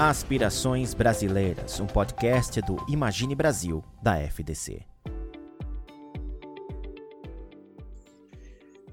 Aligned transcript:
Aspirações 0.00 0.94
Brasileiras, 0.94 1.80
um 1.80 1.86
podcast 1.88 2.62
do 2.62 2.76
Imagine 2.88 3.34
Brasil, 3.34 3.82
da 4.00 4.16
FDC. 4.16 4.86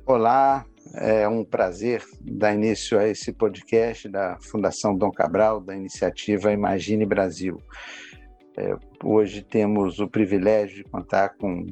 Olá, 0.04 0.66
é 0.96 1.28
um 1.28 1.46
prazer 1.46 2.04
dar 2.20 2.56
início 2.56 2.98
a 2.98 3.08
esse 3.08 3.32
podcast 3.32 4.10
da 4.10 4.40
Fundação 4.42 4.98
Dom 4.98 5.12
Cabral, 5.12 5.62
da 5.62 5.76
iniciativa 5.76 6.52
Imagine 6.52 7.06
Brasil. 7.06 7.62
É, 8.58 8.76
hoje 9.04 9.44
temos 9.44 10.00
o 10.00 10.08
privilégio 10.08 10.78
de 10.78 10.84
contar 10.86 11.36
com 11.38 11.68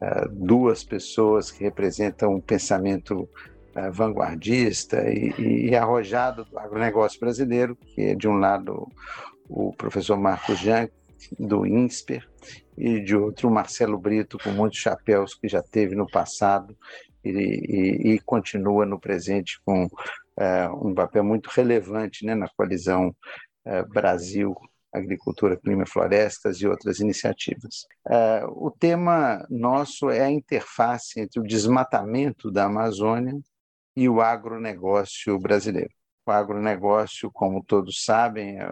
é, 0.00 0.26
duas 0.32 0.82
pessoas 0.82 1.48
que 1.48 1.62
representam 1.62 2.34
um 2.34 2.40
pensamento 2.40 3.28
é, 3.74 3.90
vanguardista 3.90 5.02
e, 5.08 5.68
e, 5.68 5.76
arrojado 5.76 6.44
do 6.44 6.58
agronegócio 6.58 7.18
brasileiro, 7.18 7.76
que 7.76 8.00
é, 8.00 8.14
de 8.14 8.28
um 8.28 8.38
lado, 8.38 8.88
o 9.48 9.72
professor 9.74 10.16
Marcos 10.16 10.58
Jank, 10.58 10.92
do 11.38 11.66
INSPER, 11.66 12.28
e 12.76 13.00
de 13.00 13.16
outro, 13.16 13.50
Marcelo 13.50 13.98
Brito, 13.98 14.38
com 14.38 14.50
muitos 14.50 14.78
chapéus 14.78 15.34
que 15.34 15.48
já 15.48 15.62
teve 15.62 15.94
no 15.94 16.06
passado 16.06 16.76
e, 17.24 17.30
e, 17.30 18.14
e 18.14 18.20
continua 18.20 18.84
no 18.84 19.00
presente 19.00 19.60
com 19.64 19.88
é, 20.38 20.68
um 20.68 20.92
papel 20.94 21.24
muito 21.24 21.48
relevante 21.48 22.26
né, 22.26 22.34
na 22.34 22.48
coalizão 22.56 23.14
é, 23.64 23.82
Brasil 23.84 24.54
agricultura, 24.94 25.56
clima 25.56 25.82
e 25.82 25.88
florestas 25.88 26.58
e 26.58 26.68
outras 26.68 27.00
iniciativas. 27.00 27.84
É, 28.08 28.44
o 28.46 28.70
tema 28.70 29.44
nosso 29.50 30.08
é 30.08 30.20
a 30.20 30.30
interface 30.30 31.20
entre 31.20 31.40
o 31.40 31.44
desmatamento 31.44 32.48
da 32.50 32.66
Amazônia 32.66 33.34
e 33.96 34.08
o 34.08 34.20
agronegócio 34.20 35.38
brasileiro. 35.38 35.90
O 36.26 36.30
agronegócio, 36.30 37.30
como 37.30 37.62
todos 37.62 38.02
sabem, 38.02 38.58
é, 38.58 38.70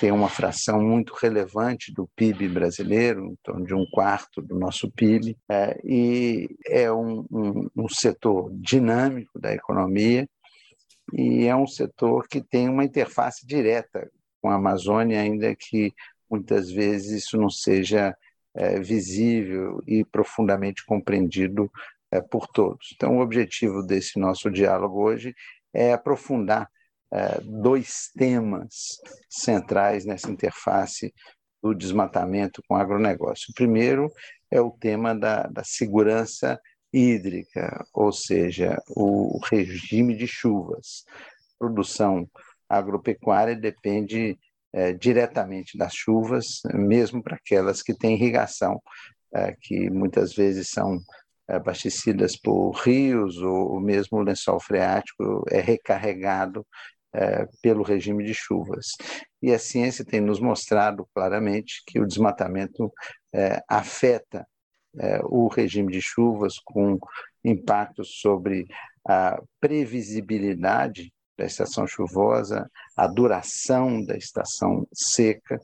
tem 0.00 0.10
uma 0.10 0.28
fração 0.28 0.82
muito 0.82 1.14
relevante 1.14 1.92
do 1.92 2.08
PIB 2.16 2.48
brasileiro, 2.48 3.26
em 3.26 3.36
torno 3.42 3.64
de 3.64 3.72
um 3.72 3.86
quarto 3.86 4.42
do 4.42 4.58
nosso 4.58 4.90
PIB, 4.90 5.36
é, 5.48 5.80
e 5.84 6.48
é 6.66 6.90
um, 6.90 7.24
um, 7.30 7.68
um 7.76 7.88
setor 7.88 8.50
dinâmico 8.52 9.38
da 9.38 9.54
economia 9.54 10.28
e 11.12 11.46
é 11.46 11.56
um 11.56 11.66
setor 11.66 12.26
que 12.28 12.40
tem 12.40 12.68
uma 12.68 12.84
interface 12.84 13.46
direta 13.46 14.10
com 14.42 14.50
a 14.50 14.56
Amazônia, 14.56 15.20
ainda 15.20 15.54
que 15.54 15.92
muitas 16.30 16.70
vezes 16.70 17.24
isso 17.24 17.38
não 17.38 17.48
seja 17.48 18.16
é, 18.54 18.80
visível 18.80 19.82
e 19.86 20.04
profundamente 20.04 20.84
compreendido 20.84 21.70
é, 22.10 22.20
por 22.20 22.46
todos. 22.48 22.88
Então, 22.94 23.18
o 23.18 23.20
objetivo 23.20 23.82
desse 23.82 24.18
nosso 24.18 24.50
diálogo 24.50 25.02
hoje 25.02 25.34
é 25.72 25.92
aprofundar 25.92 26.68
é, 27.12 27.40
dois 27.42 28.10
temas 28.16 28.98
centrais 29.28 30.04
nessa 30.04 30.30
interface 30.30 31.12
do 31.62 31.74
desmatamento 31.74 32.62
com 32.66 32.74
o 32.74 32.78
agronegócio. 32.78 33.46
O 33.50 33.54
primeiro 33.54 34.10
é 34.50 34.60
o 34.60 34.70
tema 34.70 35.14
da, 35.14 35.42
da 35.44 35.64
segurança 35.64 36.58
hídrica, 36.92 37.84
ou 37.92 38.12
seja, 38.12 38.80
o 38.88 39.38
regime 39.44 40.16
de 40.16 40.26
chuvas. 40.26 41.04
Produção 41.58 42.28
agropecuária 42.68 43.56
depende 43.56 44.38
é, 44.72 44.92
diretamente 44.92 45.76
das 45.76 45.94
chuvas, 45.94 46.60
mesmo 46.72 47.22
para 47.22 47.36
aquelas 47.36 47.82
que 47.82 47.94
têm 47.94 48.14
irrigação, 48.14 48.80
é, 49.34 49.54
que 49.60 49.90
muitas 49.90 50.34
vezes 50.34 50.70
são 50.70 50.98
abastecidas 51.48 52.36
por 52.36 52.72
rios 52.72 53.38
ou 53.38 53.80
mesmo 53.80 54.18
o 54.18 54.22
lençol 54.22 54.60
freático 54.60 55.44
é 55.50 55.60
recarregado 55.60 56.66
é, 57.12 57.48
pelo 57.62 57.82
regime 57.82 58.24
de 58.24 58.34
chuvas. 58.34 58.88
E 59.40 59.52
a 59.52 59.58
ciência 59.58 60.04
tem 60.04 60.20
nos 60.20 60.40
mostrado 60.40 61.08
claramente 61.14 61.82
que 61.86 61.98
o 61.98 62.06
desmatamento 62.06 62.92
é, 63.32 63.62
afeta 63.68 64.46
é, 64.98 65.20
o 65.24 65.48
regime 65.48 65.92
de 65.92 66.02
chuvas 66.02 66.58
com 66.64 66.98
impactos 67.44 68.20
sobre 68.20 68.66
a 69.06 69.40
previsibilidade 69.60 71.12
da 71.36 71.46
estação 71.46 71.86
chuvosa, 71.86 72.68
a 72.96 73.06
duração 73.06 74.04
da 74.04 74.16
estação 74.16 74.86
seca, 74.92 75.58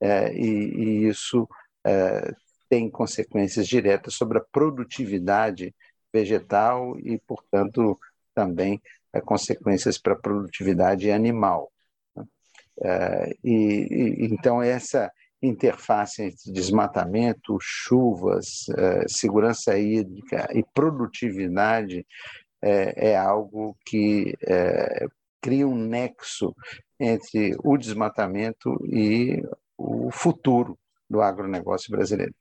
é, 0.00 0.32
e, 0.32 0.46
e, 0.46 1.08
isso 1.08 1.46
é, 1.86 2.32
tem 2.70 2.88
consequências 2.88 3.66
diretas 3.66 4.14
sobre 4.14 4.38
a 4.38 4.44
produtividade 4.52 5.74
vegetal 6.12 6.96
e, 7.00 7.18
portanto, 7.18 7.98
também 8.32 8.80
é, 9.12 9.20
consequências 9.20 9.98
para 9.98 10.12
a 10.12 10.18
produtividade 10.18 11.10
animal. 11.10 11.72
Né? 12.14 12.24
É, 12.82 13.36
e, 13.42 13.54
e, 13.90 14.26
então, 14.26 14.62
essa 14.62 15.10
interface 15.42 16.22
entre 16.22 16.52
desmatamento, 16.52 17.58
chuvas, 17.60 18.68
é, 18.76 19.08
segurança 19.08 19.76
hídrica 19.76 20.48
e 20.54 20.62
produtividade 20.72 22.06
é, 22.62 23.10
é 23.10 23.16
algo 23.16 23.76
que 23.84 24.36
é, 24.46 25.06
cria 25.40 25.66
um 25.66 25.74
nexo 25.74 26.54
entre 27.00 27.56
o 27.64 27.76
desmatamento 27.76 28.78
e 28.84 29.42
o 29.76 30.10
futuro 30.12 30.78
do 31.08 31.20
agronegócio 31.20 31.90
brasileiro. 31.90 32.34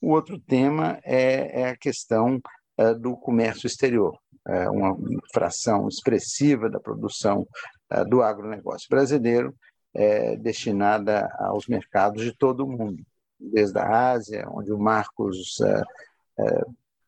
O 0.00 0.12
outro 0.12 0.38
tema 0.38 0.98
é, 1.04 1.62
é 1.62 1.68
a 1.68 1.76
questão 1.76 2.40
é, 2.78 2.94
do 2.94 3.14
comércio 3.16 3.66
exterior, 3.66 4.18
é, 4.48 4.70
uma 4.70 4.96
fração 5.32 5.86
expressiva 5.86 6.70
da 6.70 6.80
produção 6.80 7.46
é, 7.90 8.02
do 8.04 8.22
agronegócio 8.22 8.88
brasileiro 8.88 9.54
é 9.92 10.36
destinada 10.36 11.28
aos 11.40 11.66
mercados 11.66 12.22
de 12.22 12.32
todo 12.32 12.64
o 12.64 12.70
mundo, 12.70 13.02
desde 13.38 13.76
a 13.78 14.12
Ásia, 14.12 14.46
onde 14.48 14.72
o 14.72 14.78
Marcos 14.78 15.58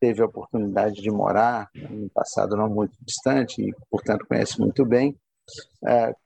teve 0.01 0.21
a 0.21 0.27
oportunidade 0.27 1.01
de 1.01 1.09
morar 1.09 1.71
no 1.75 2.11
passado 2.11 2.57
não 2.57 2.69
muito 2.69 2.93
distante 3.01 3.63
e, 3.63 3.73
portanto, 3.89 4.27
conhece 4.27 4.59
muito 4.59 4.85
bem, 4.85 5.17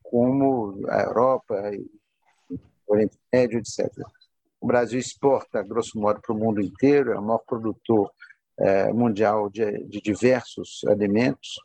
como 0.03 0.81
a 0.89 1.03
Europa 1.03 1.75
e 1.75 1.87
o 2.51 2.59
Oriente 2.95 3.19
Médio, 3.31 3.59
etc. 3.59 3.93
O 4.61 4.67
Brasil 4.67 4.99
exporta, 4.99 5.63
grosso 5.63 5.99
modo, 5.99 6.21
para 6.21 6.35
o 6.35 6.39
mundo 6.39 6.61
inteiro, 6.61 7.13
é 7.13 7.19
o 7.19 7.23
maior 7.23 7.43
produtor 7.47 8.11
é, 8.59 8.93
mundial 8.93 9.51
de, 9.51 9.85
de, 9.87 10.01
diversos 10.01 10.81
alimentos 10.89 11.57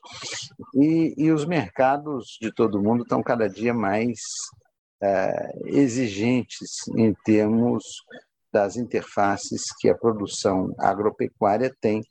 e, 0.75 1.13
e, 1.17 1.31
os 1.31 1.45
mercados 1.45 2.37
de 2.41 2.53
todo 2.53 2.77
o 2.77 2.83
mundo 2.83 3.03
estão 3.03 3.23
cada 3.23 3.47
dia 3.47 3.73
mais 3.73 4.19
é, 5.01 5.51
exigentes 5.67 6.85
em 6.97 7.13
termos 7.23 7.83
das 8.51 8.75
interfaces 8.75 9.73
que 9.79 9.89
a 9.89 9.97
produção 9.97 10.75
agropecuária 10.77 11.73
tem 11.79 12.03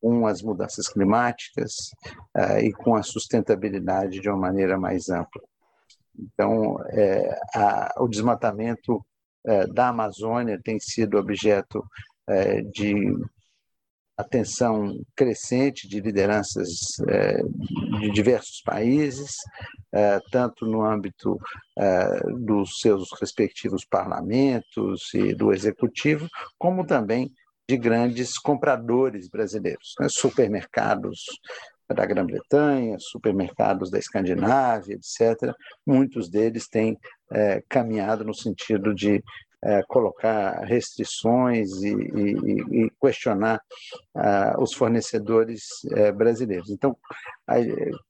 com 0.00 0.26
as 0.26 0.42
mudanças 0.42 0.88
climáticas 0.88 1.72
uh, 2.36 2.58
e 2.58 2.72
com 2.72 2.94
a 2.94 3.02
sustentabilidade 3.02 4.20
de 4.20 4.28
uma 4.28 4.38
maneira 4.38 4.78
mais 4.78 5.08
ampla. 5.10 5.42
Então, 6.18 6.76
é, 6.88 7.38
a, 7.54 7.94
o 7.98 8.08
desmatamento 8.08 8.94
é, 8.94 9.09
da 9.72 9.88
Amazônia 9.88 10.60
tem 10.62 10.78
sido 10.78 11.16
objeto 11.16 11.82
é, 12.28 12.62
de 12.62 13.12
atenção 14.20 15.00
crescente 15.16 15.88
de 15.88 16.00
lideranças 16.00 16.68
é, 17.08 17.42
de 18.00 18.10
diversos 18.10 18.60
países, 18.62 19.32
é, 19.92 20.20
tanto 20.30 20.66
no 20.66 20.84
âmbito 20.84 21.38
é, 21.76 22.20
dos 22.38 22.80
seus 22.80 23.08
respectivos 23.20 23.84
parlamentos 23.84 25.12
e 25.14 25.34
do 25.34 25.52
executivo, 25.52 26.28
como 26.58 26.86
também 26.86 27.32
de 27.68 27.76
grandes 27.76 28.38
compradores 28.38 29.28
brasileiros, 29.28 29.94
né? 29.98 30.08
supermercados 30.08 31.24
da 31.88 32.06
Grã-Bretanha, 32.06 32.96
supermercados 32.98 33.90
da 33.90 33.98
Escandinávia, 33.98 34.94
etc. 34.94 35.52
Muitos 35.84 36.28
deles 36.28 36.68
têm 36.68 36.96
é, 37.32 37.62
caminhado 37.68 38.24
no 38.24 38.34
sentido 38.34 38.94
de 38.94 39.22
é, 39.62 39.82
colocar 39.82 40.64
restrições 40.64 41.82
e, 41.82 41.92
e, 41.92 42.84
e 42.84 42.92
questionar 42.98 43.60
uh, 44.14 44.62
os 44.62 44.72
fornecedores 44.72 45.84
é, 45.92 46.10
brasileiros. 46.10 46.70
Então, 46.70 46.96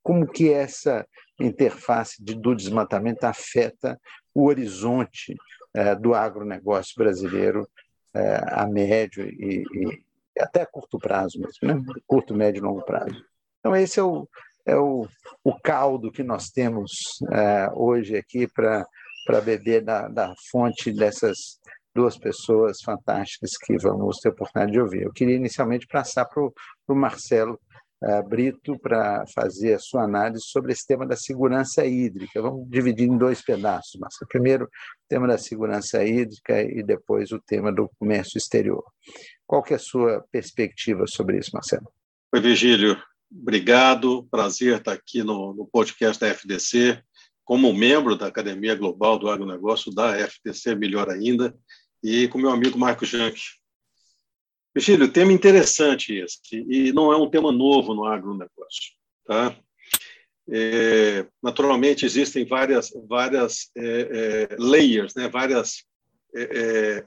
como 0.00 0.28
que 0.28 0.52
essa 0.52 1.04
interface 1.40 2.22
de, 2.22 2.34
do 2.34 2.54
desmatamento 2.54 3.24
afeta 3.24 4.00
o 4.32 4.46
horizonte 4.46 5.34
é, 5.74 5.94
do 5.94 6.14
agronegócio 6.14 6.94
brasileiro 6.96 7.68
é, 8.14 8.40
a 8.48 8.66
médio 8.66 9.24
e, 9.24 9.64
e, 9.72 10.02
até 10.38 10.64
curto 10.64 10.98
prazo 10.98 11.40
mesmo, 11.40 11.58
né? 11.62 11.94
curto, 12.06 12.34
médio 12.34 12.60
e 12.60 12.62
longo 12.62 12.82
prazo. 12.82 13.24
Então, 13.58 13.74
esse 13.74 13.98
é 13.98 14.02
o, 14.02 14.28
é 14.64 14.76
o, 14.76 15.06
o 15.42 15.60
caldo 15.60 16.12
que 16.12 16.22
nós 16.22 16.48
temos 16.48 17.18
hoje 17.74 18.16
aqui 18.16 18.46
para 18.46 18.86
para 19.24 19.40
beber 19.40 19.82
da, 19.82 20.08
da 20.08 20.34
fonte 20.50 20.92
dessas 20.92 21.36
duas 21.94 22.16
pessoas 22.16 22.78
fantásticas 22.84 23.50
que 23.64 23.76
vamos 23.78 24.18
ter 24.18 24.28
a 24.28 24.32
oportunidade 24.32 24.72
de 24.72 24.80
ouvir. 24.80 25.02
Eu 25.02 25.12
queria 25.12 25.36
inicialmente 25.36 25.86
passar 25.86 26.24
para 26.24 26.42
o 26.42 26.94
Marcelo 26.94 27.58
uh, 28.02 28.28
Brito 28.28 28.78
para 28.78 29.24
fazer 29.34 29.74
a 29.74 29.78
sua 29.78 30.04
análise 30.04 30.44
sobre 30.46 30.72
esse 30.72 30.86
tema 30.86 31.06
da 31.06 31.16
segurança 31.16 31.84
hídrica. 31.84 32.40
Vamos 32.40 32.68
dividir 32.68 33.08
em 33.08 33.18
dois 33.18 33.42
pedaços, 33.42 33.98
Marcelo. 33.98 34.28
Primeiro, 34.28 34.64
o 34.64 34.68
tema 35.08 35.26
da 35.26 35.38
segurança 35.38 36.04
hídrica 36.04 36.62
e 36.62 36.82
depois 36.82 37.32
o 37.32 37.40
tema 37.40 37.72
do 37.72 37.90
comércio 37.98 38.38
exterior. 38.38 38.84
Qual 39.46 39.62
que 39.62 39.72
é 39.72 39.76
a 39.76 39.80
sua 39.80 40.24
perspectiva 40.30 41.04
sobre 41.06 41.38
isso, 41.38 41.50
Marcelo? 41.52 41.90
Oi, 42.32 42.40
Virgílio. 42.40 42.96
Obrigado. 43.32 44.26
Prazer 44.30 44.78
estar 44.78 44.92
aqui 44.92 45.22
no, 45.22 45.54
no 45.54 45.66
podcast 45.66 46.20
da 46.20 46.28
FDC. 46.28 47.02
Como 47.50 47.74
membro 47.74 48.14
da 48.14 48.28
Academia 48.28 48.76
Global 48.76 49.18
do 49.18 49.28
Agronegócio 49.28 49.92
da 49.92 50.16
FDC, 50.16 50.76
melhor 50.76 51.10
ainda, 51.10 51.52
e 52.00 52.28
com 52.28 52.38
meu 52.38 52.50
amigo 52.50 52.78
Marco 52.78 53.04
Jank. 53.04 53.40
Virgílio, 54.72 55.12
tema 55.12 55.32
interessante 55.32 56.14
esse, 56.14 56.38
e 56.52 56.92
não 56.92 57.12
é 57.12 57.16
um 57.16 57.28
tema 57.28 57.50
novo 57.50 57.92
no 57.92 58.04
agronegócio. 58.04 58.92
Tá? 59.26 59.56
É, 60.48 61.26
naturalmente, 61.42 62.06
existem 62.06 62.46
várias, 62.46 62.92
várias 63.08 63.68
é, 63.76 63.82
é, 63.82 64.56
layers, 64.56 65.16
né? 65.16 65.28
várias 65.28 65.84
é, 66.32 67.04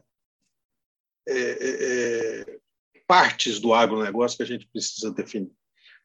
é, 1.25 1.37
é, 1.39 2.59
partes 3.07 3.61
do 3.61 3.73
agronegócio 3.73 4.35
que 4.35 4.43
a 4.43 4.47
gente 4.47 4.67
precisa 4.67 5.09
definir. 5.09 5.53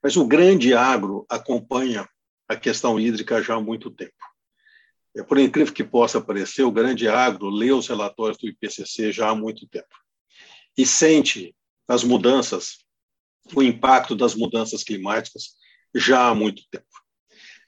Mas 0.01 0.17
o 0.17 0.25
grande 0.25 0.75
agro 0.75 1.27
acompanha 1.29 2.09
a 2.49 2.55
questão 2.55 3.01
hídrica 3.01 3.43
já 3.43 3.57
há 3.57 3.61
muito 3.61 3.91
tempo. 3.91 4.28
É, 5.17 5.23
por 5.23 5.39
incrível 5.39 5.73
que 5.73 5.85
possa 5.85 6.21
parecer, 6.21 6.63
o 6.63 6.73
grande 6.73 7.09
agro 7.09 7.49
lê 7.49 7.73
os 7.73 7.89
relatórios 7.89 8.39
do 8.39 8.49
IPCC 8.49 9.13
já 9.13 9.31
há 9.31 9.35
muito 9.35 9.67
tempo 9.67 9.89
e 10.77 10.87
sente 10.87 11.55
as 11.89 12.05
mudanças, 12.05 12.85
o 13.55 13.63
impacto 13.63 14.15
das 14.15 14.35
mudanças 14.35 14.85
climáticas 14.85 15.57
já 15.95 16.29
há 16.29 16.35
muito 16.35 16.63
tempo. 16.71 16.87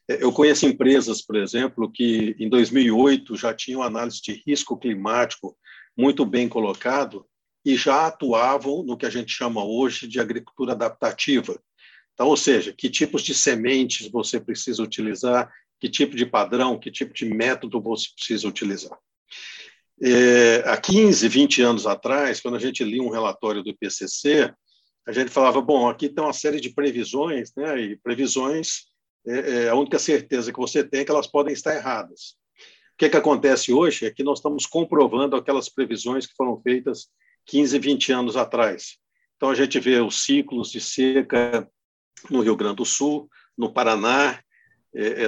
É, 0.09 0.23
eu 0.23 0.33
conheço 0.33 0.67
empresas, 0.67 1.21
por 1.21 1.37
exemplo, 1.37 1.91
que 1.91 2.37
em 2.39 2.49
2008 2.49 3.37
já 3.37 3.53
tinham 3.53 3.83
análise 3.83 4.21
de 4.23 4.43
risco 4.47 4.79
climático 4.79 5.57
muito 5.97 6.25
bem 6.25 6.49
colocado 6.49 7.27
e 7.65 7.77
já 7.77 8.07
atuavam 8.07 8.83
no 8.83 8.97
que 8.97 9.07
a 9.07 9.11
gente 9.11 9.33
chama 9.33 9.65
hoje 9.65 10.07
de 10.07 10.21
agricultura 10.21 10.73
adaptativa. 10.73 11.61
Então, 12.13 12.29
ou 12.29 12.37
seja, 12.37 12.73
que 12.73 12.91
tipos 12.91 13.23
de 13.23 13.35
sementes 13.35 14.11
você 14.11 14.39
precisa 14.39 14.83
utilizar, 14.83 15.51
que 15.81 15.89
tipo 15.89 16.15
de 16.15 16.27
padrão, 16.27 16.79
que 16.79 16.91
tipo 16.91 17.15
de 17.15 17.25
método 17.25 17.81
você 17.81 18.09
precisa 18.15 18.47
utilizar. 18.47 18.97
É, 20.03 20.63
há 20.67 20.77
15, 20.77 21.27
20 21.29 21.63
anos 21.63 21.87
atrás, 21.87 22.41
quando 22.41 22.57
a 22.57 22.61
gente 22.61 22.85
lia 22.85 23.03
um 23.03 23.11
relatório 23.11 23.63
do 23.63 23.71
IPCC, 23.71 24.53
a 25.07 25.13
gente 25.13 25.31
falava, 25.31 25.61
bom, 25.61 25.89
aqui 25.89 26.09
tem 26.09 26.23
uma 26.23 26.33
série 26.33 26.61
de 26.61 26.71
previsões, 26.71 27.53
né, 27.57 27.81
e 27.81 27.97
previsões, 27.97 28.91
é, 29.27 29.65
é, 29.65 29.69
a 29.69 29.75
única 29.75 29.99
certeza 29.99 30.53
que 30.53 30.59
você 30.59 30.85
tem 30.85 31.01
é 31.01 31.05
que 31.05 31.11
elas 31.11 31.27
podem 31.27 31.53
estar 31.53 31.75
erradas. 31.75 32.37
O 32.95 32.99
que, 32.99 33.09
que 33.09 33.17
acontece 33.17 33.73
hoje 33.73 34.07
é 34.07 34.11
que 34.11 34.23
nós 34.23 34.39
estamos 34.39 34.67
comprovando 34.67 35.37
aquelas 35.37 35.69
previsões 35.69 36.27
que 36.27 36.35
foram 36.35 36.61
feitas 36.61 37.09
15, 37.47 37.79
20 37.79 38.13
anos 38.13 38.37
atrás. 38.37 38.99
Então, 39.37 39.49
a 39.49 39.55
gente 39.55 39.81
vê 39.81 39.99
os 40.01 40.23
ciclos 40.23 40.71
de 40.71 40.81
seca 40.81 41.67
no 42.29 42.43
Rio 42.43 42.57
Grande 42.57 42.77
do 42.77 42.85
Sul, 42.85 43.29
no 43.57 43.73
Paraná, 43.73 44.39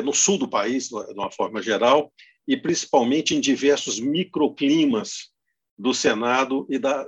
no 0.05 0.13
sul 0.13 0.39
do 0.39 0.49
país, 0.49 0.89
de 0.89 0.95
uma 1.15 1.31
forma 1.31 1.63
geral, 1.63 2.13
e 2.47 2.57
principalmente 2.57 3.35
em 3.35 3.41
diversos 3.41 4.01
microclimas 4.01 5.31
do 5.79 5.95
Senado 5.95 6.67
e, 6.69 6.79
da, 6.79 7.07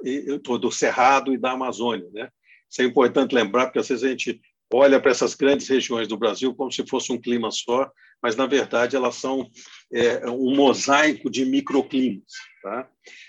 do 0.60 0.70
Cerrado 0.70 1.32
e 1.32 1.38
da 1.38 1.52
Amazônia. 1.52 2.08
Né? 2.12 2.28
Isso 2.70 2.82
é 2.82 2.84
importante 2.84 3.34
lembrar, 3.34 3.66
porque 3.66 3.78
às 3.78 3.88
vezes 3.88 4.04
a 4.04 4.08
gente 4.08 4.40
olha 4.72 5.00
para 5.00 5.10
essas 5.10 5.34
grandes 5.34 5.68
regiões 5.68 6.08
do 6.08 6.16
Brasil 6.16 6.54
como 6.54 6.72
se 6.72 6.86
fosse 6.86 7.12
um 7.12 7.20
clima 7.20 7.50
só, 7.50 7.90
mas 8.22 8.34
na 8.36 8.46
verdade 8.46 8.96
elas 8.96 9.16
são 9.16 9.48
é, 9.92 10.28
um 10.28 10.54
mosaico 10.54 11.30
de 11.30 11.44
microclimas. 11.44 12.24
Tá? 12.62 12.88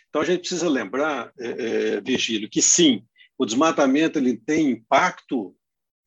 Então 0.10 0.22
a 0.22 0.26
gente 0.26 0.40
precisa 0.40 0.70
lembrar, 0.70 1.32
é, 1.40 1.48
é, 1.48 2.02
Virgílio, 2.02 2.50
que 2.50 2.62
sim, 2.62 3.04
o 3.38 3.46
desmatamento 3.46 4.18
ele 4.18 4.38
tem 4.38 4.70
impacto 4.72 5.56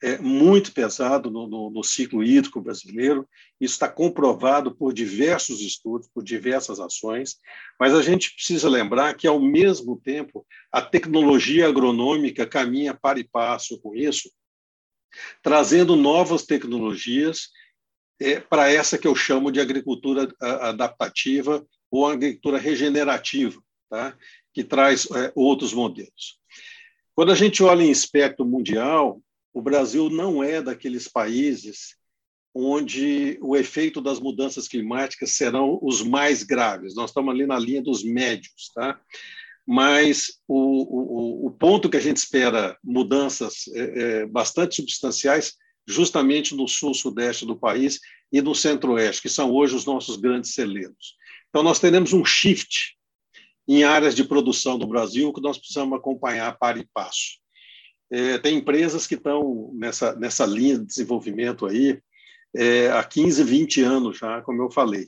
é, 0.03 0.19
muito 0.19 0.73
pesado 0.73 1.31
no, 1.31 1.49
no, 1.49 1.71
no, 1.71 1.83
ciclo 1.83 2.23
hídrico 2.23 2.61
brasileiro. 2.61 3.29
Isso 3.61 3.75
está 3.75 3.89
comprovado 3.89 4.75
por 4.75 4.93
diversos 4.93 5.61
estudos, 5.61 6.09
por 6.13 6.23
diversas 6.23 6.79
ações, 6.79 7.37
mas 7.79 7.95
a 7.95 8.03
gente 8.03 8.33
precisa 8.33 8.69
lembrar 8.69 9.15
que, 9.15 9.27
ao 9.27 9.41
mesmo 9.41 10.01
tempo, 10.01 10.47
a 10.71 10.81
tecnologia 10.81 11.69
agronômica 11.69 12.47
caminha 12.47 12.95
para 12.95 13.19
e 13.19 13.25
passo 13.25 13.81
com 13.81 13.95
isso, 13.95 14.31
trazendo 15.43 15.97
novas 15.97 16.45
tecnologias 16.45 17.49
é, 18.21 18.41
para 18.41 18.71
essa 18.71 18.99
que 18.99 19.07
eu 19.07 19.15
chamo 19.15 19.51
de 19.51 19.61
agricultura 19.61 20.33
adaptativa 20.41 21.67
ou 21.91 22.07
agricultura 22.07 22.59
regenerativa, 22.59 23.61
tá? 23.89 24.17
que 24.53 24.63
traz 24.63 25.09
é, 25.11 25.33
outros 25.35 25.73
modelos. 25.73 26.39
Quando 27.15 27.33
a 27.33 27.35
gente 27.35 27.63
olha 27.65 27.83
em 27.83 27.91
espectro 27.91 28.45
mundial, 28.45 29.21
o 29.53 29.63
Brasil 29.63 30.11
não 30.11 30.43
é 30.43 30.63
daqueles 30.63 31.09
países 31.09 31.97
onde 32.55 33.39
o 33.41 33.57
efeito 33.57 34.01
das 34.01 34.19
mudanças 34.19 34.67
climáticas 34.67 35.37
serão 35.37 35.79
os 35.83 36.03
mais 36.03 36.43
graves. 36.43 36.95
Nós 36.95 37.11
estamos 37.11 37.33
ali 37.33 37.47
na 37.47 37.59
linha 37.59 37.83
dos 37.83 38.03
médios, 38.03 38.71
tá? 38.75 39.01
Mas 39.67 40.41
o, 40.49 41.45
o, 41.45 41.47
o 41.47 41.51
ponto 41.51 41.91
que 41.91 41.97
a 41.97 42.01
gente 42.01 42.17
espera 42.17 42.77
mudanças 42.83 43.69
é, 43.75 43.81
é, 43.81 44.27
bastante 44.27 44.77
substanciais, 44.77 45.55
justamente 45.87 46.55
no 46.55 46.67
sul-sudeste 46.67 47.47
do 47.47 47.59
país 47.59 48.01
e 48.33 48.41
no 48.41 48.55
centro-oeste, 48.55 49.23
que 49.23 49.29
são 49.29 49.53
hoje 49.53 49.77
os 49.77 49.85
nossos 49.85 50.17
grandes 50.17 50.55
celeiros. 50.55 51.17
Então, 51.49 51.63
nós 51.63 51.79
teremos 51.79 52.13
um 52.13 52.25
shift 52.25 52.97
em 53.69 53.85
áreas 53.85 54.15
de 54.15 54.25
produção 54.25 54.79
do 54.79 54.87
Brasil 54.87 55.33
que 55.33 55.41
nós 55.41 55.59
precisamos 55.59 55.99
acompanhar 55.99 56.59
para 56.59 56.79
e 56.79 56.87
passo. 56.93 57.39
É, 58.11 58.39
tem 58.39 58.57
empresas 58.57 59.07
que 59.07 59.15
estão 59.15 59.71
nessa, 59.75 60.15
nessa 60.17 60.47
linha 60.47 60.79
de 60.79 60.87
desenvolvimento 60.87 61.67
aí 61.67 62.01
é, 62.55 62.91
há 62.91 63.05
15, 63.05 63.45
20 63.45 63.83
anos 63.83 64.19
já, 64.19 64.41
como 64.43 64.63
eu 64.63 64.71
falei. 64.71 65.07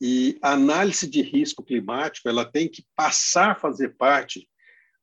E 0.00 0.38
a 0.42 0.52
análise 0.52 1.08
de 1.08 1.22
risco 1.22 1.62
climático 1.62 2.28
ela 2.28 2.44
tem 2.44 2.68
que 2.68 2.84
passar 2.96 3.52
a 3.52 3.54
fazer 3.54 3.96
parte 3.96 4.48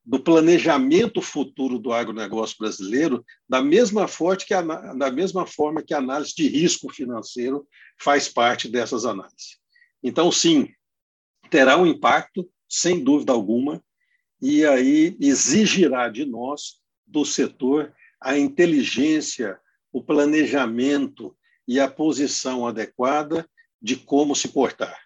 do 0.04 0.20
planejamento 0.20 1.22
futuro 1.22 1.78
do 1.78 1.94
agronegócio 1.94 2.58
brasileiro, 2.60 3.24
da 3.48 3.62
mesma, 3.62 4.08
forte 4.08 4.46
que 4.46 4.54
a, 4.54 4.62
da 4.62 5.12
mesma 5.12 5.46
forma 5.46 5.84
que 5.84 5.94
a 5.94 6.00
análise 6.00 6.34
de 6.36 6.48
risco 6.48 6.92
financeiro 6.92 7.68
faz 8.02 8.28
parte 8.28 8.68
dessas 8.68 9.06
análises. 9.06 9.60
Então, 10.04 10.32
sim, 10.32 10.68
terá 11.52 11.78
um 11.78 11.86
impacto, 11.86 12.50
sem 12.68 13.04
dúvida 13.04 13.32
alguma, 13.32 13.84
e 14.42 14.66
aí 14.66 15.16
exigirá 15.20 16.10
de 16.10 16.26
nós 16.26 16.79
do 17.10 17.26
setor 17.26 17.94
a 18.22 18.38
inteligência, 18.38 19.58
o 19.92 20.04
planejamento 20.04 21.36
e 21.68 21.80
a 21.80 21.90
posição 21.90 22.68
adequada 22.68 23.48
de 23.82 23.96
como 23.96 24.36
se 24.36 24.50
portar. 24.50 24.98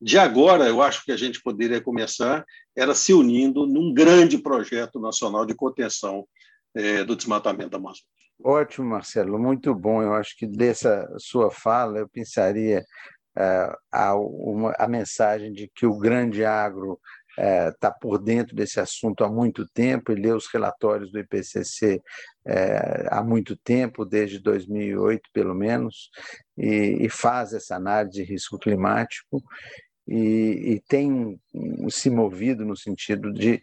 De 0.00 0.18
agora, 0.18 0.66
eu 0.66 0.82
acho 0.82 1.04
que 1.04 1.12
a 1.12 1.16
gente 1.16 1.42
poderia 1.42 1.80
começar 1.80 2.44
era 2.76 2.94
se 2.94 3.12
unindo 3.12 3.66
num 3.66 3.92
grande 3.92 4.38
projeto 4.38 4.98
nacional 4.98 5.46
de 5.46 5.54
contenção 5.54 6.26
é, 6.74 7.04
do 7.04 7.14
desmatamento 7.14 7.70
da 7.70 7.78
Amazônia. 7.78 8.04
Ótimo, 8.42 8.88
Marcelo, 8.88 9.38
muito 9.38 9.74
bom. 9.74 10.02
Eu 10.02 10.14
acho 10.14 10.36
que 10.36 10.46
dessa 10.46 11.08
sua 11.18 11.50
fala 11.50 11.98
eu 11.98 12.08
pensaria 12.08 12.84
uh, 13.38 13.76
a, 13.92 14.16
uma, 14.16 14.74
a 14.76 14.88
mensagem 14.88 15.52
de 15.52 15.70
que 15.72 15.86
o 15.86 15.96
grande 15.96 16.44
agro 16.44 16.98
está 17.36 17.42
é, 17.42 17.72
tá 17.72 17.90
por 17.90 18.18
dentro 18.18 18.54
desse 18.54 18.80
assunto 18.80 19.24
há 19.24 19.28
muito 19.28 19.66
tempo 19.68 20.12
e 20.12 20.14
lê 20.14 20.32
os 20.32 20.46
relatórios 20.46 21.10
do 21.10 21.18
IPCC 21.18 22.00
é, 22.46 23.08
há 23.10 23.22
muito 23.22 23.56
tempo, 23.56 24.04
desde 24.04 24.38
2008 24.38 25.28
pelo 25.32 25.54
menos, 25.54 26.10
e, 26.56 26.98
e 27.00 27.08
faz 27.08 27.52
essa 27.52 27.76
análise 27.76 28.14
de 28.14 28.22
risco 28.22 28.58
climático 28.58 29.42
e, 30.06 30.74
e 30.74 30.80
tem 30.86 31.40
se 31.88 32.10
movido 32.10 32.64
no 32.64 32.76
sentido 32.76 33.32
de 33.32 33.60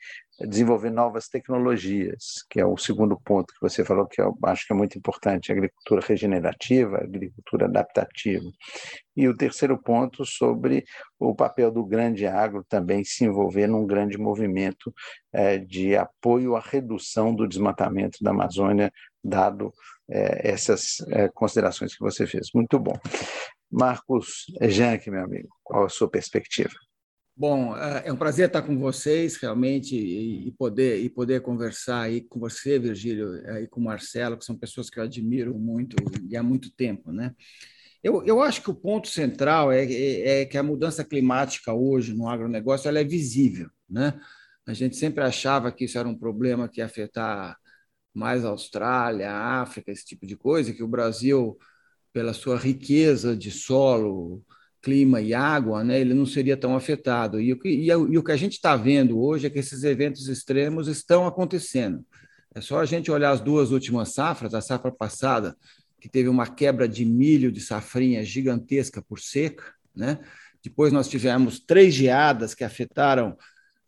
desenvolver 0.48 0.90
novas 0.90 1.28
tecnologias, 1.28 2.44
que 2.50 2.60
é 2.60 2.66
o 2.66 2.78
segundo 2.78 3.20
ponto 3.20 3.54
que 3.54 3.62
você 3.62 3.84
falou, 3.84 4.08
que 4.08 4.22
eu 4.22 4.38
acho 4.46 4.66
que 4.66 4.74
é 4.74 4.76
muito 4.76 4.98
importante, 4.98 5.52
agricultura 5.52 6.06
regenerativa, 6.06 6.98
agricultura 6.98 7.66
adaptativa. 7.66 8.46
E 9.16 9.28
o 9.28 9.36
terceiro 9.36 9.78
ponto 9.78 10.26
sobre 10.26 10.84
o 11.20 11.36
papel 11.36 11.72
do 11.72 11.86
grande 11.86 12.26
agro 12.26 12.66
também 12.68 13.04
se 13.04 13.26
envolver 13.26 13.68
num 13.68 13.86
grande 13.86 14.18
movimento 14.18 14.94
é, 15.34 15.58
de 15.58 15.96
apoio 15.96 16.56
à 16.56 16.60
redução 16.60 17.34
do 17.34 17.48
desmatamento 17.48 18.18
da 18.22 18.32
Amazônia, 18.32 18.92
dado 19.24 19.72
é, 20.10 20.52
essas 20.52 21.02
é, 21.10 21.30
considerações 21.30 21.96
que 21.96 22.04
você 22.04 22.26
fez. 22.26 22.48
Muito 22.54 22.80
bom. 22.80 22.98
Marcos 23.72 24.46
Jank, 24.62 25.10
meu 25.10 25.24
amigo, 25.24 25.50
qual 25.64 25.86
a 25.86 25.90
sua 25.90 26.10
perspectiva? 26.10 26.74
Bom, 27.42 27.76
é, 27.76 28.04
é 28.06 28.14
um 28.14 28.16
prazer 28.16 28.46
estar 28.46 28.62
com 28.62 28.78
vocês, 28.78 29.36
realmente, 29.38 29.96
e 29.96 30.52
poder, 30.52 31.00
e 31.00 31.10
poder 31.10 31.42
conversar 31.42 32.02
aí 32.02 32.22
com 32.22 32.40
você, 32.40 32.78
Virgílio, 32.78 33.36
e 33.64 33.68
com 33.68 33.82
o 33.82 33.84
Marcelo, 33.84 34.38
que 34.38 34.46
são 34.46 34.56
pessoas 34.56 34.92
que 34.92 35.00
eu 35.00 35.04
admiro 35.04 35.58
muito 35.58 35.96
e 36.30 36.38
há 36.38 36.44
muito 36.44 36.72
tempo, 36.72 37.12
né? 37.12 37.34
Eu, 38.04 38.24
eu 38.28 38.44
acho 38.44 38.62
que 38.62 38.70
o 38.70 38.76
ponto 38.76 39.08
central 39.08 39.72
é, 39.72 39.84
é, 39.92 40.42
é 40.42 40.46
que 40.46 40.56
a 40.56 40.62
mudança 40.62 41.04
climática 41.04 41.74
hoje 41.74 42.14
no 42.14 42.30
agronegócio 42.30 42.88
ela 42.88 43.00
é 43.00 43.04
visível, 43.04 43.72
né? 43.90 44.22
A 44.68 44.74
gente 44.74 44.96
sempre 44.96 45.24
achava 45.24 45.72
que 45.72 45.86
isso 45.86 45.98
era 45.98 46.08
um 46.08 46.16
problema 46.16 46.70
que 46.70 46.80
ia 46.80 46.86
afetar 46.86 47.58
mais 48.14 48.46
a 48.46 48.50
Austrália, 48.50 49.32
a 49.32 49.62
África, 49.64 49.92
esse 49.92 50.06
tipo 50.06 50.28
de 50.28 50.38
coisa, 50.38 50.74
que 50.74 50.84
o 50.84 50.88
Brasil, 50.88 51.58
pela 52.14 52.36
sua 52.36 52.58
riqueza 52.58 53.36
de 53.36 53.50
solo, 53.50 54.46
clima 54.82 55.22
e 55.22 55.34
água, 55.34 55.84
né, 55.84 56.00
ele 56.00 56.14
não 56.14 56.26
seria 56.26 56.58
tão 56.58 56.76
afetado. 56.76 57.40
E 57.40 57.54
o 57.54 57.60
que, 57.60 57.70
e, 57.70 57.88
e 57.88 58.18
o 58.18 58.24
que 58.24 58.32
a 58.32 58.38
gente 58.38 58.54
está 58.54 58.76
vendo 58.76 59.22
hoje 59.22 59.48
é 59.48 59.50
que 59.50 59.60
esses 59.60 59.84
eventos 59.84 60.28
extremos 60.28 60.88
estão 60.88 61.28
acontecendo. 61.28 62.04
É 62.54 62.60
só 62.60 62.80
a 62.80 62.86
gente 62.86 63.10
olhar 63.12 63.32
as 63.32 63.40
duas 63.40 63.72
últimas 63.72 64.10
safras, 64.10 64.54
a 64.54 64.62
safra 64.62 64.92
passada, 64.92 65.56
que 66.00 66.10
teve 66.10 66.28
uma 66.28 66.48
quebra 66.48 66.88
de 66.88 67.06
milho 67.06 67.52
de 67.52 67.62
safrinha 67.62 68.26
gigantesca 68.26 69.02
por 69.02 69.20
seca, 69.20 69.64
né? 69.96 70.20
Depois 70.64 70.92
nós 70.92 71.08
tivemos 71.08 71.60
três 71.60 71.94
geadas 71.94 72.54
que 72.54 72.64
afetaram 72.64 73.38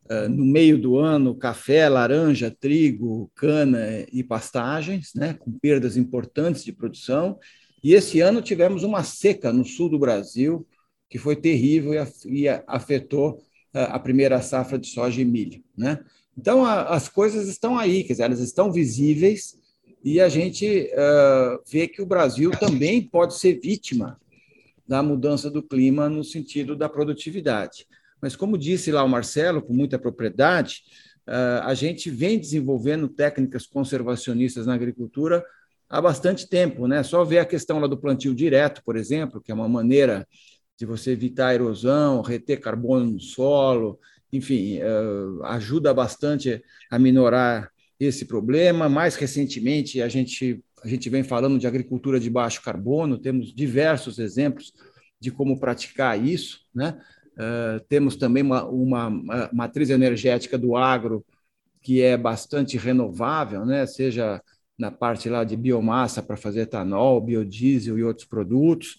uh, 0.10 0.30
no 0.30 0.46
meio 0.46 0.78
do 0.78 0.98
ano 0.98 1.36
café, 1.36 1.90
laranja, 1.90 2.56
trigo, 2.58 3.32
cana 3.36 4.06
e 4.12 4.24
pastagens, 4.24 5.12
né? 5.16 5.34
Com 5.34 5.52
perdas 5.52 5.98
importantes 5.98 6.64
de 6.64 6.72
produção. 6.72 7.38
E 7.84 7.94
esse 7.94 8.22
ano 8.22 8.42
tivemos 8.42 8.84
uma 8.84 9.04
seca 9.04 9.52
no 9.52 9.66
sul 9.66 9.90
do 9.90 10.00
Brasil, 10.00 10.66
que 11.14 11.20
foi 11.20 11.36
terrível 11.36 11.94
e 12.26 12.50
afetou 12.66 13.40
a 13.72 14.00
primeira 14.00 14.42
safra 14.42 14.80
de 14.80 14.88
soja 14.88 15.22
e 15.22 15.24
milho. 15.24 15.64
Né? 15.78 16.04
Então, 16.36 16.66
as 16.66 17.08
coisas 17.08 17.48
estão 17.48 17.78
aí, 17.78 18.04
quer 18.04 18.14
dizer, 18.14 18.24
elas 18.24 18.40
estão 18.40 18.72
visíveis 18.72 19.56
e 20.04 20.20
a 20.20 20.28
gente 20.28 20.90
uh, 20.92 21.62
vê 21.72 21.88
que 21.88 22.02
o 22.02 22.06
Brasil 22.08 22.50
também 22.60 23.00
pode 23.00 23.38
ser 23.38 23.60
vítima 23.60 24.20
da 24.88 25.04
mudança 25.04 25.52
do 25.52 25.62
clima 25.62 26.10
no 26.10 26.24
sentido 26.24 26.76
da 26.76 26.90
produtividade. 26.90 27.86
Mas, 28.20 28.36
como 28.36 28.58
disse 28.58 28.92
lá 28.92 29.04
o 29.04 29.08
Marcelo, 29.08 29.62
com 29.62 29.72
muita 29.72 30.00
propriedade, 30.00 30.82
uh, 31.28 31.62
a 31.62 31.76
gente 31.76 32.10
vem 32.10 32.40
desenvolvendo 32.40 33.08
técnicas 33.08 33.68
conservacionistas 33.68 34.66
na 34.66 34.74
agricultura 34.74 35.46
há 35.88 36.02
bastante 36.02 36.50
tempo. 36.50 36.88
Né? 36.88 37.04
Só 37.04 37.24
ver 37.24 37.38
a 37.38 37.46
questão 37.46 37.78
lá 37.78 37.86
do 37.86 38.00
plantio 38.00 38.34
direto, 38.34 38.82
por 38.84 38.98
exemplo, 38.98 39.40
que 39.40 39.52
é 39.52 39.56
uma 39.56 39.70
maneira 39.70 40.28
de 40.78 40.86
você 40.86 41.12
evitar 41.12 41.48
a 41.48 41.54
erosão, 41.54 42.22
reter 42.22 42.60
carbono 42.60 43.12
no 43.12 43.20
solo, 43.20 44.00
enfim, 44.32 44.80
uh, 44.80 45.44
ajuda 45.44 45.94
bastante 45.94 46.64
a 46.90 46.98
minorar 46.98 47.72
esse 48.00 48.26
problema. 48.26 48.90
Mais 48.90 49.16
recentemente, 49.16 50.02
a 50.02 50.08
gente, 50.08 50.64
a 50.84 50.88
gente 50.88 51.10
vem 51.10 51.24
falando 51.24 51.60
de 51.60 51.68
agricultura 51.68 52.20
de 52.20 52.30
baixo 52.30 52.62
carbono, 52.62 53.20
temos 53.20 53.54
diversos 53.54 54.18
exemplos 54.18 54.74
de 55.20 55.32
como 55.32 55.60
praticar 55.60 56.22
isso. 56.22 56.62
Né? 56.74 57.00
Uh, 57.34 57.80
temos 57.88 58.16
também 58.16 58.44
uma, 58.44 58.66
uma, 58.66 59.50
matriz 59.54 59.90
energética 59.90 60.58
do 60.58 60.76
agro 60.76 61.24
que 61.82 62.02
é 62.02 62.18
bastante 62.18 62.78
renovável, 62.78 63.66
né? 63.66 63.86
seja 63.86 64.42
na 64.78 64.90
parte 64.90 65.30
lá 65.30 65.44
de 65.44 65.56
biomassa 65.56 66.24
para 66.24 66.36
fazer 66.36 66.62
etanol, 66.62 67.22
biodiesel 67.22 68.00
e 68.00 68.04
outros 68.04 68.28
produtos. 68.28 68.98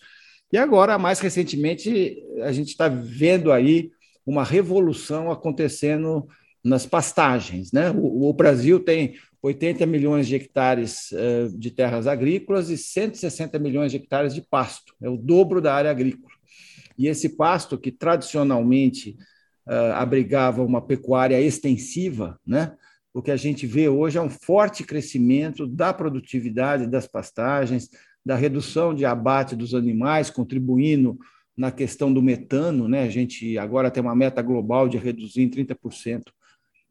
E 0.55 0.57
agora, 0.57 0.97
mais 0.97 1.19
recentemente, 1.19 2.17
a 2.43 2.53
gente 2.53 2.69
está 2.69 2.87
vendo 2.87 3.51
aí 3.51 3.91
uma 4.25 4.45
revolução 4.45 5.29
acontecendo 5.29 6.29
nas 6.63 6.87
pastagens. 6.87 7.73
Né? 7.73 7.91
O, 7.91 8.29
o, 8.29 8.33
Brasil 8.33 8.79
tem 8.79 9.17
80 9.43 9.85
milhões 9.85 10.29
de 10.29 10.37
hectares 10.37 11.11
uh, 11.11 11.59
de 11.59 11.73
terras 11.73 12.07
agrícolas 12.07 12.71
e 12.71 12.79
160 12.79 13.59
milhões 13.59 13.91
de 13.91 13.97
hectares 13.97 14.33
de 14.33 14.43
pasto, 14.43 14.95
é 15.03 15.09
o 15.09 15.17
dobro 15.17 15.61
da 15.61 15.75
área 15.75 15.91
agrícola. 15.91 16.33
E 16.97 17.09
esse 17.09 17.31
pasto, 17.31 17.77
que 17.77 17.91
tradicionalmente 17.91 19.17
uh, 19.67 19.95
abrigava 19.95 20.63
uma 20.63 20.81
pecuária 20.81 21.41
extensiva, 21.41 22.39
né? 22.47 22.77
o 23.13 23.21
que 23.21 23.33
a 23.33 23.37
gente 23.37 23.67
vê 23.67 23.89
hoje 23.89 24.19
é 24.19 24.23
um 24.23 24.31
forte 24.31 24.85
crescimento 24.85 25.67
da 25.67 25.93
produtividade 25.93 26.87
das 26.87 27.09
pastagens, 27.09 27.91
da 28.25 28.35
redução 28.35 28.95
de 28.95 29.05
abate 29.05 29.55
dos 29.55 29.75
animais, 29.75 30.31
contribuindo 30.31 31.19
na 31.57 31.71
questão 31.71 32.13
do 32.13 32.23
metano. 32.23 32.89
Né? 32.89 33.03
A 33.03 33.11
gente 33.11 33.59
agora 33.59 33.91
tem 33.91 34.03
uma 34.03 34.15
meta 34.15 34.41
global 34.43 34.89
de 34.89 34.97
reduzir 34.97 35.43
em 35.43 35.51
30% 35.51 36.23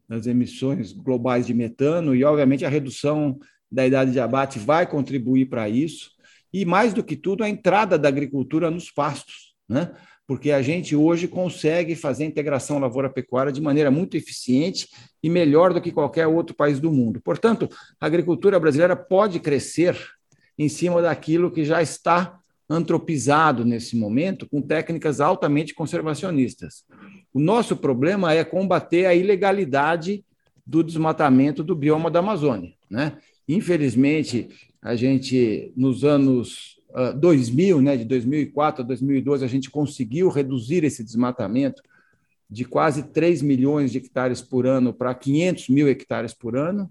as 0.08 0.26
emissões 0.26 0.92
globais 0.92 1.46
de 1.46 1.54
metano, 1.54 2.14
e, 2.14 2.22
obviamente, 2.24 2.64
a 2.64 2.68
redução 2.68 3.38
da 3.70 3.86
idade 3.86 4.12
de 4.12 4.20
abate 4.20 4.58
vai 4.58 4.86
contribuir 4.86 5.46
para 5.46 5.68
isso. 5.68 6.10
E, 6.52 6.64
mais 6.64 6.92
do 6.92 7.02
que 7.02 7.16
tudo, 7.16 7.42
a 7.42 7.48
entrada 7.48 7.98
da 7.98 8.08
agricultura 8.08 8.70
nos 8.70 8.90
pastos, 8.90 9.54
né? 9.68 9.92
porque 10.26 10.50
a 10.52 10.62
gente 10.62 10.96
hoje 10.96 11.28
consegue 11.28 11.94
fazer 11.94 12.24
a 12.24 12.26
integração 12.26 12.78
lavoura-pecuária 12.78 13.52
de 13.52 13.60
maneira 13.60 13.90
muito 13.90 14.16
eficiente 14.16 14.88
e 15.22 15.28
melhor 15.28 15.72
do 15.72 15.80
que 15.80 15.92
qualquer 15.92 16.26
outro 16.26 16.54
país 16.54 16.80
do 16.80 16.90
mundo. 16.90 17.20
Portanto, 17.20 17.68
a 18.00 18.06
agricultura 18.06 18.58
brasileira 18.58 18.96
pode 18.96 19.38
crescer 19.40 19.96
em 20.58 20.68
cima 20.68 21.02
daquilo 21.02 21.50
que 21.50 21.64
já 21.64 21.82
está 21.82 22.38
antropizado 22.68 23.64
nesse 23.64 23.96
momento, 23.96 24.48
com 24.48 24.62
técnicas 24.62 25.20
altamente 25.20 25.74
conservacionistas. 25.74 26.84
O 27.32 27.40
nosso 27.40 27.76
problema 27.76 28.32
é 28.32 28.44
combater 28.44 29.06
a 29.06 29.14
ilegalidade 29.14 30.24
do 30.66 30.82
desmatamento 30.82 31.62
do 31.62 31.74
bioma 31.74 32.10
da 32.10 32.20
Amazônia. 32.20 32.72
Né? 32.88 33.18
Infelizmente, 33.46 34.48
a 34.80 34.96
gente, 34.96 35.72
nos 35.76 36.04
anos 36.04 36.80
uh, 36.90 37.18
2000, 37.18 37.80
né, 37.82 37.96
de 37.96 38.04
2004 38.04 38.82
a 38.82 38.86
2012, 38.86 39.44
a 39.44 39.48
gente 39.48 39.70
conseguiu 39.70 40.28
reduzir 40.28 40.84
esse 40.84 41.04
desmatamento 41.04 41.82
de 42.48 42.64
quase 42.64 43.02
3 43.10 43.42
milhões 43.42 43.92
de 43.92 43.98
hectares 43.98 44.40
por 44.40 44.66
ano 44.66 44.92
para 44.92 45.14
500 45.14 45.68
mil 45.68 45.88
hectares 45.88 46.32
por 46.32 46.56
ano, 46.56 46.90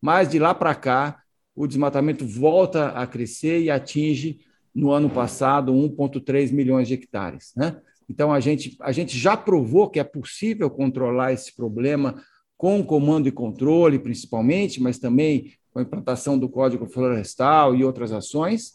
mas 0.00 0.28
de 0.28 0.38
lá 0.38 0.54
para 0.54 0.74
cá, 0.74 1.22
o 1.54 1.66
desmatamento 1.66 2.26
volta 2.26 2.88
a 2.88 3.06
crescer 3.06 3.60
e 3.60 3.70
atinge, 3.70 4.40
no 4.74 4.90
ano 4.90 5.08
passado, 5.08 5.72
1,3 5.72 6.52
milhões 6.52 6.88
de 6.88 6.94
hectares. 6.94 7.52
Né? 7.56 7.76
Então, 8.08 8.32
a 8.32 8.40
gente, 8.40 8.76
a 8.80 8.90
gente 8.90 9.16
já 9.16 9.36
provou 9.36 9.88
que 9.88 10.00
é 10.00 10.04
possível 10.04 10.68
controlar 10.68 11.32
esse 11.32 11.54
problema 11.54 12.20
com 12.56 12.84
comando 12.84 13.28
e 13.28 13.32
controle, 13.32 13.98
principalmente, 13.98 14.82
mas 14.82 14.98
também 14.98 15.52
com 15.72 15.78
a 15.78 15.82
implantação 15.82 16.38
do 16.38 16.48
Código 16.48 16.86
Florestal 16.86 17.74
e 17.74 17.84
outras 17.84 18.12
ações. 18.12 18.74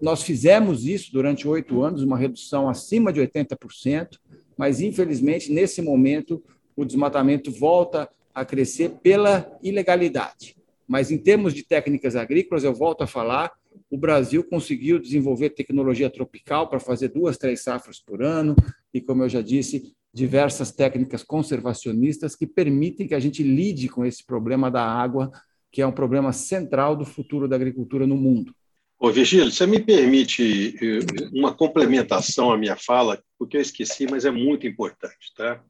Nós 0.00 0.22
fizemos 0.22 0.86
isso 0.86 1.12
durante 1.12 1.48
oito 1.48 1.82
anos, 1.82 2.02
uma 2.02 2.18
redução 2.18 2.68
acima 2.68 3.12
de 3.12 3.20
80%, 3.20 4.18
mas, 4.56 4.80
infelizmente, 4.80 5.52
nesse 5.52 5.80
momento, 5.80 6.42
o 6.76 6.84
desmatamento 6.84 7.50
volta 7.50 8.08
a 8.34 8.44
crescer 8.44 8.90
pela 9.02 9.50
ilegalidade. 9.62 10.59
Mas, 10.90 11.12
em 11.12 11.18
termos 11.18 11.54
de 11.54 11.62
técnicas 11.62 12.16
agrícolas, 12.16 12.64
eu 12.64 12.74
volto 12.74 13.02
a 13.02 13.06
falar, 13.06 13.52
o 13.88 13.96
Brasil 13.96 14.42
conseguiu 14.42 14.98
desenvolver 14.98 15.50
tecnologia 15.50 16.10
tropical 16.10 16.68
para 16.68 16.80
fazer 16.80 17.10
duas, 17.10 17.38
três 17.38 17.62
safras 17.62 18.00
por 18.00 18.24
ano, 18.24 18.56
e, 18.92 19.00
como 19.00 19.22
eu 19.22 19.28
já 19.28 19.40
disse, 19.40 19.94
diversas 20.12 20.72
técnicas 20.72 21.22
conservacionistas 21.22 22.34
que 22.34 22.44
permitem 22.44 23.06
que 23.06 23.14
a 23.14 23.20
gente 23.20 23.40
lide 23.40 23.88
com 23.88 24.04
esse 24.04 24.26
problema 24.26 24.68
da 24.68 24.84
água, 24.84 25.30
que 25.70 25.80
é 25.80 25.86
um 25.86 25.92
problema 25.92 26.32
central 26.32 26.96
do 26.96 27.04
futuro 27.04 27.46
da 27.46 27.54
agricultura 27.54 28.04
no 28.04 28.16
mundo. 28.16 28.52
Ô, 28.98 29.12
Virgílio, 29.12 29.52
você 29.52 29.68
me 29.68 29.78
permite 29.78 30.74
eh, 30.82 31.28
uma 31.32 31.54
complementação 31.54 32.50
à 32.50 32.58
minha 32.58 32.74
fala, 32.74 33.22
porque 33.38 33.56
eu 33.56 33.60
esqueci, 33.60 34.08
mas 34.10 34.24
é 34.24 34.30
muito 34.32 34.66
importante. 34.66 35.32
Tá? 35.36 35.62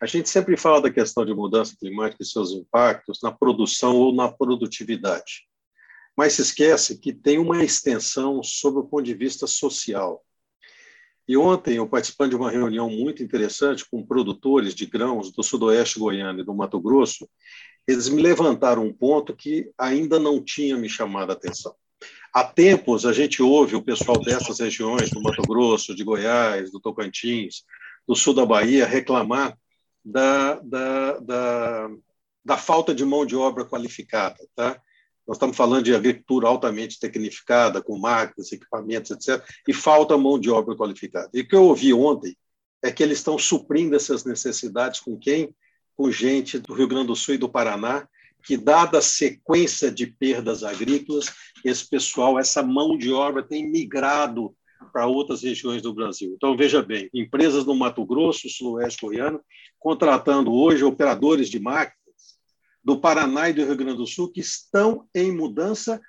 A 0.00 0.06
gente 0.06 0.30
sempre 0.30 0.56
fala 0.56 0.80
da 0.80 0.90
questão 0.90 1.26
de 1.26 1.34
mudança 1.34 1.76
climática 1.78 2.22
e 2.22 2.26
seus 2.26 2.52
impactos 2.52 3.20
na 3.22 3.30
produção 3.30 3.96
ou 3.96 4.14
na 4.14 4.32
produtividade, 4.32 5.46
mas 6.16 6.32
se 6.32 6.40
esquece 6.40 6.98
que 6.98 7.12
tem 7.12 7.38
uma 7.38 7.62
extensão 7.62 8.42
sob 8.42 8.78
o 8.78 8.84
ponto 8.84 9.02
de 9.02 9.12
vista 9.12 9.46
social. 9.46 10.24
E 11.28 11.36
ontem, 11.36 11.76
eu 11.76 11.86
participando 11.86 12.30
de 12.30 12.36
uma 12.36 12.50
reunião 12.50 12.88
muito 12.88 13.22
interessante 13.22 13.84
com 13.90 14.04
produtores 14.04 14.74
de 14.74 14.86
grãos 14.86 15.30
do 15.30 15.42
sudoeste 15.42 15.98
goiano 15.98 16.40
e 16.40 16.44
do 16.44 16.54
Mato 16.54 16.80
Grosso, 16.80 17.28
eles 17.86 18.08
me 18.08 18.22
levantaram 18.22 18.86
um 18.86 18.92
ponto 18.92 19.36
que 19.36 19.70
ainda 19.76 20.18
não 20.18 20.42
tinha 20.42 20.78
me 20.78 20.88
chamado 20.88 21.30
a 21.30 21.34
atenção. 21.34 21.74
Há 22.32 22.42
tempos 22.42 23.04
a 23.04 23.12
gente 23.12 23.42
ouve 23.42 23.76
o 23.76 23.82
pessoal 23.82 24.18
dessas 24.18 24.60
regiões, 24.60 25.10
do 25.10 25.20
Mato 25.20 25.42
Grosso, 25.42 25.94
de 25.94 26.02
Goiás, 26.02 26.72
do 26.72 26.80
Tocantins, 26.80 27.64
do 28.08 28.14
sul 28.14 28.32
da 28.32 28.46
Bahia, 28.46 28.86
reclamar 28.86 29.56
da, 30.04 30.54
da, 30.60 31.18
da, 31.18 31.90
da 32.44 32.56
falta 32.56 32.94
de 32.94 33.04
mão 33.04 33.24
de 33.26 33.36
obra 33.36 33.64
qualificada. 33.64 34.38
Tá? 34.54 34.80
Nós 35.26 35.36
estamos 35.36 35.56
falando 35.56 35.84
de 35.84 35.94
agricultura 35.94 36.48
altamente 36.48 36.98
tecnificada, 36.98 37.82
com 37.82 37.98
máquinas, 37.98 38.50
equipamentos, 38.52 39.10
etc., 39.10 39.42
e 39.68 39.72
falta 39.72 40.18
mão 40.18 40.38
de 40.38 40.50
obra 40.50 40.76
qualificada. 40.76 41.30
E 41.32 41.40
o 41.40 41.48
que 41.48 41.54
eu 41.54 41.64
ouvi 41.64 41.92
ontem 41.92 42.36
é 42.82 42.90
que 42.90 43.02
eles 43.02 43.18
estão 43.18 43.38
suprindo 43.38 43.94
essas 43.94 44.24
necessidades 44.24 45.00
com 45.00 45.18
quem? 45.18 45.54
Com 45.96 46.10
gente 46.10 46.58
do 46.58 46.72
Rio 46.72 46.88
Grande 46.88 47.08
do 47.08 47.16
Sul 47.16 47.34
e 47.34 47.38
do 47.38 47.48
Paraná, 47.48 48.08
que, 48.42 48.56
dada 48.56 48.98
a 48.98 49.02
sequência 49.02 49.90
de 49.90 50.06
perdas 50.06 50.64
agrícolas, 50.64 51.32
esse 51.64 51.88
pessoal, 51.88 52.38
essa 52.38 52.62
mão 52.62 52.96
de 52.96 53.12
obra 53.12 53.42
tem 53.42 53.70
migrado 53.70 54.56
para 54.90 55.06
outras 55.06 55.42
regiões 55.42 55.82
do 55.82 55.94
Brasil. 55.94 56.32
Então, 56.34 56.56
veja 56.56 56.82
bem, 56.82 57.08
empresas 57.14 57.64
no 57.64 57.74
Mato 57.74 58.04
Grosso, 58.04 58.48
Sudoeste 58.48 59.06
Goiano, 59.06 59.40
contratando 59.78 60.52
hoje 60.52 60.84
operadores 60.84 61.48
de 61.48 61.58
máquinas 61.58 62.00
do 62.82 62.98
Paraná 62.98 63.48
e 63.48 63.52
do 63.52 63.64
Rio 63.64 63.76
Grande 63.76 63.98
do 63.98 64.06
Sul 64.06 64.30
que 64.30 64.40
estão 64.40 65.08
em 65.14 65.32
mudança 65.32 66.00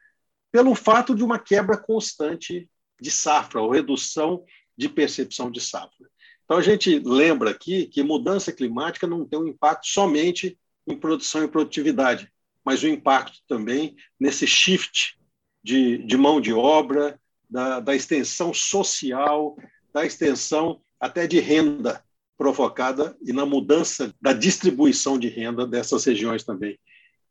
pelo 0.51 0.75
fato 0.75 1.15
de 1.15 1.23
uma 1.23 1.39
quebra 1.39 1.77
constante 1.77 2.69
de 2.99 3.09
safra, 3.09 3.61
ou 3.61 3.71
redução 3.71 4.43
de 4.77 4.89
percepção 4.89 5.49
de 5.49 5.61
safra. 5.61 6.09
Então, 6.43 6.57
a 6.57 6.61
gente 6.61 6.99
lembra 6.99 7.51
aqui 7.51 7.87
que 7.87 8.03
mudança 8.03 8.51
climática 8.51 9.07
não 9.07 9.25
tem 9.25 9.39
um 9.39 9.47
impacto 9.47 9.87
somente 9.87 10.57
em 10.87 10.97
produção 10.97 11.43
e 11.43 11.47
produtividade, 11.47 12.29
mas 12.63 12.83
o 12.83 12.87
impacto 12.87 13.39
também 13.47 13.95
nesse 14.19 14.45
shift 14.45 15.17
de, 15.63 15.99
de 15.99 16.17
mão 16.17 16.41
de 16.41 16.51
obra, 16.51 17.19
da, 17.51 17.81
da 17.81 17.93
extensão 17.93 18.53
social, 18.53 19.57
da 19.93 20.05
extensão 20.05 20.81
até 20.99 21.27
de 21.27 21.39
renda 21.39 22.01
provocada 22.37 23.15
e 23.21 23.33
na 23.33 23.45
mudança 23.45 24.13
da 24.19 24.33
distribuição 24.33 25.19
de 25.19 25.27
renda 25.27 25.67
dessas 25.67 26.05
regiões 26.05 26.43
também. 26.43 26.79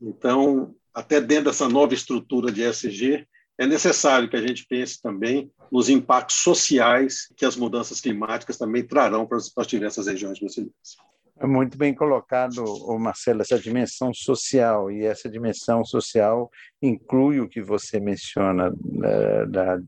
Então, 0.01 0.75
até 0.95 1.21
dentro 1.21 1.47
dessa 1.47 1.69
nova 1.69 1.95
estrutura 1.95 2.53
de 2.53 2.63
ESG, 2.63 3.27
é 3.59 3.67
necessário 3.67 4.29
que 4.29 4.37
a 4.37 4.47
gente 4.47 4.67
pense 4.67 5.01
também 5.03 5.51
nos 5.71 5.89
impactos 5.89 6.37
sociais 6.37 7.29
que 7.37 7.45
as 7.45 7.57
mudanças 7.57 8.01
climáticas 8.01 8.57
também 8.57 8.87
trarão 8.87 9.27
para 9.27 9.37
as, 9.37 9.67
diversas 9.67 10.07
regiões 10.07 10.39
brasileiras. 10.39 10.97
É 11.43 11.47
muito 11.47 11.79
bem 11.79 11.95
colocado, 11.95 12.63
Marcelo, 12.99 13.41
essa 13.41 13.59
dimensão 13.59 14.13
social, 14.13 14.91
e 14.91 15.07
essa 15.07 15.27
dimensão 15.27 15.83
social 15.83 16.51
inclui 16.83 17.41
o 17.41 17.49
que 17.49 17.63
você 17.63 17.99
menciona 17.99 18.71
né, 18.71 19.47
da, 19.47 19.79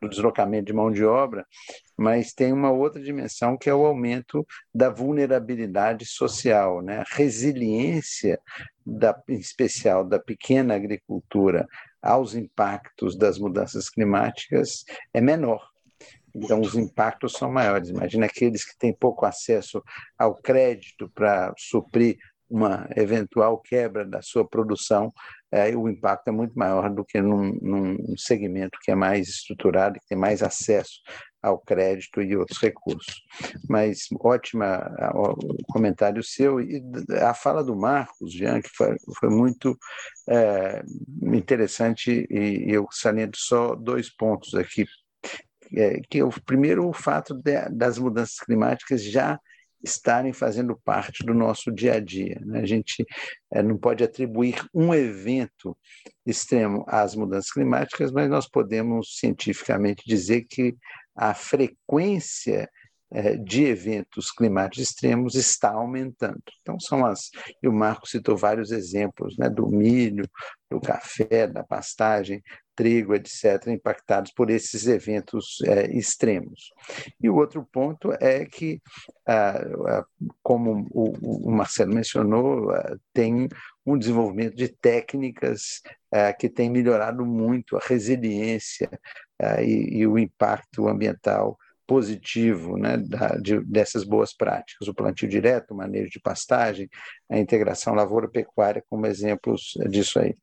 do 0.00 0.08
deslocamento 0.08 0.66
de 0.66 0.72
mão 0.72 0.92
de 0.92 1.04
obra, 1.04 1.44
mas 1.96 2.32
tem 2.32 2.52
uma 2.52 2.70
outra 2.70 3.02
dimensão 3.02 3.58
que 3.58 3.68
é 3.68 3.74
o 3.74 3.84
aumento 3.84 4.46
da 4.72 4.88
vulnerabilidade 4.88 6.06
social, 6.06 6.80
né? 6.80 6.98
a 6.98 7.16
resiliência, 7.16 8.38
da, 8.84 9.20
em 9.28 9.38
especial 9.38 10.04
da 10.04 10.20
pequena 10.20 10.76
agricultura, 10.76 11.66
aos 12.00 12.36
impactos 12.36 13.18
das 13.18 13.40
mudanças 13.40 13.90
climáticas 13.90 14.84
é 15.12 15.20
menor. 15.20 15.75
Então, 16.36 16.60
os 16.60 16.74
impactos 16.74 17.32
são 17.32 17.50
maiores. 17.50 17.88
Imagina 17.88 18.26
aqueles 18.26 18.64
que 18.64 18.78
têm 18.78 18.92
pouco 18.92 19.24
acesso 19.24 19.82
ao 20.18 20.34
crédito 20.34 21.10
para 21.14 21.52
suprir 21.56 22.16
uma 22.48 22.88
eventual 22.96 23.58
quebra 23.58 24.04
da 24.04 24.22
sua 24.22 24.46
produção, 24.46 25.12
o 25.76 25.88
impacto 25.88 26.28
é 26.28 26.32
muito 26.32 26.52
maior 26.54 26.90
do 26.90 27.04
que 27.04 27.20
num, 27.20 27.52
num 27.62 28.16
segmento 28.16 28.78
que 28.82 28.90
é 28.90 28.94
mais 28.94 29.28
estruturado, 29.28 29.98
que 29.98 30.06
tem 30.08 30.18
mais 30.18 30.42
acesso 30.42 31.00
ao 31.42 31.58
crédito 31.58 32.20
e 32.20 32.36
outros 32.36 32.60
recursos. 32.60 33.22
Mas 33.68 34.00
ótima 34.20 34.90
o 35.14 35.64
comentário 35.72 36.22
seu 36.22 36.60
e 36.60 36.82
a 37.20 37.32
fala 37.32 37.62
do 37.62 37.76
Marcos, 37.76 38.32
Jean, 38.32 38.60
que 38.60 38.70
foi, 38.74 38.96
foi 39.18 39.30
muito 39.30 39.78
é, 40.28 40.82
interessante 41.22 42.26
e 42.28 42.64
eu 42.68 42.86
saliento 42.90 43.38
só 43.38 43.74
dois 43.74 44.10
pontos 44.14 44.54
aqui 44.54 44.84
é, 45.74 46.00
que 46.08 46.22
o 46.22 46.30
primeiro 46.44 46.88
o 46.88 46.92
fato 46.92 47.34
de, 47.34 47.68
das 47.70 47.98
mudanças 47.98 48.38
climáticas 48.38 49.02
já 49.02 49.38
estarem 49.82 50.32
fazendo 50.32 50.78
parte 50.84 51.24
do 51.24 51.32
nosso 51.32 51.70
dia 51.70 51.94
a 51.94 52.00
dia. 52.00 52.40
Né? 52.44 52.60
A 52.60 52.66
gente 52.66 53.04
é, 53.52 53.62
não 53.62 53.76
pode 53.76 54.02
atribuir 54.02 54.64
um 54.74 54.94
evento 54.94 55.76
extremo 56.24 56.84
às 56.88 57.14
mudanças 57.14 57.50
climáticas, 57.52 58.10
mas 58.10 58.28
nós 58.28 58.48
podemos 58.48 59.16
cientificamente 59.18 60.02
dizer 60.06 60.44
que 60.48 60.74
a 61.14 61.34
frequência 61.34 62.68
é, 63.12 63.36
de 63.36 63.64
eventos 63.64 64.32
climáticos 64.32 64.88
extremos 64.88 65.34
está 65.36 65.70
aumentando. 65.70 66.42
Então, 66.60 66.78
são 66.80 67.06
as. 67.06 67.30
E 67.62 67.68
o 67.68 67.72
Marco 67.72 68.08
citou 68.08 68.36
vários 68.36 68.72
exemplos, 68.72 69.36
né, 69.38 69.48
do 69.48 69.68
milho, 69.68 70.28
do 70.68 70.80
café, 70.80 71.46
da 71.46 71.62
pastagem, 71.62 72.42
trigo, 72.76 73.14
etc., 73.14 73.68
impactados 73.68 74.30
por 74.32 74.50
esses 74.50 74.86
eventos 74.86 75.58
é, 75.64 75.90
extremos. 75.96 76.72
E 77.20 77.28
o 77.28 77.36
outro 77.36 77.66
ponto 77.72 78.12
é 78.20 78.44
que, 78.44 78.80
ah, 79.26 80.04
como 80.42 80.86
o, 80.90 81.48
o, 81.48 81.50
Marcelo 81.50 81.94
mencionou, 81.94 82.70
ah, 82.70 82.96
tem 83.12 83.48
um 83.84 83.98
desenvolvimento 83.98 84.54
de 84.54 84.68
técnicas 84.68 85.80
ah, 86.12 86.32
que 86.32 86.48
tem 86.48 86.68
melhorado 86.70 87.24
muito 87.24 87.76
a 87.76 87.80
resiliência 87.80 88.90
e, 89.60 89.98
e 89.98 90.06
o 90.06 90.18
impacto 90.18 90.88
ambiental 90.88 91.58
positivo 91.86 92.76
né, 92.76 92.96
da, 92.96 93.36
de, 93.36 93.60
dessas 93.64 94.02
boas 94.02 94.34
práticas, 94.34 94.88
o 94.88 94.94
plantio 94.94 95.28
direto, 95.28 95.70
o 95.72 95.76
manejo 95.76 96.10
de 96.10 96.20
pastagem, 96.20 96.88
a 97.30 97.38
integração 97.38 97.94
lavoura-pecuária 97.94 98.84
como 98.88 99.06
exemplos 99.06 99.74
disso 99.88 100.18
aí. 100.18 100.34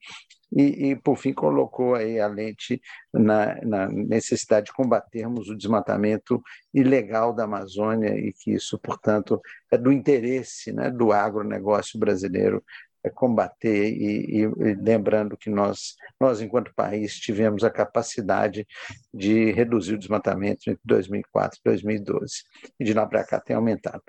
E, 0.56 0.92
e, 0.92 0.96
por 0.96 1.18
fim, 1.18 1.34
colocou 1.34 1.96
aí 1.96 2.20
a 2.20 2.28
lente 2.28 2.82
na, 3.12 3.60
na, 3.64 3.90
necessidade 3.90 4.68
de 4.68 4.74
combatermos 4.74 5.50
o 5.50 5.58
desmatamento 5.58 6.42
ilegal 6.74 7.34
da 7.34 7.46
Amazônia 7.46 8.16
e 8.16 8.32
que 8.32 8.52
isso, 8.52 8.78
portanto, 8.78 9.42
é 9.72 9.78
do 9.78 9.92
interesse 9.92 10.72
né, 10.72 10.92
do 10.92 11.12
agronegócio 11.12 12.00
brasileiro 12.00 12.64
é 13.04 13.10
combater 13.10 13.92
e, 13.92 14.44
e, 14.44 14.48
lembrando 14.76 15.36
que 15.36 15.50
nós, 15.50 15.96
nós, 16.20 16.40
enquanto 16.40 16.74
país, 16.74 17.20
tivemos 17.20 17.64
a 17.64 17.70
capacidade 17.70 18.66
de 19.14 19.52
reduzir 19.52 19.96
o 19.96 20.00
desmatamento 20.00 20.70
entre 20.70 20.82
2004 20.86 21.60
e 21.60 21.70
2012, 21.70 22.44
e 22.80 22.86
de 22.86 22.94
lá 22.94 23.06
para 23.06 23.26
cá 23.26 23.42
tem 23.42 23.56
aumentado. 23.56 24.04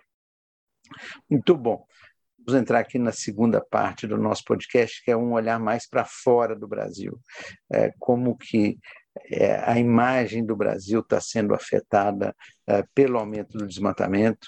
Muito 1.29 1.57
bom. 1.57 1.85
Vamos 2.47 2.61
entrar 2.61 2.81
aqui 2.81 2.99
na 2.99 3.11
segunda 3.11 3.59
parte 3.59 4.07
do 4.07 4.19
nosso 4.19 4.45
podcast, 4.45 5.03
que 5.03 5.11
é 5.11 5.17
um 5.17 5.33
olhar 5.33 5.59
mais 5.59 5.89
para 5.89 6.05
fora 6.05 6.55
do 6.55 6.69
Brasil. 6.69 7.19
É, 7.73 7.91
como 7.99 8.37
que 8.37 8.79
é, 9.31 9.57
a 9.65 9.79
imagem 9.79 10.45
do 10.45 10.55
Brasil 10.55 11.01
está 11.01 11.21
sendo 11.21 11.55
afetada 11.55 12.35
é, 12.67 12.85
pelo 12.95 13.19
aumento 13.19 13.57
do 13.57 13.67
desmatamento 13.67 14.47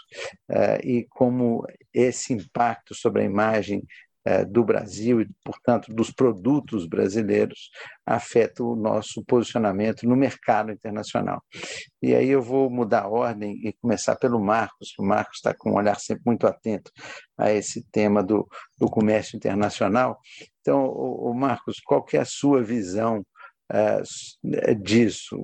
é, 0.50 0.78
e 0.86 1.06
como 1.08 1.64
esse 1.94 2.34
impacto 2.34 2.94
sobre 2.94 3.22
a 3.22 3.24
imagem 3.24 3.82
do 4.48 4.64
Brasil 4.64 5.20
e, 5.20 5.28
portanto, 5.44 5.92
dos 5.94 6.10
produtos 6.10 6.86
brasileiros, 6.86 7.70
afeta 8.04 8.62
o 8.62 8.74
nosso 8.74 9.24
posicionamento 9.24 10.06
no 10.06 10.16
mercado 10.16 10.72
internacional. 10.72 11.42
E 12.02 12.14
aí 12.14 12.28
eu 12.28 12.42
vou 12.42 12.68
mudar 12.68 13.02
a 13.02 13.08
ordem 13.08 13.60
e 13.64 13.72
começar 13.74 14.16
pelo 14.16 14.40
Marcos, 14.40 14.94
o 14.98 15.04
Marcos 15.04 15.36
está 15.36 15.54
com 15.54 15.70
um 15.70 15.76
olhar 15.76 15.98
sempre 16.00 16.22
muito 16.26 16.46
atento 16.46 16.90
a 17.38 17.52
esse 17.52 17.84
tema 17.90 18.22
do, 18.22 18.48
do 18.78 18.88
comércio 18.88 19.36
internacional. 19.36 20.18
Então, 20.60 20.86
o, 20.86 21.30
o 21.30 21.34
Marcos, 21.34 21.80
qual 21.84 22.02
que 22.02 22.16
é 22.16 22.20
a 22.20 22.26
sua 22.26 22.62
visão 22.62 23.24
uh, 23.72 24.74
disso? 24.82 25.36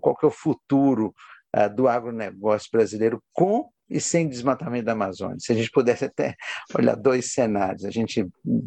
Qual 0.00 0.16
que 0.16 0.24
é 0.24 0.28
o 0.28 0.32
futuro 0.32 1.14
uh, 1.56 1.74
do 1.74 1.88
agronegócio 1.88 2.68
brasileiro 2.72 3.22
com 3.32 3.68
e 3.90 4.00
sem 4.00 4.28
desmatamento 4.28 4.84
da 4.84 4.92
Amazônia. 4.92 5.36
Se 5.38 5.52
a 5.52 5.54
gente 5.54 5.70
pudesse 5.70 6.04
até 6.04 6.36
olhar 6.74 6.94
dois 6.94 7.32
cenários, 7.32 7.84
a 7.84 7.90
gente 7.90 8.26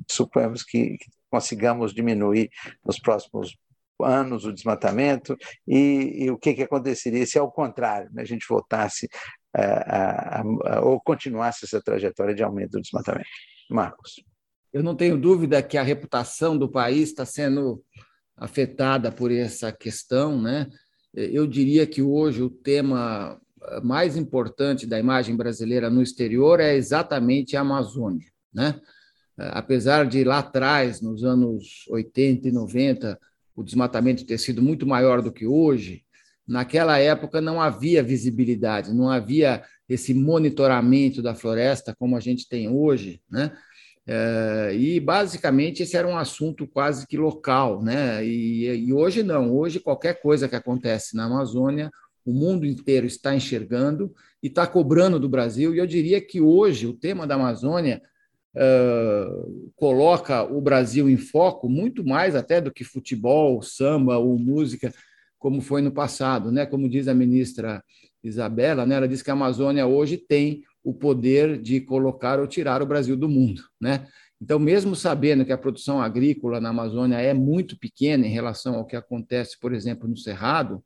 suponhamos 0.09 0.63
que, 0.63 0.97
que 0.97 1.11
consigamos 1.31 1.93
diminuir 1.93 2.49
nos 2.85 2.99
próximos 2.99 3.55
anos 4.01 4.43
o 4.45 4.51
desmatamento 4.51 5.37
e, 5.67 6.25
e, 6.25 6.31
o 6.31 6.37
que, 6.37 6.53
que 6.53 6.63
aconteceria 6.63 7.25
se 7.25 7.39
ao 7.39 7.51
contrário 7.51 8.09
né, 8.11 8.23
a 8.23 8.25
gente 8.25 8.45
voltasse 8.49 9.07
a, 9.55 10.43
ou 10.81 10.99
continuasse 10.99 11.65
essa 11.65 11.81
trajetória 11.81 12.33
de 12.33 12.43
aumento 12.43 12.71
do 12.71 12.81
desmatamento. 12.81 13.29
Marcos. 13.69 14.23
Eu 14.71 14.81
não 14.83 14.95
tenho 14.95 15.17
dúvida 15.17 15.61
que 15.61 15.77
a 15.77 15.83
reputação 15.83 16.57
do 16.57 16.69
país 16.69 17.09
está 17.09 17.25
sendo 17.25 17.83
afetada 18.35 19.11
por 19.11 19.31
essa 19.31 19.71
questão, 19.71 20.41
né? 20.41 20.67
Eu 21.13 21.45
diria 21.45 21.85
que 21.85 22.01
hoje 22.01 22.41
o 22.41 22.49
tema 22.49 23.39
mais 23.83 24.17
importante 24.17 24.85
da 24.85 24.99
imagem 24.99 25.35
brasileira 25.35 25.89
no 25.89 26.01
exterior 26.01 26.59
é 26.59 26.75
exatamente 26.75 27.55
a 27.55 27.61
Amazônia. 27.61 28.27
Né? 28.53 28.79
Apesar 29.37 30.05
de 30.05 30.23
lá 30.23 30.39
atrás, 30.39 31.01
nos 31.01 31.23
anos 31.23 31.85
80 31.89 32.47
e 32.47 32.51
90, 32.51 33.19
o 33.55 33.63
desmatamento 33.63 34.25
ter 34.25 34.37
sido 34.37 34.61
muito 34.61 34.85
maior 34.85 35.21
do 35.21 35.31
que 35.31 35.45
hoje, 35.45 36.03
naquela 36.47 36.97
época 36.97 37.41
não 37.41 37.61
havia 37.61 38.03
visibilidade, 38.03 38.93
não 38.93 39.09
havia 39.09 39.63
esse 39.87 40.13
monitoramento 40.13 41.21
da 41.21 41.35
floresta 41.35 41.95
como 41.97 42.15
a 42.15 42.19
gente 42.19 42.47
tem 42.47 42.69
hoje, 42.69 43.21
né? 43.29 43.51
É, 44.05 44.75
e 44.75 44.99
basicamente 44.99 45.81
esse 45.81 45.95
era 45.95 46.05
um 46.05 46.17
assunto 46.17 46.67
quase 46.67 47.07
que 47.07 47.17
local, 47.17 47.81
né? 47.81 48.25
E, 48.25 48.87
e 48.87 48.93
hoje 48.93 49.23
não, 49.23 49.55
hoje 49.55 49.79
qualquer 49.79 50.21
coisa 50.21 50.49
que 50.49 50.55
acontece 50.55 51.15
na 51.15 51.25
Amazônia 51.25 51.89
o 52.25 52.33
mundo 52.33 52.65
inteiro 52.65 53.05
está 53.05 53.35
enxergando 53.35 54.13
e 54.41 54.47
está 54.47 54.65
cobrando 54.65 55.19
do 55.19 55.29
Brasil. 55.29 55.73
E 55.73 55.77
eu 55.77 55.87
diria 55.87 56.21
que 56.21 56.39
hoje 56.39 56.87
o 56.87 56.93
tema 56.93 57.27
da 57.27 57.35
Amazônia 57.35 58.01
uh, 58.55 59.71
coloca 59.75 60.43
o 60.43 60.61
Brasil 60.61 61.09
em 61.09 61.17
foco 61.17 61.69
muito 61.69 62.05
mais 62.05 62.35
até 62.35 62.61
do 62.61 62.71
que 62.71 62.83
futebol, 62.83 63.61
samba 63.61 64.17
ou 64.17 64.37
música, 64.37 64.93
como 65.37 65.61
foi 65.61 65.81
no 65.81 65.91
passado. 65.91 66.51
Né? 66.51 66.65
Como 66.65 66.89
diz 66.89 67.07
a 67.07 67.13
ministra 67.13 67.83
Isabela, 68.23 68.85
né? 68.85 68.95
ela 68.95 69.07
diz 69.07 69.21
que 69.21 69.29
a 69.29 69.33
Amazônia 69.33 69.85
hoje 69.85 70.17
tem 70.17 70.63
o 70.83 70.93
poder 70.93 71.61
de 71.61 71.79
colocar 71.81 72.39
ou 72.39 72.47
tirar 72.47 72.81
o 72.81 72.85
Brasil 72.85 73.15
do 73.15 73.29
mundo. 73.29 73.61
Né? 73.79 74.05
Então, 74.41 74.59
mesmo 74.59 74.93
sabendo 74.93 75.45
que 75.45 75.53
a 75.53 75.57
produção 75.57 76.01
agrícola 76.01 76.59
na 76.59 76.69
Amazônia 76.69 77.15
é 77.15 77.33
muito 77.33 77.79
pequena 77.79 78.27
em 78.27 78.29
relação 78.29 78.75
ao 78.75 78.85
que 78.85 78.95
acontece, 78.95 79.57
por 79.57 79.73
exemplo, 79.73 80.07
no 80.07 80.17
Cerrado, 80.17 80.83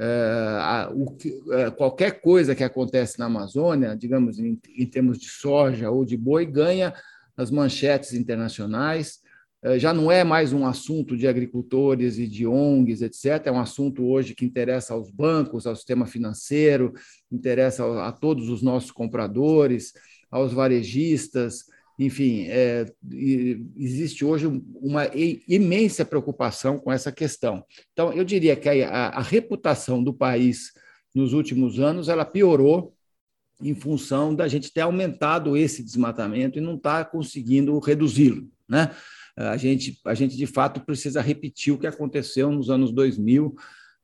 uh, 0.00 1.72
qualquer 1.76 2.20
coisa 2.20 2.54
que 2.54 2.64
acontece 2.64 3.18
na 3.18 3.26
Amazônia, 3.26 3.96
digamos, 3.96 4.38
em, 4.38 4.58
em, 4.76 4.86
termos 4.86 5.18
de 5.18 5.28
soja 5.28 5.90
ou 5.90 6.04
de 6.04 6.16
boi, 6.16 6.46
ganha 6.46 6.94
as 7.36 7.50
manchetes 7.50 8.14
internacionais. 8.14 9.20
Uh, 9.62 9.78
já 9.78 9.92
não 9.92 10.10
é 10.10 10.24
mais 10.24 10.52
um 10.52 10.66
assunto 10.66 11.16
de 11.16 11.28
agricultores 11.28 12.18
e 12.18 12.26
de 12.26 12.46
ONGs, 12.46 13.02
etc. 13.02 13.46
É 13.46 13.52
um 13.52 13.60
assunto 13.60 14.04
hoje 14.06 14.34
que 14.34 14.44
interessa 14.44 14.94
aos 14.94 15.10
bancos, 15.10 15.66
ao 15.66 15.76
sistema 15.76 16.06
financeiro, 16.06 16.94
interessa 17.30 17.84
a 18.02 18.10
todos 18.10 18.48
os 18.48 18.62
nossos 18.62 18.90
compradores, 18.90 19.92
aos 20.30 20.52
varejistas 20.52 21.64
enfim, 22.00 22.46
é, 22.48 22.86
existe 23.76 24.24
hoje 24.24 24.46
uma 24.74 25.04
imensa 25.46 26.02
preocupação 26.02 26.78
com 26.78 26.90
essa 26.90 27.12
questão. 27.12 27.62
Então, 27.92 28.10
eu 28.14 28.24
diria 28.24 28.56
que 28.56 28.68
a, 28.68 29.08
a, 29.08 29.20
reputação 29.20 30.02
do 30.02 30.14
país 30.14 30.72
nos 31.14 31.34
últimos 31.34 31.78
anos 31.78 32.08
ela 32.08 32.24
piorou 32.24 32.94
em 33.62 33.74
função 33.74 34.34
da 34.34 34.48
gente 34.48 34.72
ter 34.72 34.80
aumentado 34.80 35.58
esse 35.58 35.84
desmatamento 35.84 36.56
e 36.56 36.62
não 36.62 36.76
estar 36.76 37.04
tá 37.04 37.10
conseguindo 37.10 37.78
reduzi-lo. 37.78 38.48
Né? 38.66 38.90
A, 39.36 39.58
gente, 39.58 40.00
a 40.06 40.14
gente, 40.14 40.38
de 40.38 40.46
fato, 40.46 40.80
precisa 40.80 41.20
repetir 41.20 41.74
o 41.74 41.78
que 41.78 41.86
aconteceu 41.86 42.50
nos 42.50 42.70
anos 42.70 42.92
2000, 42.92 43.46
uh, 43.46 43.54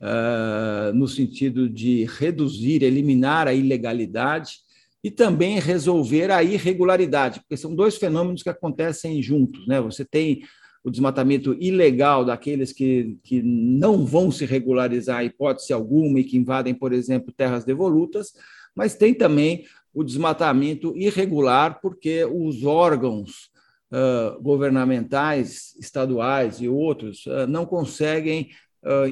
ah, 0.03 0.93
no 0.95 1.09
sentido 1.09 1.67
de 1.67 2.05
reduzir, 2.05 2.83
eliminar 2.83 3.49
a 3.49 3.55
ilegalidade 3.55 4.66
e 5.07 5.11
também 5.13 5.61
resolver 5.61 6.33
a 6.33 6.43
irregularidade, 6.43 7.39
porque 7.39 7.57
são 7.57 7.77
dois 7.77 7.97
fenômenos 7.97 8.43
que 8.43 8.49
acontecem 8.49 9.23
juntos. 9.23 9.65
Né? 9.65 9.81
Você 9.81 10.05
tem 10.05 10.43
o 10.83 10.91
desmatamento 10.91 11.57
ilegal 11.61 12.25
daqueles 12.25 12.73
que, 12.73 13.17
que 13.23 13.41
não 13.41 14.05
vão 14.05 14.33
se 14.33 14.45
regularizar, 14.45 15.25
hipótese 15.25 15.73
alguma, 15.73 16.19
e 16.19 16.25
que 16.25 16.37
invadem, 16.37 16.75
por 16.75 16.93
exemplo, 16.93 17.33
terras 17.33 17.65
devolutas, 17.65 18.33
mas 18.75 18.97
tem 18.97 19.15
também 19.15 19.65
o 19.95 20.03
desmatamento 20.03 20.93
irregular, 20.97 21.81
porque 21.81 22.25
os 22.25 22.65
órgãos 22.65 23.53
uh, 23.93 24.43
governamentais, 24.43 25.77
estaduais 25.79 26.61
e 26.61 26.69
outros, 26.69 27.27
uh, 27.27 27.47
não 27.47 27.65
conseguem, 27.65 28.49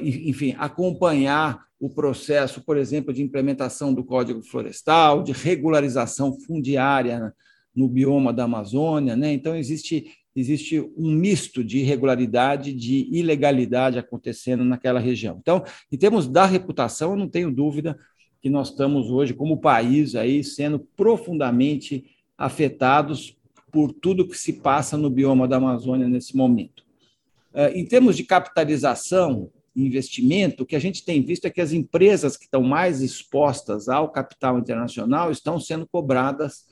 enfim, 0.01 0.55
acompanhar 0.57 1.65
o 1.79 1.89
processo, 1.89 2.61
por 2.61 2.77
exemplo, 2.77 3.13
de 3.13 3.21
implementação 3.21 3.93
do 3.93 4.03
Código 4.03 4.41
Florestal, 4.41 5.23
de 5.23 5.31
regularização 5.31 6.39
fundiária 6.39 7.33
no 7.75 7.89
bioma 7.89 8.31
da 8.31 8.45
Amazônia. 8.45 9.15
Né? 9.15 9.33
Então, 9.33 9.55
existe, 9.55 10.09
existe 10.33 10.79
um 10.97 11.11
misto 11.11 11.63
de 11.63 11.79
irregularidade, 11.79 12.71
de 12.73 13.09
ilegalidade 13.11 13.99
acontecendo 13.99 14.63
naquela 14.63 14.99
região. 14.99 15.37
Então, 15.41 15.63
em 15.91 15.97
termos 15.97 16.27
da 16.27 16.45
reputação, 16.45 17.11
eu 17.11 17.17
não 17.17 17.27
tenho 17.27 17.51
dúvida 17.51 17.97
que 18.41 18.49
nós 18.49 18.69
estamos 18.69 19.09
hoje, 19.09 19.33
como 19.33 19.59
país, 19.59 20.15
aí, 20.15 20.43
sendo 20.43 20.79
profundamente 20.79 22.05
afetados 22.37 23.37
por 23.71 23.91
tudo 23.91 24.27
que 24.27 24.37
se 24.37 24.53
passa 24.53 24.95
no 24.95 25.09
bioma 25.09 25.47
da 25.47 25.57
Amazônia 25.57 26.07
nesse 26.07 26.37
momento. 26.37 26.85
Em 27.73 27.85
termos 27.85 28.15
de 28.15 28.23
capitalização, 28.23 29.49
investimento, 29.75 30.63
o 30.63 30.65
que 30.65 30.75
a 30.75 30.79
gente 30.79 31.03
tem 31.03 31.23
visto 31.23 31.45
é 31.45 31.49
que 31.49 31.61
as 31.61 31.73
empresas 31.73 32.37
que 32.37 32.45
estão 32.45 32.61
mais 32.61 33.01
expostas 33.01 33.89
ao 33.89 34.11
capital 34.11 34.57
internacional 34.57 35.31
estão 35.31 35.59
sendo 35.59 35.87
cobradas 35.87 36.65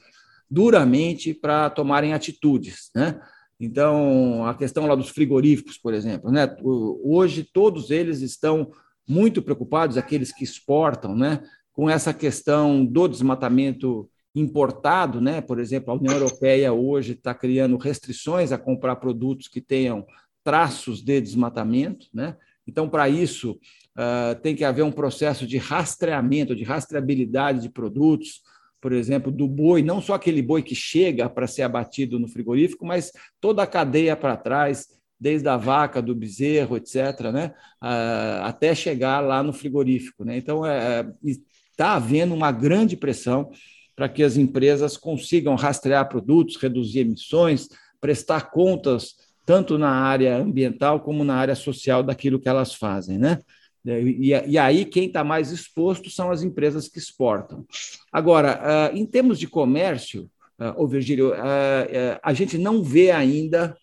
duramente 0.49 1.33
para 1.33 1.69
tomarem 1.69 2.13
atitudes. 2.13 2.89
Né? 2.95 3.19
Então, 3.59 4.45
a 4.45 4.53
questão 4.53 4.85
lá 4.85 4.95
dos 4.95 5.09
frigoríficos, 5.09 5.77
por 5.77 5.93
exemplo, 5.93 6.31
né? 6.31 6.55
hoje 6.63 7.43
todos 7.43 7.91
eles 7.91 8.21
estão 8.21 8.71
muito 9.07 9.41
preocupados, 9.41 9.97
aqueles 9.97 10.31
que 10.31 10.43
exportam, 10.43 11.15
né? 11.15 11.41
com 11.73 11.89
essa 11.89 12.13
questão 12.13 12.85
do 12.85 13.07
desmatamento 13.07 14.09
importado, 14.35 15.21
né? 15.21 15.41
Por 15.41 15.59
exemplo, 15.59 15.91
a 15.91 15.97
União 15.97 16.13
Europeia 16.13 16.73
hoje 16.73 17.13
está 17.13 17.33
criando 17.33 17.77
restrições 17.77 18.51
a 18.51 18.57
comprar 18.57 18.95
produtos 18.95 19.47
que 19.47 19.61
tenham 19.61 20.05
traços 20.43 21.01
de 21.01 21.21
desmatamento, 21.21 22.07
né? 22.13 22.35
Então, 22.67 22.89
para 22.89 23.09
isso, 23.09 23.51
uh, 23.97 24.39
tem 24.41 24.55
que 24.55 24.63
haver 24.63 24.83
um 24.83 24.91
processo 24.91 25.45
de 25.45 25.57
rastreamento, 25.57 26.55
de 26.55 26.63
rastreabilidade 26.63 27.61
de 27.61 27.69
produtos, 27.69 28.41
por 28.81 28.91
exemplo, 28.91 29.31
do 29.31 29.47
boi, 29.47 29.81
não 29.81 30.01
só 30.01 30.15
aquele 30.15 30.41
boi 30.41 30.61
que 30.61 30.75
chega 30.75 31.29
para 31.29 31.47
ser 31.47 31.61
abatido 31.61 32.19
no 32.19 32.27
frigorífico, 32.27 32.85
mas 32.85 33.11
toda 33.39 33.63
a 33.63 33.67
cadeia 33.67 34.15
para 34.15 34.35
trás, 34.35 34.87
desde 35.17 35.47
a 35.47 35.55
vaca, 35.55 36.01
do 36.01 36.13
bezerro, 36.13 36.75
etc., 36.75 37.31
né? 37.31 37.53
Uh, 37.81 38.43
até 38.43 38.75
chegar 38.75 39.21
lá 39.21 39.41
no 39.41 39.53
frigorífico. 39.53 40.25
Né? 40.25 40.35
Então, 40.35 40.65
está 40.65 40.73
é, 40.73 41.31
é 41.31 41.35
tá 41.77 41.93
havendo 41.93 42.33
uma 42.35 42.51
grande 42.51 42.97
pressão 42.97 43.49
para 43.95 44.09
que 44.09 44.21
as 44.21 44.35
empresas 44.35 44.97
consigam 44.97 45.55
rastrear 45.55 46.09
produtos, 46.09 46.57
reduzir 46.57 46.99
emissões, 46.99 47.69
prestar 48.01 48.51
contas 48.51 49.15
tanto 49.45 49.77
na 49.77 49.89
área 49.89 50.37
ambiental 50.37 50.99
como 51.01 51.23
na 51.23 51.35
área 51.35 51.55
social 51.55 52.01
daquilo 52.01 52.39
que 52.39 52.49
elas 52.49 52.73
fazem, 52.73 53.17
né? 53.17 53.39
E, 53.85 54.29
e 54.29 54.57
aí 54.57 54.85
quem 54.85 55.07
está 55.07 55.23
mais 55.23 55.51
exposto 55.51 56.09
são 56.09 56.31
as 56.31 56.41
empresas 56.41 56.87
que 56.87 56.97
exportam. 56.97 57.65
Agora, 58.11 58.91
uh, 58.93 58.97
em 58.97 59.05
termos 59.05 59.37
de 59.37 59.45
comércio, 59.45 60.29
uh, 60.57 60.81
ô 60.81 60.87
Virgílio, 60.87 61.31
uh, 61.31 61.33
uh, 61.33 62.19
a 62.23 62.33
gente 62.33 62.57
não 62.57 62.81
vê 62.81 63.11
ainda 63.11 63.75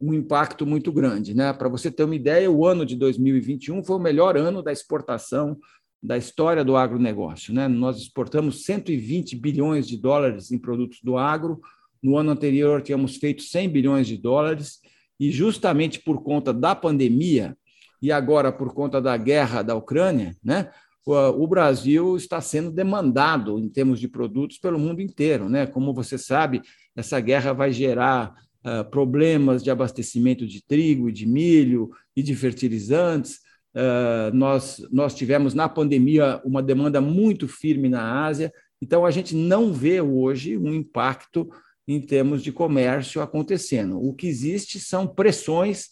um 0.00 0.12
impacto 0.12 0.66
muito 0.66 0.92
grande, 0.92 1.34
né? 1.34 1.52
Para 1.52 1.68
você 1.68 1.88
ter 1.88 2.02
uma 2.02 2.16
ideia, 2.16 2.50
o 2.50 2.66
ano 2.66 2.84
de 2.84 2.96
2021 2.96 3.84
foi 3.84 3.96
o 3.96 4.00
melhor 4.00 4.36
ano 4.36 4.60
da 4.60 4.72
exportação 4.72 5.56
da 6.02 6.18
história 6.18 6.64
do 6.64 6.76
agronegócio, 6.76 7.54
né? 7.54 7.68
Nós 7.68 7.96
exportamos 7.98 8.64
120 8.64 9.36
bilhões 9.36 9.86
de 9.86 9.96
dólares 9.96 10.50
em 10.50 10.58
produtos 10.58 10.98
do 11.02 11.16
agro. 11.16 11.60
No 12.02 12.18
ano 12.18 12.32
anterior 12.32 12.82
tínhamos 12.82 13.16
feito 13.16 13.42
100 13.42 13.68
bilhões 13.70 14.06
de 14.06 14.18
dólares 14.18 14.80
e 15.18 15.30
justamente 15.30 16.00
por 16.00 16.22
conta 16.22 16.52
da 16.52 16.74
pandemia 16.74 17.56
e 18.02 18.12
agora 18.12 18.52
por 18.52 18.74
conta 18.74 19.00
da 19.00 19.16
guerra 19.16 19.62
da 19.62 19.74
Ucrânia, 19.74 20.36
né, 20.42 20.70
o 21.06 21.46
Brasil 21.46 22.16
está 22.16 22.40
sendo 22.40 22.70
demandado 22.70 23.58
em 23.58 23.68
termos 23.68 24.00
de 24.00 24.08
produtos 24.08 24.58
pelo 24.58 24.78
mundo 24.78 25.02
inteiro. 25.02 25.48
Né? 25.48 25.66
Como 25.66 25.92
você 25.92 26.16
sabe, 26.16 26.62
essa 26.96 27.20
guerra 27.20 27.52
vai 27.52 27.70
gerar 27.70 28.34
uh, 28.64 28.88
problemas 28.90 29.62
de 29.62 29.70
abastecimento 29.70 30.46
de 30.46 30.64
trigo 30.64 31.12
de 31.12 31.26
milho 31.26 31.90
e 32.16 32.22
de 32.22 32.34
fertilizantes. 32.34 33.40
Uh, 33.74 34.34
nós, 34.34 34.80
nós 34.90 35.14
tivemos 35.14 35.52
na 35.52 35.68
pandemia 35.68 36.40
uma 36.44 36.62
demanda 36.62 37.00
muito 37.02 37.46
firme 37.46 37.88
na 37.88 38.24
Ásia, 38.24 38.52
então 38.80 39.04
a 39.04 39.10
gente 39.10 39.34
não 39.34 39.72
vê 39.72 40.00
hoje 40.00 40.56
um 40.56 40.72
impacto 40.72 41.48
em 41.86 42.00
termos 42.00 42.42
de 42.42 42.52
comércio 42.52 43.20
acontecendo. 43.20 43.98
O 43.98 44.14
que 44.14 44.26
existe 44.26 44.80
são 44.80 45.06
pressões 45.06 45.90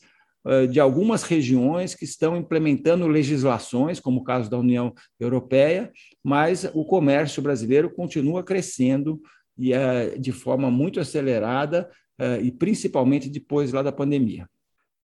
de 0.70 0.80
algumas 0.80 1.22
regiões 1.22 1.94
que 1.94 2.04
estão 2.04 2.36
implementando 2.36 3.06
legislações, 3.06 4.00
como 4.00 4.20
o 4.20 4.24
caso 4.24 4.50
da 4.50 4.58
União 4.58 4.92
Europeia, 5.20 5.92
mas 6.24 6.68
o 6.74 6.84
comércio 6.84 7.40
brasileiro 7.40 7.88
continua 7.88 8.42
crescendo 8.42 9.20
e 9.56 9.70
de 10.18 10.32
forma 10.32 10.68
muito 10.68 10.98
acelerada 10.98 11.88
e 12.42 12.50
principalmente 12.50 13.30
depois 13.30 13.72
lá 13.72 13.82
da 13.82 13.92
pandemia. 13.92 14.48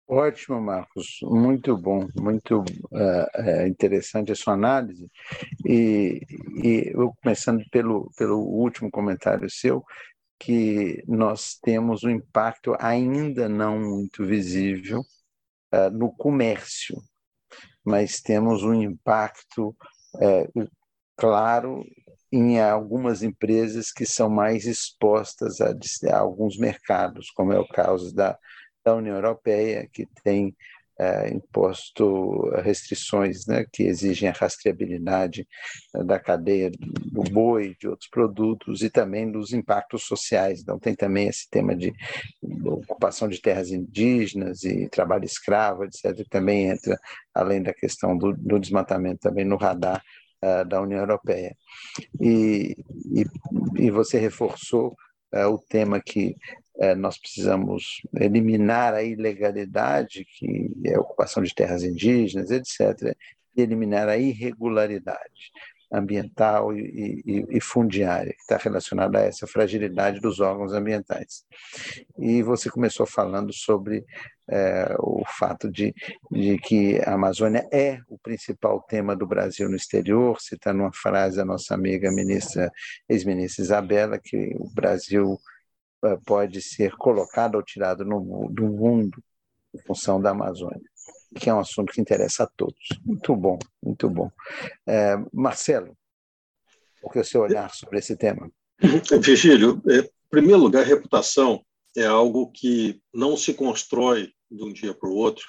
Ótimo, 0.08 0.60
Marcos, 0.60 1.18
muito 1.22 1.76
bom, 1.76 2.06
muito 2.16 2.60
uh, 2.60 3.66
interessante 3.66 4.30
a 4.30 4.36
sua 4.36 4.54
análise. 4.54 5.10
E, 5.66 6.20
e 6.62 6.92
eu 6.94 7.12
começando 7.20 7.64
pelo, 7.72 8.08
pelo 8.16 8.38
último 8.38 8.88
comentário 8.88 9.50
seu, 9.50 9.84
que 10.38 11.02
nós 11.06 11.58
temos 11.62 12.04
um 12.04 12.10
impacto 12.10 12.76
ainda 12.78 13.48
não 13.48 13.78
muito 13.78 14.24
visível 14.24 15.00
uh, 15.72 15.90
no 15.90 16.12
comércio, 16.12 16.96
mas 17.84 18.20
temos 18.20 18.62
um 18.62 18.74
impacto 18.74 19.74
uh, 20.14 20.70
claro 21.16 21.84
em 22.30 22.60
algumas 22.60 23.22
empresas 23.22 23.90
que 23.90 24.04
são 24.04 24.28
mais 24.28 24.66
expostas 24.66 25.60
a, 25.60 25.70
a, 25.70 26.18
alguns 26.18 26.58
mercados, 26.58 27.30
como 27.30 27.52
é 27.52 27.58
o 27.58 27.68
caso 27.68 28.14
da, 28.14 28.38
da 28.84 28.94
União 28.94 29.16
Europeia, 29.16 29.88
que 29.90 30.06
tem 30.22 30.54
é, 30.98 31.28
imposto 31.30 32.48
restrições 32.62 33.46
né, 33.46 33.66
que 33.70 33.82
exigem 33.82 34.28
a 34.28 34.32
rastreabilidade 34.32 35.46
é, 35.94 36.02
da 36.02 36.18
cadeia 36.18 36.70
do 36.70 37.22
boi, 37.24 37.76
de 37.78 37.86
outros 37.86 38.08
produtos 38.08 38.82
e 38.82 38.88
também 38.88 39.30
dos 39.30 39.52
impactos 39.52 40.04
sociais. 40.04 40.60
Então, 40.60 40.78
tem 40.78 40.94
também 40.94 41.28
esse 41.28 41.48
tema 41.50 41.76
de 41.76 41.92
ocupação 42.64 43.28
de 43.28 43.40
terras 43.40 43.70
indígenas 43.70 44.64
e 44.64 44.88
trabalho 44.88 45.24
escravo, 45.24 45.84
etc., 45.84 46.14
que 46.16 46.30
também 46.30 46.70
entra, 46.70 46.98
além 47.34 47.62
da 47.62 47.74
questão 47.74 48.16
do, 48.16 48.32
do 48.32 48.58
desmatamento, 48.58 49.20
também 49.20 49.44
no 49.44 49.56
radar 49.56 50.02
uh, 50.42 50.66
da 50.66 50.80
União 50.80 51.00
Europeia. 51.00 51.54
E, 52.20 52.74
e, 53.12 53.24
e 53.76 53.90
você 53.90 54.18
reforçou 54.18 54.94
o 55.52 55.58
tema 55.58 56.00
que 56.00 56.36
é, 56.78 56.94
nós 56.94 57.18
precisamos 57.18 58.02
eliminar 58.18 58.94
a 58.94 59.02
ilegalidade, 59.02 60.24
que 60.24 60.70
é 60.84 60.94
a 60.94 61.00
ocupação 61.00 61.42
de 61.42 61.54
terras 61.54 61.82
indígenas, 61.82 62.50
etc., 62.50 63.16
e 63.56 63.62
eliminar 63.62 64.08
a 64.08 64.18
irregularidade 64.18 65.52
ambiental 65.90 66.76
e, 66.76 67.22
e, 67.24 67.46
e 67.56 67.60
fundiária, 67.60 68.32
que 68.32 68.40
está 68.40 68.56
relacionada 68.56 69.18
a 69.18 69.22
essa 69.22 69.46
fragilidade 69.46 70.20
dos 70.20 70.40
órgãos 70.40 70.72
ambientais. 70.72 71.44
E 72.18 72.42
você 72.42 72.68
começou 72.68 73.06
falando 73.06 73.52
sobre 73.52 74.04
é, 74.48 74.94
o 74.98 75.22
fato 75.26 75.70
de, 75.70 75.94
de 76.30 76.58
que 76.58 77.00
a 77.04 77.14
Amazônia 77.14 77.66
é 77.72 77.98
o 78.08 78.18
principal 78.18 78.82
tema 78.82 79.14
do 79.14 79.26
Brasil 79.26 79.68
no 79.68 79.76
exterior, 79.76 80.40
citando 80.40 80.80
uma 80.80 80.92
frase 80.92 81.36
da 81.36 81.44
nossa 81.44 81.74
amiga 81.74 82.10
ministra, 82.10 82.70
ex-ministra 83.08 83.62
Isabela, 83.62 84.18
que 84.22 84.54
o 84.58 84.68
Brasil 84.68 85.38
pode 86.24 86.62
ser 86.62 86.94
colocado 86.96 87.56
ou 87.56 87.62
tirado 87.62 88.04
no, 88.04 88.48
do 88.50 88.64
mundo 88.64 89.22
em 89.74 89.78
função 89.82 90.20
da 90.20 90.30
Amazônia, 90.30 90.80
que 91.38 91.50
é 91.50 91.54
um 91.54 91.60
assunto 91.60 91.92
que 91.92 92.00
interessa 92.00 92.44
a 92.44 92.50
todos. 92.56 92.88
Muito 93.04 93.34
bom, 93.34 93.58
muito 93.82 94.08
bom. 94.08 94.30
É, 94.86 95.16
Marcelo, 95.32 95.96
o 97.02 97.10
que 97.10 97.18
é 97.18 97.22
o 97.22 97.24
seu 97.24 97.42
olhar 97.42 97.72
sobre 97.74 97.98
esse 97.98 98.16
tema? 98.16 98.50
Virgílio, 99.20 99.82
é, 99.88 99.98
em 99.98 100.30
primeiro 100.30 100.60
lugar, 100.60 100.84
reputação 100.84 101.64
é 101.96 102.04
algo 102.04 102.50
que 102.50 103.00
não 103.12 103.36
se 103.36 103.54
constrói 103.54 104.32
de 104.50 104.62
um 104.62 104.72
dia 104.72 104.94
para 104.94 105.08
o 105.08 105.14
outro, 105.14 105.46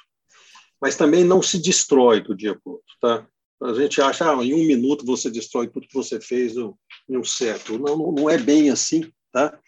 mas 0.82 0.96
também 0.96 1.24
não 1.24 1.42
se 1.42 1.60
destrói 1.60 2.22
do 2.22 2.36
dia 2.36 2.54
para 2.54 2.70
o 2.70 2.74
outro. 2.74 2.96
Tá? 3.02 3.28
A 3.64 3.74
gente 3.74 4.02
acha 4.02 4.30
ah, 4.30 4.46
em 4.46 4.54
um 4.54 4.66
minuto 4.66 5.06
você 5.06 5.30
destrói 5.30 5.68
tudo 5.68 5.88
que 5.88 5.94
você 5.94 6.22
fez 6.22 6.56
em 6.56 7.18
um 7.18 7.24
século. 7.24 7.80
Não, 7.80 8.12
não 8.12 8.30
é 8.30 8.38
bem 8.38 8.70
assim. 8.70 9.12
Tá? 9.32 9.60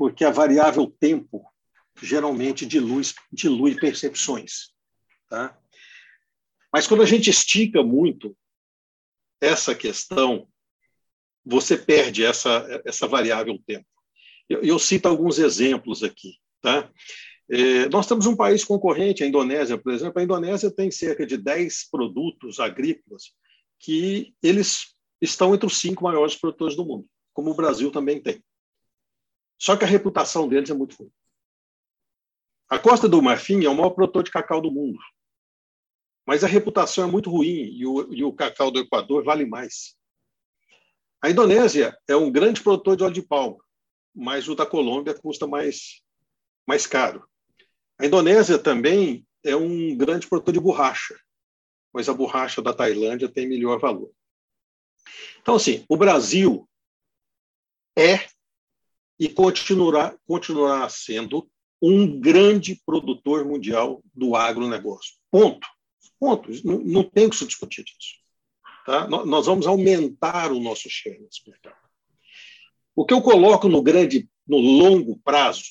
Porque 0.00 0.24
a 0.24 0.30
variável 0.30 0.86
tempo 0.86 1.44
geralmente 2.00 2.64
dilui, 2.64 3.02
dilui 3.30 3.74
percepções. 3.74 4.70
Tá? 5.28 5.54
Mas 6.72 6.86
quando 6.86 7.02
a 7.02 7.06
gente 7.06 7.28
estica 7.28 7.82
muito 7.82 8.34
essa 9.42 9.74
questão, 9.74 10.48
você 11.44 11.76
perde 11.76 12.24
essa, 12.24 12.66
essa 12.86 13.06
variável 13.06 13.58
tempo. 13.66 13.84
Eu, 14.48 14.62
eu 14.62 14.78
cito 14.78 15.06
alguns 15.06 15.38
exemplos 15.38 16.02
aqui. 16.02 16.38
Tá? 16.62 16.90
É, 17.50 17.86
nós 17.90 18.06
temos 18.06 18.24
um 18.24 18.34
país 18.34 18.64
concorrente, 18.64 19.22
a 19.22 19.26
Indonésia, 19.26 19.76
por 19.76 19.92
exemplo. 19.92 20.18
A 20.18 20.24
Indonésia 20.24 20.70
tem 20.70 20.90
cerca 20.90 21.26
de 21.26 21.36
10 21.36 21.90
produtos 21.90 22.58
agrícolas 22.58 23.34
que 23.78 24.34
eles 24.42 24.94
estão 25.20 25.54
entre 25.54 25.66
os 25.66 25.78
cinco 25.78 26.04
maiores 26.04 26.36
produtores 26.36 26.74
do 26.74 26.86
mundo, 26.86 27.06
como 27.34 27.50
o 27.50 27.54
Brasil 27.54 27.90
também 27.90 28.18
tem. 28.18 28.42
Só 29.60 29.76
que 29.76 29.84
a 29.84 29.88
reputação 29.88 30.48
deles 30.48 30.70
é 30.70 30.74
muito 30.74 30.96
ruim. 30.96 31.12
A 32.68 32.78
Costa 32.78 33.08
do 33.08 33.20
Marfim 33.20 33.64
é 33.64 33.68
o 33.68 33.74
maior 33.74 33.90
produtor 33.90 34.22
de 34.22 34.30
cacau 34.30 34.60
do 34.60 34.70
mundo. 34.70 34.98
Mas 36.26 36.42
a 36.42 36.46
reputação 36.46 37.04
é 37.04 37.10
muito 37.10 37.28
ruim 37.28 37.74
e 37.74 37.84
o, 37.84 38.14
e 38.14 38.24
o 38.24 38.32
cacau 38.32 38.70
do 38.70 38.78
Equador 38.78 39.22
vale 39.22 39.44
mais. 39.44 39.96
A 41.22 41.28
Indonésia 41.28 41.98
é 42.08 42.16
um 42.16 42.30
grande 42.30 42.62
produtor 42.62 42.96
de 42.96 43.02
óleo 43.02 43.12
de 43.12 43.22
palma, 43.22 43.58
mas 44.14 44.48
o 44.48 44.54
da 44.54 44.64
Colômbia 44.64 45.12
custa 45.12 45.46
mais, 45.46 46.02
mais 46.66 46.86
caro. 46.86 47.28
A 47.98 48.06
Indonésia 48.06 48.58
também 48.58 49.26
é 49.44 49.54
um 49.54 49.94
grande 49.94 50.26
produtor 50.26 50.54
de 50.54 50.60
borracha, 50.60 51.18
mas 51.92 52.08
a 52.08 52.14
borracha 52.14 52.62
da 52.62 52.72
Tailândia 52.72 53.28
tem 53.28 53.46
melhor 53.46 53.78
valor. 53.78 54.10
Então, 55.42 55.56
assim, 55.56 55.84
o 55.88 55.96
Brasil 55.96 56.66
é 57.98 58.26
e 59.20 59.28
continuará, 59.28 60.16
continuará 60.26 60.88
sendo 60.88 61.46
um 61.80 62.18
grande 62.18 62.80
produtor 62.86 63.44
mundial 63.44 64.02
do 64.14 64.34
agronegócio. 64.34 65.14
Ponto. 65.30 65.68
Ponto. 66.18 66.50
Não, 66.64 66.78
não 66.78 67.04
tem 67.04 67.28
que 67.28 67.36
se 67.36 67.46
discutir 67.46 67.84
disso. 67.84 68.18
Tá? 68.86 69.06
Nós 69.06 69.44
vamos 69.44 69.66
aumentar 69.66 70.50
o 70.50 70.58
nosso 70.58 70.88
share 70.88 71.20
nesse 71.20 71.46
mercado. 71.46 71.76
O 72.96 73.04
que 73.04 73.12
eu 73.12 73.20
coloco 73.20 73.68
no 73.68 73.82
grande, 73.82 74.28
no 74.48 74.56
longo 74.56 75.18
prazo, 75.22 75.68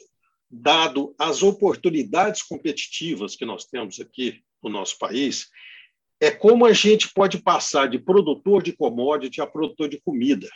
dado 0.49 1.15
as 1.17 1.41
oportunidades 1.41 2.43
competitivas 2.43 3.35
que 3.35 3.45
nós 3.45 3.65
temos 3.65 3.99
aqui 3.99 4.43
no 4.61 4.69
nosso 4.69 4.97
país, 4.99 5.47
é 6.19 6.29
como 6.29 6.65
a 6.65 6.73
gente 6.73 7.11
pode 7.13 7.41
passar 7.41 7.87
de 7.87 7.97
produtor 7.97 8.61
de 8.61 8.73
commodity 8.73 9.41
a 9.41 9.47
produtor 9.47 9.89
de 9.89 9.99
comida. 10.01 10.49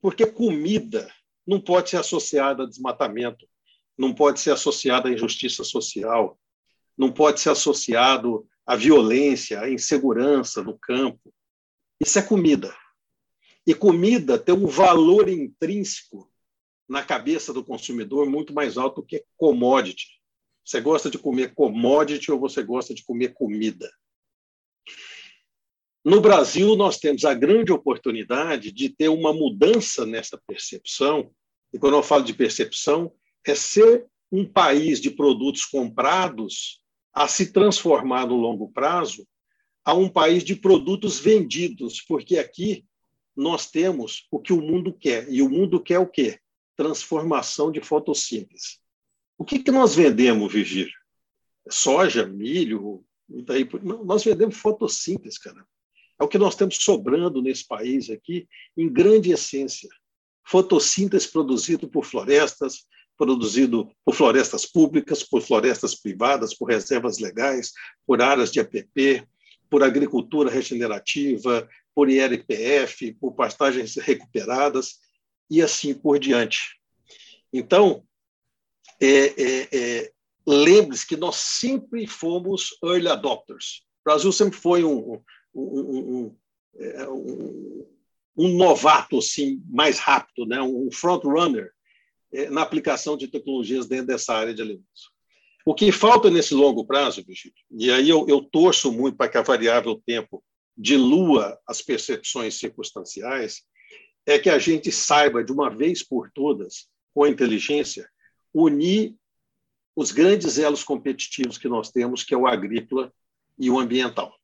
Porque 0.00 0.26
comida 0.26 1.10
não 1.46 1.60
pode 1.60 1.90
ser 1.90 1.96
associada 1.98 2.64
a 2.64 2.66
desmatamento, 2.66 3.46
não 3.96 4.14
pode 4.14 4.40
ser 4.40 4.50
associada 4.50 5.08
à 5.08 5.12
injustiça 5.12 5.64
social, 5.64 6.38
não 6.96 7.12
pode 7.12 7.40
ser 7.40 7.50
associado 7.50 8.46
à 8.66 8.74
violência, 8.76 9.60
à 9.60 9.70
insegurança 9.70 10.62
no 10.62 10.78
campo. 10.78 11.32
Isso 12.00 12.18
é 12.18 12.22
comida. 12.22 12.76
E 13.66 13.74
comida 13.74 14.38
tem 14.38 14.54
um 14.54 14.66
valor 14.66 15.28
intrínseco 15.28 16.30
na 16.88 17.02
cabeça 17.02 17.52
do 17.52 17.64
consumidor 17.64 18.28
muito 18.28 18.54
mais 18.54 18.76
alto 18.76 19.00
do 19.00 19.06
que 19.06 19.24
commodity. 19.36 20.20
Você 20.64 20.80
gosta 20.80 21.10
de 21.10 21.18
comer 21.18 21.54
commodity 21.54 22.30
ou 22.30 22.38
você 22.38 22.62
gosta 22.62 22.94
de 22.94 23.04
comer 23.04 23.34
comida? 23.34 23.90
No 26.06 26.20
Brasil, 26.20 26.76
nós 26.76 26.98
temos 26.98 27.24
a 27.24 27.34
grande 27.34 27.72
oportunidade 27.72 28.70
de 28.70 28.88
ter 28.88 29.08
uma 29.08 29.32
mudança 29.32 30.06
nessa 30.06 30.40
percepção, 30.46 31.32
e 31.72 31.80
quando 31.80 31.96
eu 31.96 32.02
falo 32.04 32.22
de 32.22 32.32
percepção, 32.32 33.12
é 33.44 33.56
ser 33.56 34.06
um 34.30 34.46
país 34.46 35.00
de 35.00 35.10
produtos 35.10 35.64
comprados 35.64 36.80
a 37.12 37.26
se 37.26 37.52
transformar 37.52 38.24
no 38.24 38.36
longo 38.36 38.70
prazo 38.70 39.26
a 39.84 39.94
um 39.94 40.08
país 40.08 40.44
de 40.44 40.54
produtos 40.54 41.18
vendidos, 41.18 42.00
porque 42.00 42.38
aqui 42.38 42.84
nós 43.34 43.68
temos 43.68 44.28
o 44.30 44.38
que 44.38 44.52
o 44.52 44.62
mundo 44.62 44.92
quer. 44.92 45.28
E 45.28 45.42
o 45.42 45.50
mundo 45.50 45.82
quer 45.82 45.98
o 45.98 46.06
quê? 46.06 46.38
Transformação 46.76 47.72
de 47.72 47.80
fotossíntese. 47.80 48.78
O 49.36 49.44
que, 49.44 49.58
que 49.58 49.72
nós 49.72 49.96
vendemos, 49.96 50.52
Virgílio? 50.52 50.94
Soja, 51.68 52.24
milho, 52.24 53.04
daí, 53.28 53.68
nós 54.04 54.22
vendemos 54.22 54.56
fotossíntese, 54.56 55.40
cara. 55.40 55.66
É 56.18 56.24
o 56.24 56.28
que 56.28 56.38
nós 56.38 56.54
temos 56.54 56.76
sobrando 56.76 57.42
nesse 57.42 57.66
país 57.66 58.08
aqui, 58.10 58.48
em 58.76 58.90
grande 58.90 59.32
essência. 59.32 59.88
Fotossíntese 60.44 61.30
produzido 61.30 61.88
por 61.88 62.04
florestas, 62.04 62.86
produzido 63.16 63.90
por 64.04 64.14
florestas 64.14 64.66
públicas, 64.66 65.22
por 65.22 65.42
florestas 65.42 65.94
privadas, 65.94 66.54
por 66.54 66.68
reservas 66.68 67.18
legais, 67.18 67.72
por 68.06 68.22
áreas 68.22 68.52
de 68.52 68.60
APP, 68.60 69.26
por 69.68 69.82
agricultura 69.82 70.50
regenerativa, 70.50 71.68
por 71.94 72.08
IRPF, 72.10 73.12
por 73.14 73.32
pastagens 73.34 73.96
recuperadas 73.96 74.98
e 75.50 75.62
assim 75.62 75.94
por 75.94 76.18
diante. 76.18 76.78
Então, 77.52 78.04
é, 79.00 79.08
é, 79.08 79.68
é, 79.72 80.12
lembre-se 80.46 81.06
que 81.06 81.16
nós 81.16 81.36
sempre 81.36 82.06
fomos 82.06 82.76
early 82.82 83.08
adopters. 83.08 83.82
O 84.00 84.10
Brasil 84.10 84.32
sempre 84.32 84.58
foi 84.58 84.84
um, 84.84 85.20
um, 85.60 86.36
é, 86.76 87.08
um, 87.08 87.86
um, 88.36 88.56
novato 88.56 89.18
assim 89.18 89.62
mais 89.68 89.98
rápido, 89.98 90.46
né? 90.46 90.60
um 90.60 90.90
front 90.92 91.24
runner 91.24 91.70
é, 92.32 92.50
na 92.50 92.62
aplicação 92.62 93.16
de 93.16 93.28
tecnologias 93.28 93.86
dentro 93.86 94.08
dessa 94.08 94.34
área 94.34 94.54
de 94.54 94.62
alimentos. 94.62 95.10
O 95.64 95.74
que 95.74 95.90
falta 95.90 96.30
nesse 96.30 96.54
longo 96.54 96.84
prazo, 96.84 97.24
e 97.72 97.90
aí 97.90 98.08
eu, 98.08 98.26
eu 98.28 98.40
torço 98.40 98.92
muito 98.92 99.16
para 99.16 99.28
que 99.28 99.36
a 99.36 99.42
variável 99.42 100.00
tempo 100.06 100.42
dilua 100.76 101.58
as 101.66 101.82
percepções 101.82 102.54
circunstanciais, 102.58 103.62
é 104.26 104.38
que 104.38 104.50
a 104.50 104.58
gente 104.58 104.92
saiba 104.92 105.42
de 105.42 105.50
uma 105.50 105.70
vez 105.70 106.02
por 106.02 106.30
todas, 106.32 106.88
com 107.14 107.24
a 107.24 107.28
inteligência, 107.28 108.08
unir 108.52 109.16
os 109.94 110.12
grandes 110.12 110.58
elos 110.58 110.84
competitivos 110.84 111.56
que 111.56 111.68
nós 111.68 111.90
temos, 111.90 112.22
que 112.22 112.34
é 112.34 112.36
o 112.36 112.46
agrícola 112.46 113.12
e 113.58 113.70
o 113.70 113.78
ambiental. 113.78 114.36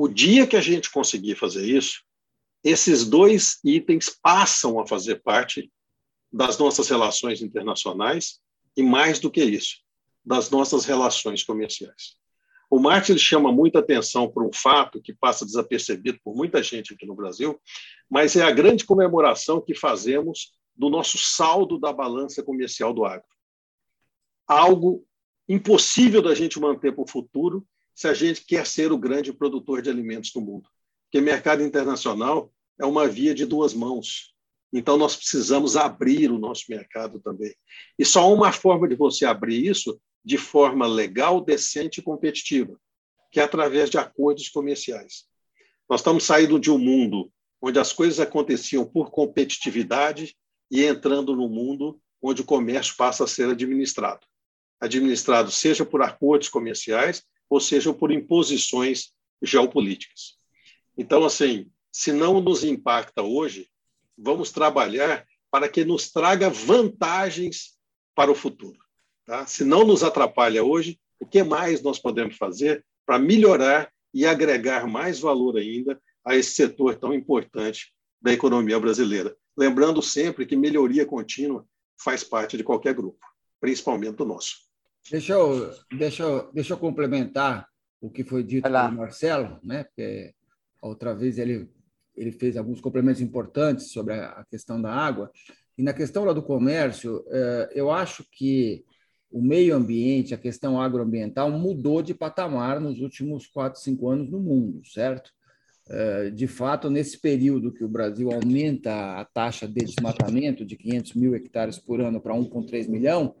O 0.00 0.06
dia 0.06 0.46
que 0.46 0.54
a 0.54 0.60
gente 0.60 0.92
conseguir 0.92 1.34
fazer 1.34 1.66
isso, 1.66 2.04
esses 2.62 3.04
dois 3.04 3.58
itens 3.64 4.08
passam 4.08 4.78
a 4.78 4.86
fazer 4.86 5.16
parte 5.24 5.72
das 6.32 6.56
nossas 6.56 6.88
relações 6.88 7.42
internacionais 7.42 8.38
e, 8.76 8.82
mais 8.84 9.18
do 9.18 9.28
que 9.28 9.42
isso, 9.42 9.78
das 10.24 10.50
nossas 10.50 10.84
relações 10.84 11.42
comerciais. 11.42 12.16
O 12.70 12.78
Marx 12.78 13.10
ele 13.10 13.18
chama 13.18 13.50
muita 13.50 13.80
atenção 13.80 14.30
para 14.30 14.44
um 14.44 14.52
fato 14.52 15.02
que 15.02 15.12
passa 15.12 15.44
desapercebido 15.44 16.20
por 16.22 16.32
muita 16.32 16.62
gente 16.62 16.94
aqui 16.94 17.04
no 17.04 17.16
Brasil, 17.16 17.60
mas 18.08 18.36
é 18.36 18.42
a 18.42 18.52
grande 18.52 18.84
comemoração 18.84 19.60
que 19.60 19.74
fazemos 19.74 20.52
do 20.76 20.88
nosso 20.88 21.18
saldo 21.18 21.76
da 21.76 21.92
balança 21.92 22.40
comercial 22.40 22.94
do 22.94 23.04
agro. 23.04 23.26
Algo 24.46 25.04
impossível 25.48 26.22
da 26.22 26.36
gente 26.36 26.60
manter 26.60 26.94
para 26.94 27.02
o 27.02 27.10
futuro 27.10 27.66
se 27.98 28.06
a 28.06 28.14
gente 28.14 28.44
quer 28.44 28.64
ser 28.64 28.92
o 28.92 28.96
grande 28.96 29.32
produtor 29.32 29.82
de 29.82 29.90
alimentos 29.90 30.30
do 30.30 30.40
mundo. 30.40 30.68
Porque 31.02 31.20
mercado 31.20 31.64
internacional 31.64 32.48
é 32.80 32.86
uma 32.86 33.08
via 33.08 33.34
de 33.34 33.44
duas 33.44 33.74
mãos. 33.74 34.36
Então, 34.72 34.96
nós 34.96 35.16
precisamos 35.16 35.76
abrir 35.76 36.30
o 36.30 36.38
nosso 36.38 36.66
mercado 36.68 37.18
também. 37.18 37.52
E 37.98 38.04
só 38.04 38.32
uma 38.32 38.52
forma 38.52 38.86
de 38.86 38.94
você 38.94 39.26
abrir 39.26 39.66
isso 39.66 40.00
de 40.24 40.38
forma 40.38 40.86
legal, 40.86 41.40
decente 41.40 41.98
e 41.98 42.02
competitiva, 42.04 42.78
que 43.32 43.40
é 43.40 43.42
através 43.42 43.90
de 43.90 43.98
acordos 43.98 44.48
comerciais. 44.48 45.24
Nós 45.90 45.98
estamos 45.98 46.22
saindo 46.22 46.60
de 46.60 46.70
um 46.70 46.78
mundo 46.78 47.32
onde 47.60 47.80
as 47.80 47.92
coisas 47.92 48.20
aconteciam 48.20 48.86
por 48.86 49.10
competitividade 49.10 50.36
e 50.70 50.84
entrando 50.84 51.34
no 51.34 51.48
mundo 51.48 52.00
onde 52.22 52.42
o 52.42 52.44
comércio 52.44 52.94
passa 52.96 53.24
a 53.24 53.26
ser 53.26 53.48
administrado. 53.48 54.24
Administrado 54.80 55.50
seja 55.50 55.84
por 55.84 56.00
acordos 56.00 56.48
comerciais 56.48 57.26
ou 57.48 57.60
seja 57.60 57.92
por 57.92 58.10
imposições 58.12 59.12
geopolíticas. 59.42 60.36
Então, 60.96 61.24
assim, 61.24 61.70
se 61.92 62.12
não 62.12 62.40
nos 62.40 62.64
impacta 62.64 63.22
hoje, 63.22 63.68
vamos 64.16 64.50
trabalhar 64.50 65.26
para 65.50 65.68
que 65.68 65.84
nos 65.84 66.10
traga 66.10 66.50
vantagens 66.50 67.78
para 68.14 68.30
o 68.30 68.34
futuro. 68.34 68.78
Tá? 69.24 69.46
Se 69.46 69.64
não 69.64 69.84
nos 69.84 70.02
atrapalha 70.02 70.62
hoje, 70.62 70.98
o 71.20 71.26
que 71.26 71.42
mais 71.42 71.82
nós 71.82 71.98
podemos 71.98 72.36
fazer 72.36 72.84
para 73.06 73.18
melhorar 73.18 73.90
e 74.12 74.26
agregar 74.26 74.86
mais 74.86 75.20
valor 75.20 75.56
ainda 75.56 76.00
a 76.24 76.36
esse 76.36 76.52
setor 76.52 76.96
tão 76.96 77.14
importante 77.14 77.92
da 78.20 78.32
economia 78.32 78.78
brasileira? 78.78 79.36
Lembrando 79.56 80.02
sempre 80.02 80.46
que 80.46 80.56
melhoria 80.56 81.06
contínua 81.06 81.66
faz 82.00 82.22
parte 82.22 82.56
de 82.56 82.62
qualquer 82.62 82.94
grupo, 82.94 83.18
principalmente 83.60 84.16
do 84.16 84.24
nosso. 84.24 84.67
Deixa 85.10 85.32
eu, 85.32 85.72
deixa 85.96 86.22
eu, 86.22 86.52
deixa 86.52 86.74
eu 86.74 86.78
complementar 86.78 87.66
o 88.00 88.10
que 88.10 88.24
foi 88.24 88.42
dito 88.42 88.62
pelo 88.62 88.92
Marcelo, 88.92 89.58
né? 89.62 89.84
Porque 89.84 90.34
outra 90.82 91.14
vez 91.14 91.38
ele, 91.38 91.68
ele 92.16 92.32
fez 92.32 92.56
alguns 92.56 92.80
complementos 92.80 93.20
importantes 93.20 93.90
sobre 93.90 94.14
a 94.14 94.44
questão 94.50 94.80
da 94.80 94.92
água. 94.92 95.30
E 95.76 95.82
na 95.82 95.92
questão 95.92 96.24
lá 96.24 96.32
do 96.32 96.42
comércio, 96.42 97.24
eh, 97.28 97.70
eu 97.74 97.90
acho 97.90 98.24
que 98.30 98.84
o 99.30 99.42
meio 99.42 99.74
ambiente, 99.74 100.34
a 100.34 100.38
questão 100.38 100.80
agroambiental 100.80 101.50
mudou 101.50 102.02
de 102.02 102.14
patamar 102.14 102.80
nos 102.80 103.00
últimos 103.00 103.46
quatro, 103.46 103.80
cinco 103.80 104.08
anos 104.08 104.30
no 104.30 104.40
mundo, 104.40 104.80
certo? 104.86 105.30
É, 105.90 106.30
de 106.30 106.46
fato, 106.46 106.90
nesse 106.90 107.18
período 107.18 107.72
que 107.72 107.82
o 107.82 107.88
Brasil 107.88 108.30
aumenta 108.30 109.18
a 109.18 109.24
taxa 109.24 109.66
de 109.66 109.84
desmatamento 109.84 110.64
de 110.64 110.76
500 110.76 111.14
mil 111.14 111.34
hectares 111.34 111.78
por 111.78 112.00
ano 112.00 112.20
para 112.20 112.34
1,3 112.34 112.88
milhão, 112.88 113.34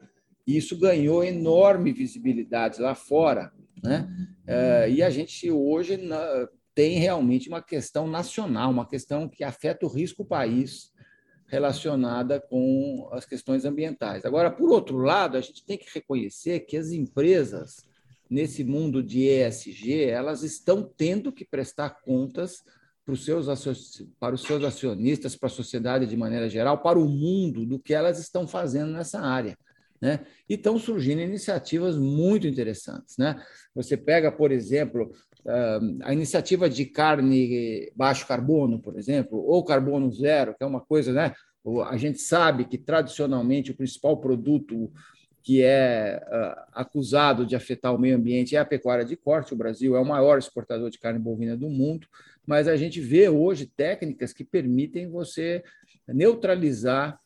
isso 0.56 0.78
ganhou 0.78 1.22
enorme 1.22 1.92
visibilidade 1.92 2.80
lá 2.80 2.94
fora. 2.94 3.52
Né? 3.82 4.08
É, 4.46 4.90
e 4.90 5.02
a 5.02 5.10
gente 5.10 5.50
hoje 5.50 6.00
tem 6.74 6.98
realmente 6.98 7.48
uma 7.48 7.62
questão 7.62 8.06
nacional, 8.06 8.70
uma 8.70 8.88
questão 8.88 9.28
que 9.28 9.44
afeta 9.44 9.84
o 9.84 9.88
risco 9.88 10.24
país 10.24 10.92
relacionada 11.46 12.40
com 12.40 13.08
as 13.12 13.24
questões 13.24 13.64
ambientais. 13.64 14.24
Agora, 14.24 14.50
por 14.50 14.70
outro 14.70 14.98
lado, 14.98 15.36
a 15.36 15.40
gente 15.40 15.64
tem 15.64 15.78
que 15.78 15.88
reconhecer 15.92 16.60
que 16.60 16.76
as 16.76 16.90
empresas 16.90 17.88
nesse 18.30 18.62
mundo 18.62 19.02
de 19.02 19.26
ESG, 19.26 20.04
elas 20.04 20.42
estão 20.42 20.82
tendo 20.82 21.32
que 21.32 21.44
prestar 21.44 22.02
contas 22.02 22.62
para 23.04 23.14
os 23.14 23.24
seus, 23.24 23.46
para 24.20 24.34
os 24.34 24.42
seus 24.42 24.62
acionistas, 24.62 25.34
para 25.34 25.46
a 25.46 25.50
sociedade 25.50 26.06
de 26.06 26.16
maneira 26.16 26.48
geral, 26.48 26.82
para 26.82 26.98
o 26.98 27.08
mundo, 27.08 27.64
do 27.64 27.78
que 27.78 27.94
elas 27.94 28.18
estão 28.18 28.46
fazendo 28.46 28.92
nessa 28.92 29.18
área. 29.18 29.56
Né? 30.00 30.20
E 30.48 30.54
estão 30.54 30.78
surgindo 30.78 31.20
iniciativas 31.20 31.98
muito 31.98 32.46
interessantes. 32.46 33.16
Né? 33.16 33.40
Você 33.74 33.96
pega, 33.96 34.30
por 34.30 34.52
exemplo, 34.52 35.10
ah, 35.46 35.80
a 36.02 36.12
iniciativa 36.12 36.68
de 36.68 36.86
carne 36.86 37.90
baixo 37.96 38.26
carbono, 38.26 38.80
por 38.80 38.98
exemplo, 38.98 39.38
ou 39.38 39.64
carbono 39.64 40.10
zero, 40.12 40.54
que 40.54 40.62
é 40.62 40.66
uma 40.66 40.80
coisa, 40.80 41.12
né? 41.12 41.34
A 41.90 41.96
gente 41.96 42.18
sabe 42.20 42.64
que 42.64 42.78
tradicionalmente 42.78 43.72
o 43.72 43.76
principal 43.76 44.16
produto 44.18 44.90
que 45.42 45.62
é 45.62 46.20
uh, 46.26 46.62
acusado 46.72 47.46
de 47.46 47.56
afetar 47.56 47.94
o 47.94 47.98
meio 47.98 48.16
ambiente 48.16 48.54
é 48.54 48.58
a 48.58 48.64
pecuária 48.64 49.04
de 49.04 49.16
corte. 49.16 49.54
O 49.54 49.56
Brasil 49.56 49.96
é 49.96 50.00
o 50.00 50.04
maior 50.04 50.38
exportador 50.38 50.90
de 50.90 50.98
carne 50.98 51.18
bovina 51.18 51.56
do 51.56 51.70
mundo, 51.70 52.06
mas 52.46 52.68
a 52.68 52.76
gente 52.76 53.00
vê 53.00 53.28
hoje 53.28 53.64
técnicas 53.64 54.32
que 54.32 54.44
permitem 54.44 55.08
você 55.08 55.62
neutralizar 56.06 57.18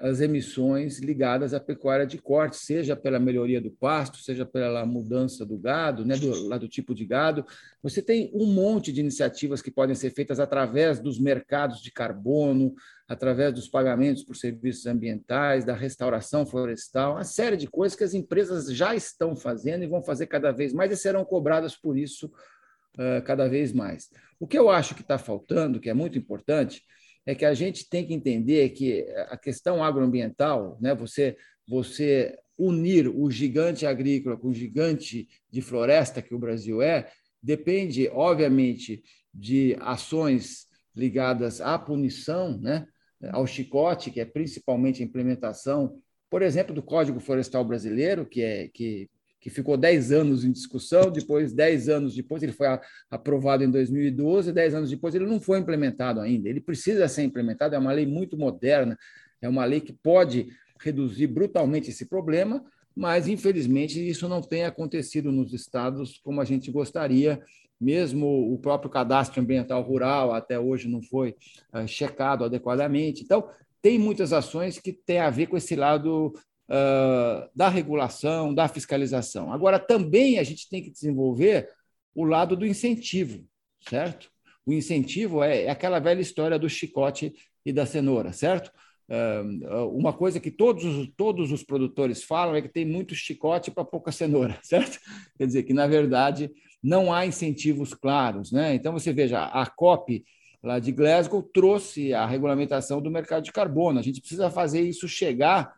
as 0.00 0.20
emissões 0.20 0.98
ligadas 0.98 1.54
à 1.54 1.60
pecuária 1.60 2.06
de 2.06 2.18
corte, 2.18 2.56
seja 2.56 2.94
pela 2.94 3.18
melhoria 3.18 3.60
do 3.60 3.70
pasto, 3.70 4.18
seja 4.18 4.44
pela 4.44 4.84
mudança 4.84 5.44
do 5.44 5.56
gado, 5.56 6.04
né, 6.04 6.16
do, 6.16 6.48
lá 6.48 6.58
do 6.58 6.68
tipo 6.68 6.94
de 6.94 7.04
gado. 7.04 7.44
Você 7.82 8.02
tem 8.02 8.30
um 8.34 8.46
monte 8.46 8.92
de 8.92 9.00
iniciativas 9.00 9.62
que 9.62 9.70
podem 9.70 9.94
ser 9.94 10.10
feitas 10.10 10.38
através 10.38 11.00
dos 11.00 11.18
mercados 11.18 11.80
de 11.80 11.90
carbono, 11.90 12.74
através 13.08 13.52
dos 13.52 13.68
pagamentos 13.68 14.22
por 14.22 14.36
serviços 14.36 14.86
ambientais, 14.86 15.64
da 15.64 15.74
restauração 15.74 16.44
florestal, 16.44 17.12
uma 17.12 17.24
série 17.24 17.56
de 17.56 17.66
coisas 17.66 17.96
que 17.96 18.04
as 18.04 18.14
empresas 18.14 18.66
já 18.72 18.94
estão 18.94 19.34
fazendo 19.36 19.84
e 19.84 19.88
vão 19.88 20.02
fazer 20.02 20.26
cada 20.26 20.52
vez 20.52 20.72
mais 20.72 20.90
e 20.90 20.96
serão 20.96 21.24
cobradas 21.24 21.76
por 21.76 21.96
isso 21.96 22.26
uh, 22.26 23.22
cada 23.24 23.48
vez 23.48 23.72
mais. 23.72 24.10
O 24.38 24.46
que 24.46 24.58
eu 24.58 24.68
acho 24.68 24.94
que 24.94 25.02
está 25.02 25.18
faltando, 25.18 25.80
que 25.80 25.88
é 25.88 25.94
muito 25.94 26.18
importante, 26.18 26.82
é 27.26 27.34
que 27.34 27.44
a 27.44 27.52
gente 27.52 27.88
tem 27.88 28.06
que 28.06 28.14
entender 28.14 28.70
que 28.70 29.04
a 29.28 29.36
questão 29.36 29.82
agroambiental, 29.82 30.78
né, 30.80 30.94
você, 30.94 31.36
você 31.68 32.38
unir 32.56 33.08
o 33.08 33.30
gigante 33.30 33.84
agrícola 33.84 34.36
com 34.36 34.48
o 34.48 34.54
gigante 34.54 35.28
de 35.50 35.60
floresta 35.60 36.22
que 36.22 36.34
o 36.34 36.38
Brasil 36.38 36.80
é, 36.80 37.10
depende, 37.42 38.08
obviamente, 38.08 39.02
de 39.34 39.76
ações 39.80 40.66
ligadas 40.94 41.60
à 41.60 41.78
punição, 41.78 42.58
né, 42.58 42.86
ao 43.32 43.46
chicote, 43.46 44.10
que 44.10 44.20
é 44.20 44.24
principalmente 44.24 45.02
a 45.02 45.06
implementação, 45.06 46.00
por 46.30 46.42
exemplo, 46.42 46.74
do 46.74 46.82
Código 46.82 47.20
Florestal 47.20 47.64
Brasileiro, 47.64 48.24
que, 48.24 48.40
é, 48.40 48.68
que 48.68 49.10
que 49.46 49.50
ficou 49.50 49.76
10 49.76 50.10
anos 50.10 50.44
em 50.44 50.50
discussão, 50.50 51.08
depois, 51.08 51.52
10 51.52 51.88
anos 51.88 52.16
depois, 52.16 52.42
ele 52.42 52.50
foi 52.50 52.66
aprovado 53.08 53.62
em 53.62 53.70
2012, 53.70 54.52
10 54.52 54.74
anos 54.74 54.90
depois, 54.90 55.14
ele 55.14 55.24
não 55.24 55.38
foi 55.38 55.60
implementado 55.60 56.20
ainda. 56.20 56.48
Ele 56.48 56.60
precisa 56.60 57.06
ser 57.06 57.22
implementado, 57.22 57.76
é 57.76 57.78
uma 57.78 57.92
lei 57.92 58.04
muito 58.04 58.36
moderna, 58.36 58.98
é 59.40 59.48
uma 59.48 59.64
lei 59.64 59.80
que 59.80 59.92
pode 59.92 60.48
reduzir 60.80 61.28
brutalmente 61.28 61.90
esse 61.90 62.06
problema, 62.06 62.64
mas, 62.92 63.28
infelizmente, 63.28 64.04
isso 64.04 64.28
não 64.28 64.42
tem 64.42 64.64
acontecido 64.64 65.30
nos 65.30 65.52
estados 65.52 66.18
como 66.18 66.40
a 66.40 66.44
gente 66.44 66.68
gostaria. 66.72 67.40
Mesmo 67.80 68.52
o 68.52 68.58
próprio 68.58 68.90
cadastro 68.90 69.40
ambiental 69.40 69.80
rural 69.80 70.34
até 70.34 70.58
hoje 70.58 70.88
não 70.88 71.00
foi 71.00 71.36
uh, 71.72 71.86
checado 71.86 72.44
adequadamente. 72.44 73.22
Então, 73.22 73.48
tem 73.80 73.96
muitas 73.96 74.32
ações 74.32 74.80
que 74.80 74.92
têm 74.92 75.20
a 75.20 75.30
ver 75.30 75.46
com 75.46 75.56
esse 75.56 75.76
lado 75.76 76.34
uh, 76.68 77.48
da 77.54 77.68
regulação, 77.68 78.54
da 78.54 78.68
fiscalização. 78.68 79.52
Agora, 79.52 79.78
também 79.78 80.38
a 80.38 80.42
gente 80.42 80.68
tem 80.68 80.82
que 80.82 80.90
desenvolver 80.90 81.68
o 82.14 82.24
lado 82.24 82.56
do 82.56 82.66
incentivo, 82.66 83.44
certo? 83.88 84.30
O 84.64 84.72
incentivo 84.72 85.42
é, 85.42 85.64
é 85.64 85.70
aquela 85.70 85.98
velha 85.98 86.20
história 86.20 86.58
do 86.58 86.68
chicote 86.68 87.34
e 87.64 87.72
da 87.72 87.86
cenoura, 87.86 88.32
certo? 88.32 88.72
Uh, 89.08 89.86
uma 89.96 90.12
coisa 90.12 90.40
que 90.40 90.50
todos, 90.50 90.82
todos 91.16 91.52
os 91.52 91.62
produtores 91.62 92.24
falam 92.24 92.56
é 92.56 92.62
que 92.62 92.68
tem 92.68 92.84
muito 92.84 93.14
chicote 93.14 93.70
para 93.70 93.84
pouca 93.84 94.10
cenoura, 94.10 94.58
certo? 94.62 94.98
Quer 95.38 95.46
dizer, 95.46 95.62
que, 95.62 95.72
na 95.72 95.86
verdade, 95.86 96.50
não 96.82 97.12
há 97.12 97.24
incentivos 97.24 97.94
claros. 97.94 98.50
Né? 98.50 98.74
Então, 98.74 98.92
você 98.92 99.12
veja, 99.12 99.44
a 99.44 99.66
COP 99.66 100.24
lá 100.62 100.80
de 100.80 100.90
Glasgow 100.90 101.42
trouxe 101.42 102.12
a 102.12 102.26
regulamentação 102.26 103.00
do 103.00 103.10
mercado 103.10 103.44
de 103.44 103.52
carbono. 103.52 104.00
A 104.00 104.02
gente 104.02 104.20
precisa 104.20 104.50
fazer 104.50 104.80
isso 104.80 105.06
chegar 105.06 105.72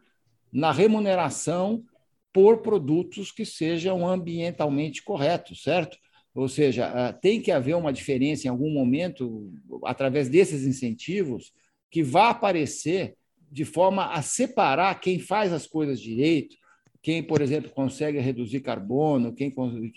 na 0.53 0.73
remuneração 0.73 1.85
por 2.33 2.59
produtos 2.59 3.33
que 3.33 3.45
sejam 3.45 4.07
ambientalmente 4.07 5.03
corretos, 5.03 5.63
certo? 5.63 5.99
Ou 6.35 6.49
seja, 6.49 6.87
ah, 6.87 7.13
tem 7.13 7.41
que 7.41 7.51
haver 7.51 7.75
uma 7.75 7.93
diferença 7.93 8.47
em 8.47 8.51
algum 8.51 8.71
momento, 8.71 9.53
através 9.85 10.29
desses 10.29 10.65
incentivos, 10.65 11.53
que 11.91 12.03
vá 12.03 12.31
aparecer 12.31 13.17
de 13.51 13.65
forma 13.65 14.13
a 14.13 14.23
separar 14.23 15.01
quem 15.01 15.19
faz 15.19 15.53
as 15.53 15.67
coisas 15.67 16.01
direito, 16.01 16.57
quem, 17.03 17.23
por 17.23 17.41
exemplo, 17.41 17.71
consegue 17.71 18.19
reduzir 18.19 18.61
carbono, 18.61 19.33
quem, 19.33 19.55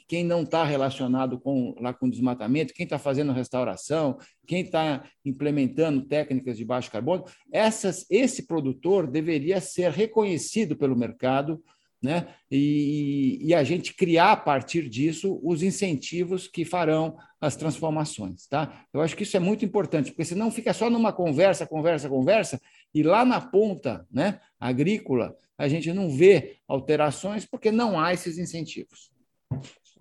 quem 0.07 0.23
não 0.23 0.43
está 0.43 0.63
relacionado 0.63 1.39
com, 1.39 1.75
lá 1.79 1.93
com 1.93 2.09
desmatamento, 2.09 2.73
quem 2.73 2.83
está 2.83 2.99
fazendo 2.99 3.33
restauração, 3.33 4.17
quem 4.45 4.61
está 4.61 5.03
implementando 5.25 6.05
técnicas 6.05 6.57
de 6.57 6.65
baixo 6.65 6.91
carbono, 6.91 7.25
essas, 7.51 8.05
esse 8.09 8.45
produtor 8.45 9.07
deveria 9.07 9.59
ser 9.59 9.91
reconhecido 9.91 10.75
pelo 10.75 10.95
mercado 10.95 11.61
né? 12.01 12.29
E, 12.49 13.37
e, 13.41 13.53
a 13.53 13.63
gente 13.63 13.93
criar 13.93 14.31
a 14.31 14.37
partir 14.37 14.89
disso 14.89 15.39
os 15.43 15.61
incentivos 15.61 16.47
que 16.47 16.65
farão 16.65 17.15
as 17.39 17.55
transformações, 17.55 18.47
tá? 18.47 18.85
Eu 18.91 19.01
acho 19.01 19.15
que 19.15 19.21
isso 19.21 19.37
é 19.37 19.39
muito 19.39 19.63
importante, 19.63 20.09
porque 20.09 20.25
senão 20.25 20.49
fica 20.49 20.73
só 20.73 20.89
numa 20.89 21.13
conversa, 21.13 21.67
conversa, 21.67 22.09
conversa, 22.09 22.59
e 22.93 23.03
lá 23.03 23.23
na 23.23 23.39
ponta, 23.39 24.05
né, 24.11 24.39
agrícola, 24.59 25.35
a 25.57 25.67
gente 25.67 25.91
não 25.93 26.09
vê 26.09 26.57
alterações 26.67 27.45
porque 27.45 27.71
não 27.71 27.99
há 27.99 28.13
esses 28.13 28.37
incentivos. 28.37 29.11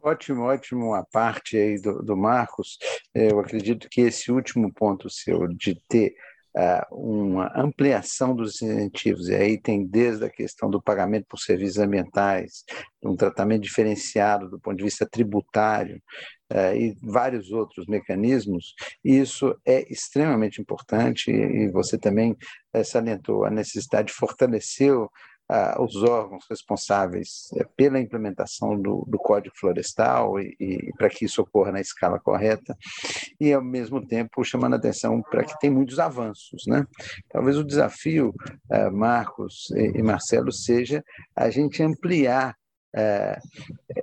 Ótimo, 0.03 0.45
ótimo 0.45 0.95
a 0.95 1.05
parte 1.05 1.57
aí 1.59 1.79
do, 1.79 2.03
do 2.03 2.17
Marcos. 2.17 2.79
Eu 3.15 3.39
acredito 3.39 3.89
que 3.91 4.01
esse 4.01 4.33
último 4.33 4.73
ponto 4.73 5.11
seu 5.11 5.47
de 5.49 5.75
ter 5.87 6.15
uh, 6.57 6.95
uma 6.95 7.53
ampliação 7.55 8.35
dos 8.35 8.63
incentivos, 8.63 9.29
e 9.29 9.35
aí 9.35 9.61
tem 9.61 9.85
desde 9.85 10.25
a 10.25 10.31
questão 10.31 10.71
do 10.71 10.81
pagamento 10.81 11.27
por 11.29 11.39
serviços 11.39 11.79
ambientais, 11.79 12.65
um 13.03 13.15
tratamento 13.15 13.63
diferenciado 13.63 14.49
do 14.49 14.59
ponto 14.59 14.79
de 14.79 14.85
vista 14.85 15.07
tributário, 15.07 16.03
e 16.77 16.97
vários 17.03 17.53
outros 17.53 17.87
mecanismos, 17.87 18.75
isso 19.05 19.55
é 19.65 19.91
extremamente 19.93 20.61
importante, 20.61 21.31
e 21.31 21.71
você 21.71 21.97
também 21.97 22.33
uh, 22.75 22.85
salientou 22.85 23.45
a 23.45 23.51
necessidade 23.51 24.09
de 24.09 24.15
fortalecer 24.15 24.93
os 25.81 25.97
órgãos 25.97 26.45
responsáveis 26.49 27.49
eh, 27.57 27.67
pela 27.77 27.99
implementação 27.99 28.81
do, 28.81 29.05
do 29.09 29.19
Código 29.19 29.53
Florestal 29.59 30.39
e, 30.39 30.55
e 30.61 30.93
para 30.97 31.11
que 31.11 31.25
isso 31.25 31.43
ocorra 31.43 31.73
na 31.73 31.81
escala 31.81 32.21
correta, 32.21 32.77
e 33.41 33.53
ao 33.53 33.61
mesmo 33.61 34.07
tempo 34.07 34.45
chamando 34.45 34.77
atenção 34.77 35.21
para 35.23 35.43
que 35.43 35.59
tem 35.59 35.69
muitos 35.69 35.99
avanços. 35.99 36.63
Né? 36.69 36.87
Talvez 37.29 37.57
o 37.57 37.65
desafio, 37.65 38.33
Marcos 38.93 39.71
e 39.73 40.01
Marcelo, 40.05 40.53
seja 40.53 41.03
a 41.35 41.51
gente 41.51 41.83
ampliar 41.83 42.55
é, 42.95 43.39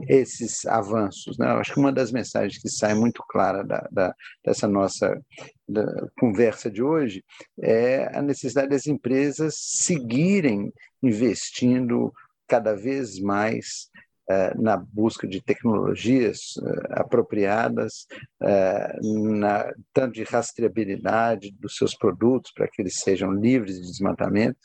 esses 0.07 0.65
avanços. 0.65 1.38
Né? 1.38 1.47
Acho 1.47 1.73
que 1.73 1.79
uma 1.79 1.91
das 1.91 2.11
mensagens 2.11 2.61
que 2.61 2.69
sai 2.69 2.93
muito 2.93 3.23
clara 3.27 3.63
da, 3.63 3.88
da, 3.91 4.15
dessa 4.43 4.67
nossa 4.67 5.19
da 5.67 5.85
conversa 6.19 6.71
de 6.71 6.81
hoje 6.81 7.23
é 7.61 8.09
a 8.17 8.21
necessidade 8.21 8.69
das 8.69 8.88
empresas 8.88 9.55
seguirem 9.57 10.71
investindo 11.03 12.13
cada 12.47 12.73
vez 12.73 13.19
mais 13.19 13.89
é, 14.29 14.53
na 14.55 14.75
busca 14.75 15.25
de 15.25 15.41
tecnologias 15.41 16.39
é, 16.57 16.99
apropriadas, 16.99 18.05
é, 18.41 18.99
na, 19.01 19.73
tanto 19.93 20.15
de 20.15 20.23
rastreabilidade 20.23 21.51
dos 21.59 21.77
seus 21.77 21.95
produtos, 21.95 22.51
para 22.51 22.67
que 22.67 22.81
eles 22.81 22.99
sejam 22.99 23.31
livres 23.31 23.75
de 23.75 23.81
desmatamento, 23.81 24.59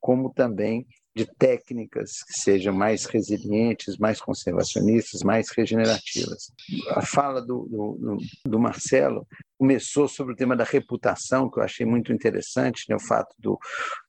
como 0.00 0.32
também 0.32 0.84
de 1.14 1.26
técnicas 1.38 2.10
que 2.26 2.40
sejam 2.40 2.74
mais 2.74 3.04
resilientes, 3.04 3.96
mais 3.98 4.20
conservacionistas, 4.20 5.22
mais 5.22 5.46
regenerativas. 5.56 6.52
A 6.90 7.02
fala 7.02 7.40
do, 7.40 7.68
do, 7.68 8.18
do 8.44 8.58
Marcelo 8.58 9.26
começou 9.56 10.08
sobre 10.08 10.34
o 10.34 10.36
tema 10.36 10.56
da 10.56 10.64
reputação, 10.64 11.48
que 11.48 11.60
eu 11.60 11.62
achei 11.62 11.86
muito 11.86 12.12
interessante, 12.12 12.84
né, 12.88 12.96
o 12.96 13.00
fato 13.00 13.34
do 13.38 13.58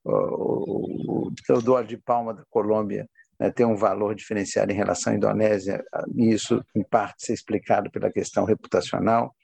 o, 0.03 1.27
o, 1.27 1.83
de 1.83 1.97
Palma 1.97 2.33
da 2.33 2.43
Colômbia 2.49 3.07
né, 3.39 3.51
ter 3.51 3.65
um 3.65 3.75
valor 3.75 4.15
diferenciado 4.15 4.71
em 4.71 4.75
relação 4.75 5.13
à 5.13 5.15
Indonésia, 5.15 5.83
e 6.15 6.31
isso, 6.31 6.63
em 6.75 6.83
parte, 6.83 7.25
ser 7.25 7.33
explicado 7.33 7.91
pela 7.91 8.11
questão 8.11 8.45
reputacional, 8.45 9.35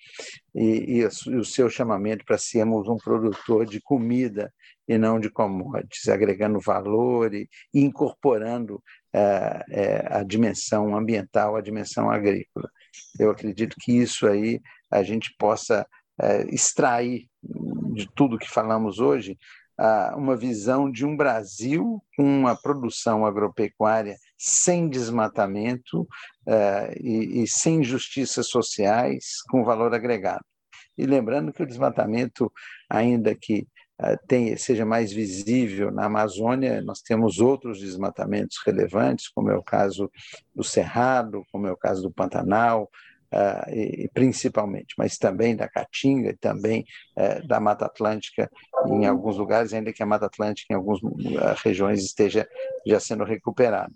e, 0.53 0.99
e, 0.99 1.05
o 1.05 1.43
seu 1.43 1.69
chamamento 1.69 2.25
para 2.25 2.37
sermos 2.37 2.87
um 2.87 2.97
produtor 2.97 3.65
de 3.65 3.79
comida 3.81 4.51
e 4.87 4.97
não 4.97 5.19
de 5.19 5.29
commodities, 5.29 6.09
agregando 6.09 6.59
valor 6.59 7.33
e, 7.33 7.47
e 7.73 7.81
incorporando 7.81 8.81
é, 9.13 9.63
é, 9.69 10.07
a 10.09 10.23
dimensão 10.23 10.95
ambiental, 10.95 11.55
a 11.55 11.61
dimensão 11.61 12.09
agrícola. 12.09 12.69
Eu 13.19 13.31
acredito 13.31 13.75
que 13.79 13.93
isso 13.93 14.27
aí 14.27 14.59
a 14.89 15.03
gente 15.03 15.33
possa 15.37 15.85
é, 16.21 16.43
extrair 16.53 17.27
de 17.93 18.07
tudo 18.13 18.37
que 18.37 18.49
falamos 18.49 18.99
hoje 18.99 19.37
uma 20.15 20.35
visão 20.35 20.91
de 20.91 21.05
um 21.05 21.15
Brasil 21.15 22.01
com 22.15 22.23
uma 22.23 22.55
produção 22.55 23.25
agropecuária 23.25 24.15
sem 24.37 24.87
desmatamento 24.87 26.01
uh, 26.01 26.91
e, 26.99 27.43
e, 27.43 27.47
sem 27.47 27.79
injustiças 27.79 28.47
sociais, 28.47 29.37
com 29.49 29.63
valor 29.63 29.93
agregado. 29.93 30.45
E 30.97 31.05
lembrando 31.05 31.51
que 31.51 31.63
o 31.63 31.67
desmatamento, 31.67 32.51
ainda 32.89 33.33
que 33.33 33.67
tenha, 34.27 34.57
seja 34.57 34.85
mais 34.85 35.11
visível 35.11 35.91
na 35.91 36.05
Amazônia, 36.05 36.81
nós 36.81 37.01
temos 37.01 37.39
outros 37.39 37.79
desmatamentos 37.79 38.57
relevantes, 38.65 39.27
como 39.29 39.49
é 39.49 39.55
o 39.55 39.63
caso 39.63 40.09
do 40.55 40.63
Cerrado, 40.63 41.43
como 41.51 41.67
é 41.67 41.71
o 41.71 41.77
caso 41.77 42.01
do 42.01 42.11
Pantanal, 42.11 42.89
uh, 43.33 43.69
e, 43.69 44.09
principalmente, 44.13 44.93
mas 44.97 45.17
também 45.17 45.55
da 45.55 45.67
Caatinga, 45.67 46.35
também 46.39 46.85
uh, 47.17 47.47
da 47.47 47.59
Mata 47.59 47.85
Atlântica, 47.85 48.49
em 48.87 49.05
alguns 49.05 49.37
lugares, 49.37 49.73
ainda 49.73 49.93
que 49.93 50.03
a 50.03 50.05
Mata 50.05 50.25
Atlântica 50.25 50.73
em 50.73 50.75
algumas 50.75 51.01
uh, 51.01 51.55
regiões 51.63 52.03
esteja 52.03 52.47
já 52.85 52.99
sendo 52.99 53.23
recuperada. 53.23 53.93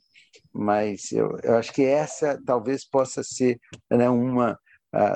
Mas 0.54 1.12
eu, 1.12 1.38
eu 1.44 1.56
acho 1.56 1.74
que 1.74 1.84
essa 1.84 2.42
talvez 2.46 2.88
possa 2.88 3.24
ser 3.24 3.60
né, 3.90 4.10
uma 4.10 4.58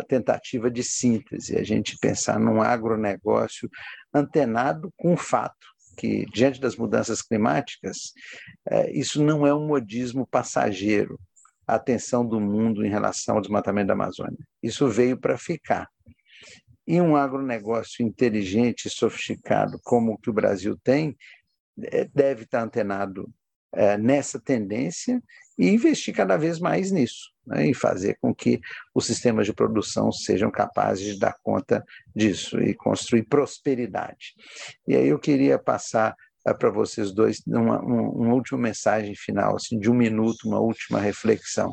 tentativa 0.10 0.70
de 0.70 0.84
síntese, 0.84 1.58
a 1.58 1.64
gente 1.64 1.98
pensar 2.02 2.38
num 2.38 2.62
agronegócio 2.62 3.70
antenado 4.14 4.92
com 4.98 5.14
o 5.14 5.18
fato 5.18 5.56
que, 6.00 6.26
diante 6.34 6.62
das 6.62 6.78
mudanças 6.78 7.22
climáticas, 7.22 8.14
eh, 8.70 8.92
isso 8.92 9.22
não 9.22 9.46
é 9.46 9.54
um 9.54 9.68
modismo 9.68 10.26
passageiro, 10.26 11.20
a 11.70 11.76
atenção 11.76 12.26
do 12.26 12.40
mundo 12.40 12.84
em 12.84 12.90
relação 12.90 13.36
ao 13.36 13.42
desmatamento 13.42 13.88
da 13.88 13.94
Amazônia. 13.94 14.40
Isso 14.62 14.88
veio 14.88 15.20
para 15.20 15.38
ficar. 15.38 15.88
E 16.88 17.00
um 17.00 17.16
agronegócio 17.16 18.04
inteligente 18.04 18.88
e 18.88 18.90
sofisticado 18.90 19.80
como 19.84 20.14
o 20.14 20.18
que 20.18 20.32
o 20.32 20.34
Brasil 20.34 20.76
tem, 20.84 21.16
é, 21.84 22.10
deve 22.12 22.44
estar 22.44 22.64
antenado 22.64 23.30
é, 23.72 24.00
nessa 24.00 24.40
tendência 24.40 25.22
e 25.60 25.70
investir 25.70 26.16
cada 26.16 26.38
vez 26.38 26.60
mais 26.60 26.90
nisso, 26.90 27.32
né, 27.46 27.68
e 27.68 27.74
fazer 27.76 28.18
com 28.20 28.34
que 28.34 28.60
os 28.96 29.06
sistemas 29.06 29.46
de 29.46 29.54
produção 29.54 30.12
sejam 30.12 30.50
capazes 30.50 31.14
de 31.14 31.20
dar 31.20 31.36
conta 31.44 31.86
disso 32.16 32.60
e 32.60 32.74
construir 32.74 33.28
prosperidade. 33.28 34.34
E 34.88 34.96
aí 34.96 35.08
eu 35.08 35.20
queria 35.20 35.60
passar 35.60 36.16
para 36.54 36.70
vocês 36.70 37.12
dois 37.12 37.42
uma, 37.48 37.82
uma, 37.82 38.02
uma, 38.02 38.34
última 38.34 38.58
mensagem 38.58 39.16
final, 39.16 39.56
assim, 39.56 39.80
de 39.80 39.90
um 39.90 39.94
minuto, 39.94 40.48
uma 40.48 40.60
última 40.60 41.00
reflexão. 41.00 41.72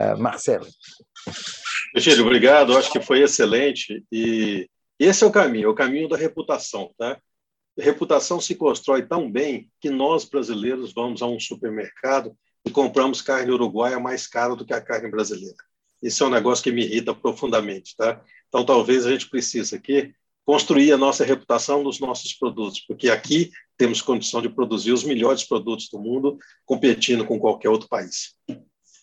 Uh, 0.00 0.16
Marcelo. 0.16 0.66
Virgílio, 1.94 2.24
obrigado. 2.24 2.76
Acho 2.76 2.92
que 2.92 3.00
foi 3.00 3.22
excelente. 3.22 4.04
E 4.12 4.68
esse 4.98 5.24
é 5.24 5.26
o 5.26 5.30
caminho, 5.30 5.66
é 5.66 5.70
o 5.70 5.74
caminho 5.74 6.08
da 6.08 6.16
reputação. 6.16 6.92
Tá? 6.96 7.18
Reputação 7.78 8.40
se 8.40 8.54
constrói 8.54 9.06
tão 9.06 9.30
bem 9.30 9.70
que 9.80 9.90
nós, 9.90 10.24
brasileiros, 10.24 10.92
vamos 10.92 11.22
a 11.22 11.26
um 11.26 11.38
supermercado 11.38 12.36
e 12.64 12.70
compramos 12.70 13.22
carne 13.22 13.50
uruguaia 13.50 13.98
mais 13.98 14.26
cara 14.26 14.54
do 14.54 14.64
que 14.64 14.74
a 14.74 14.80
carne 14.80 15.10
brasileira. 15.10 15.56
Esse 16.02 16.22
é 16.22 16.26
um 16.26 16.30
negócio 16.30 16.62
que 16.62 16.72
me 16.72 16.84
irrita 16.84 17.14
profundamente. 17.14 17.96
Tá? 17.96 18.20
Então, 18.48 18.64
talvez 18.64 19.06
a 19.06 19.10
gente 19.10 19.28
precise 19.28 19.74
aqui 19.74 20.12
construir 20.44 20.92
a 20.92 20.96
nossa 20.96 21.24
reputação 21.24 21.82
nos 21.82 22.00
nossos 22.00 22.32
produtos, 22.32 22.80
porque 22.80 23.10
aqui 23.10 23.50
temos 23.78 24.02
condição 24.02 24.42
de 24.42 24.48
produzir 24.48 24.92
os 24.92 25.04
melhores 25.04 25.44
produtos 25.44 25.88
do 25.88 26.00
mundo, 26.00 26.36
competindo 26.66 27.24
com 27.24 27.38
qualquer 27.38 27.68
outro 27.68 27.88
país. 27.88 28.34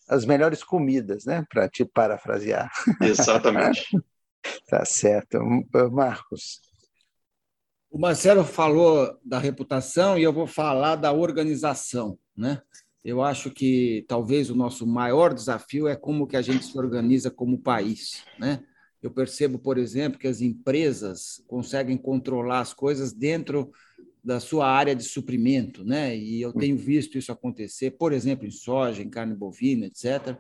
As 0.07 0.25
melhores 0.25 0.63
comidas, 0.63 1.25
né? 1.25 1.45
Para 1.49 1.69
te 1.69 1.85
parafrasear. 1.85 2.69
Exatamente. 3.01 3.87
tá 4.67 4.83
certo. 4.83 5.39
Marcos. 5.91 6.59
O 7.89 7.97
Marcelo 7.97 8.43
falou 8.43 9.17
da 9.23 9.39
reputação 9.39 10.19
e 10.19 10.23
eu 10.23 10.33
vou 10.33 10.45
falar 10.45 10.97
da 10.97 11.13
organização, 11.13 12.19
né? 12.35 12.61
Eu 13.03 13.21
acho 13.21 13.51
que 13.51 14.03
talvez 14.07 14.49
o 14.49 14.55
nosso 14.55 14.85
maior 14.85 15.33
desafio 15.33 15.87
é 15.87 15.95
como 15.95 16.27
que 16.27 16.35
a 16.35 16.41
gente 16.41 16.65
se 16.65 16.77
organiza 16.77 17.31
como 17.31 17.61
país, 17.61 18.25
né? 18.37 18.63
Eu 19.01 19.11
percebo, 19.11 19.59
por 19.59 19.77
exemplo, 19.77 20.19
que 20.19 20.27
as 20.27 20.41
empresas 20.41 21.43
conseguem 21.47 21.95
controlar 21.95 22.59
as 22.61 22.73
coisas 22.73 23.13
dentro 23.13 23.71
da 24.25 24.39
sua 24.39 24.67
área 24.67 24.95
de 24.95 25.03
suprimento, 25.03 25.85
né? 25.85 26.17
E 26.17 26.41
eu 26.41 26.51
tenho 26.51 26.75
visto 26.75 27.15
isso 27.15 27.31
acontecer, 27.31 27.91
por 27.91 28.11
exemplo, 28.11 28.47
em 28.47 28.51
soja, 28.51 29.03
em 29.03 29.09
carne 29.09 29.35
bovina, 29.35 29.85
etc. 29.85 30.35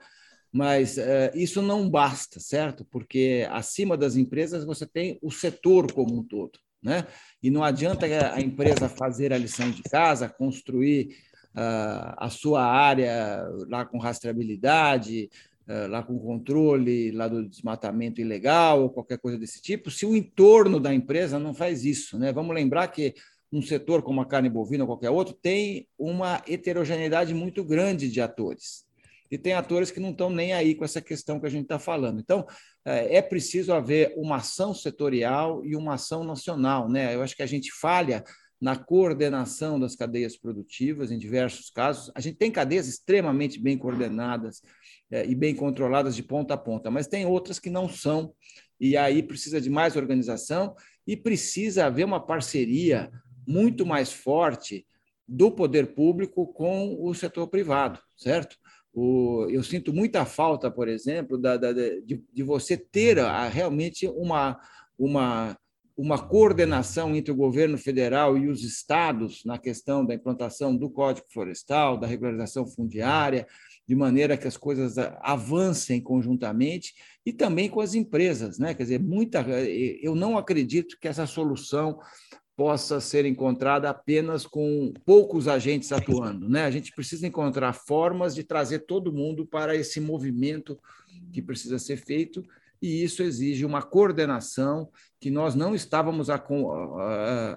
Mas 0.51 0.97
uh, 0.97 1.01
isso 1.35 1.61
não 1.61 1.87
basta, 1.87 2.39
certo? 2.39 2.83
Porque 2.83 3.47
acima 3.51 3.95
das 3.95 4.15
empresas 4.15 4.65
você 4.65 4.87
tem 4.87 5.19
o 5.21 5.29
setor 5.29 5.91
como 5.93 6.17
um 6.17 6.23
todo, 6.23 6.57
né? 6.81 7.05
E 7.43 7.51
não 7.51 7.63
adianta 7.63 8.07
a 8.33 8.41
empresa 8.41 8.89
fazer 8.89 9.31
a 9.31 9.37
lição 9.37 9.69
de 9.69 9.83
casa, 9.83 10.27
construir 10.27 11.15
uh, 11.53 12.15
a 12.17 12.29
sua 12.31 12.65
área 12.65 13.47
lá 13.69 13.85
com 13.85 13.99
rastreabilidade, 13.99 15.29
eh, 15.67 15.87
lá 15.87 16.03
com 16.03 16.19
controle 16.19 17.09
lá 17.11 17.27
do 17.27 17.49
desmatamento 17.49 18.21
ilegal 18.21 18.83
ou 18.83 18.89
qualquer 18.91 19.17
coisa 19.17 19.35
desse 19.35 19.59
tipo, 19.59 19.89
se 19.89 20.05
o 20.05 20.15
entorno 20.15 20.79
da 20.79 20.93
empresa 20.93 21.39
não 21.39 21.55
faz 21.55 21.83
isso. 21.83 22.19
Né? 22.19 22.31
Vamos 22.31 22.53
lembrar 22.53 22.87
que 22.89 23.15
um 23.55 23.61
setor 23.61 24.01
como 24.01 24.19
a 24.19 24.25
carne 24.25 24.49
bovina 24.49 24.83
ou 24.83 24.87
qualquer 24.87 25.09
outro 25.09 25.33
tem 25.33 25.87
uma 25.97 26.43
heterogeneidade 26.47 27.33
muito 27.33 27.63
grande 27.63 28.09
de 28.11 28.19
atores. 28.19 28.85
E 29.31 29.37
tem 29.37 29.53
atores 29.53 29.89
que 29.89 29.99
não 29.99 30.11
estão 30.11 30.29
nem 30.29 30.53
aí 30.53 30.75
com 30.75 30.83
essa 30.83 31.01
questão 31.01 31.39
que 31.39 31.47
a 31.47 31.49
gente 31.49 31.63
está 31.63 31.79
falando. 31.79 32.19
Então, 32.19 32.45
é, 32.83 33.17
é 33.17 33.21
preciso 33.21 33.73
haver 33.73 34.13
uma 34.17 34.37
ação 34.37 34.73
setorial 34.73 35.65
e 35.65 35.75
uma 35.75 35.93
ação 35.93 36.23
nacional. 36.23 36.89
Né? 36.89 37.15
Eu 37.15 37.21
acho 37.21 37.35
que 37.35 37.41
a 37.41 37.47
gente 37.47 37.71
falha 37.71 38.23
na 38.61 38.75
coordenação 38.75 39.79
das 39.79 39.95
cadeias 39.95 40.37
produtivas 40.37 41.11
em 41.11 41.17
diversos 41.17 41.69
casos. 41.69 42.11
A 42.13 42.19
gente 42.19 42.37
tem 42.37 42.51
cadeias 42.51 42.87
extremamente 42.87 43.59
bem 43.59 43.77
coordenadas 43.77 44.61
é, 45.09 45.25
e 45.25 45.33
bem 45.33 45.55
controladas 45.55 46.15
de 46.15 46.23
ponta 46.23 46.53
a 46.53 46.57
ponta, 46.57 46.91
mas 46.91 47.07
tem 47.07 47.25
outras 47.25 47.59
que 47.59 47.69
não 47.69 47.87
são, 47.87 48.33
e 48.79 48.97
aí 48.97 49.21
precisa 49.23 49.61
de 49.61 49.69
mais 49.69 49.95
organização 49.95 50.75
e 51.05 51.15
precisa 51.15 51.85
haver 51.85 52.05
uma 52.05 52.25
parceria 52.25 53.11
muito 53.47 53.85
mais 53.85 54.11
forte 54.11 54.85
do 55.27 55.51
poder 55.51 55.93
público 55.95 56.47
com 56.47 56.97
o 56.99 57.13
setor 57.13 57.47
privado, 57.47 57.99
certo? 58.15 58.57
O, 58.93 59.47
eu 59.49 59.61
sinto 59.63 59.93
muita 59.93 60.25
falta, 60.25 60.71
por 60.71 60.87
exemplo, 60.87 61.37
da, 61.37 61.57
da, 61.57 61.73
de, 61.73 62.23
de, 62.31 62.43
você 62.43 62.77
ter 62.77 63.19
a, 63.19 63.47
realmente 63.47 64.07
uma, 64.07 64.57
uma, 64.97 65.57
uma 65.97 66.17
coordenação 66.17 67.13
entre 67.13 67.31
o 67.31 67.35
governo 67.35 67.77
federal 67.77 68.37
e 68.37 68.47
os 68.47 68.63
estados 68.63 69.43
na 69.43 69.57
questão 69.57 70.05
da 70.05 70.13
implantação 70.13 70.75
do 70.75 70.89
Código 70.89 71.27
Florestal, 71.29 71.97
da 71.97 72.07
regularização 72.07 72.65
fundiária, 72.65 73.45
de 73.85 73.95
maneira 73.95 74.37
que 74.37 74.47
as 74.47 74.55
coisas 74.55 74.97
avancem 75.21 75.99
conjuntamente 76.01 76.93
e 77.25 77.33
também 77.33 77.69
com 77.69 77.81
as 77.81 77.95
empresas, 77.95 78.57
né? 78.57 78.73
Quer 78.73 78.83
dizer, 78.83 78.99
muita 78.99 79.41
eu 80.01 80.15
não 80.15 80.37
acredito 80.37 80.97
que 80.99 81.07
essa 81.07 81.27
solução 81.27 81.99
possa 82.55 83.01
ser 83.01 83.25
encontrada 83.25 83.89
apenas 83.89 84.45
com 84.45 84.93
poucos 85.03 85.47
agentes 85.47 85.91
atuando, 85.91 86.47
né? 86.47 86.63
A 86.63 86.71
gente 86.71 86.91
precisa 86.93 87.27
encontrar 87.27 87.73
formas 87.73 88.33
de 88.33 88.43
trazer 88.43 88.79
todo 88.79 89.11
mundo 89.11 89.45
para 89.45 89.75
esse 89.75 89.99
movimento 89.99 90.79
que 91.33 91.41
precisa 91.41 91.77
ser 91.77 91.97
feito 91.97 92.45
e 92.81 93.03
isso 93.03 93.23
exige 93.23 93.65
uma 93.65 93.81
coordenação 93.81 94.89
que 95.19 95.29
nós 95.29 95.55
não 95.55 95.73
estávamos 95.73 96.27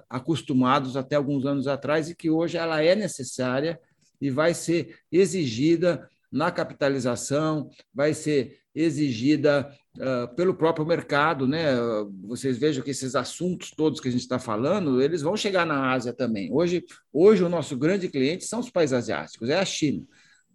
acostumados 0.09 0.97
até 0.97 1.15
alguns 1.15 1.45
anos 1.45 1.67
atrás 1.67 2.09
e 2.09 2.15
que 2.15 2.29
hoje 2.29 2.57
ela 2.57 2.83
é 2.83 2.95
necessária 2.95 3.79
e 4.19 4.29
vai 4.29 4.53
ser 4.53 4.97
exigida 5.11 6.09
na 6.31 6.51
capitalização, 6.51 7.69
vai 7.93 8.13
ser 8.13 8.58
exigida 8.73 9.69
uh, 9.97 10.33
pelo 10.35 10.53
próprio 10.53 10.85
mercado. 10.85 11.47
Né? 11.47 11.75
Vocês 12.23 12.57
vejam 12.57 12.83
que 12.83 12.91
esses 12.91 13.15
assuntos 13.15 13.71
todos 13.71 13.99
que 13.99 14.07
a 14.07 14.11
gente 14.11 14.21
está 14.21 14.39
falando, 14.39 15.01
eles 15.01 15.21
vão 15.21 15.35
chegar 15.35 15.65
na 15.65 15.91
Ásia 15.91 16.13
também. 16.13 16.51
Hoje, 16.51 16.83
hoje 17.11 17.43
o 17.43 17.49
nosso 17.49 17.77
grande 17.77 18.07
cliente 18.07 18.45
são 18.45 18.59
os 18.59 18.69
países 18.69 18.93
asiáticos, 18.93 19.49
é 19.49 19.59
a 19.59 19.65
China. 19.65 20.03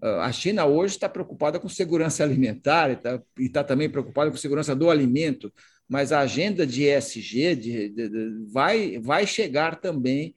Uh, 0.02 0.20
a 0.20 0.32
China 0.32 0.66
hoje 0.66 0.94
está 0.94 1.08
preocupada 1.08 1.58
com 1.58 1.68
segurança 1.68 2.22
alimentar 2.24 2.90
e 2.90 2.92
está 2.94 3.20
tá 3.52 3.64
também 3.64 3.88
preocupada 3.88 4.30
com 4.30 4.36
segurança 4.36 4.74
do 4.74 4.90
alimento, 4.90 5.52
mas 5.88 6.12
a 6.12 6.20
agenda 6.20 6.66
de 6.66 6.84
ESG 6.84 7.54
de, 7.56 7.88
de, 7.90 8.08
de, 8.08 8.44
vai, 8.50 8.98
vai 8.98 9.26
chegar 9.26 9.80
também 9.80 10.34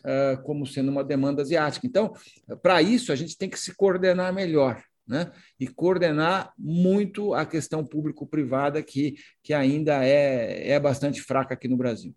uh, 0.00 0.42
como 0.42 0.66
sendo 0.66 0.90
uma 0.90 1.04
demanda 1.04 1.42
asiática. 1.42 1.86
Então, 1.86 2.14
para 2.62 2.80
isso, 2.80 3.12
a 3.12 3.16
gente 3.16 3.36
tem 3.36 3.48
que 3.48 3.58
se 3.58 3.74
coordenar 3.74 4.32
melhor. 4.32 4.82
Né? 5.08 5.30
e 5.60 5.68
coordenar 5.68 6.52
muito 6.58 7.32
a 7.32 7.46
questão 7.46 7.86
público-privada, 7.86 8.82
que, 8.82 9.14
que 9.40 9.54
ainda 9.54 10.04
é, 10.04 10.70
é 10.70 10.80
bastante 10.80 11.22
fraca 11.22 11.54
aqui 11.54 11.68
no 11.68 11.76
Brasil. 11.76 12.12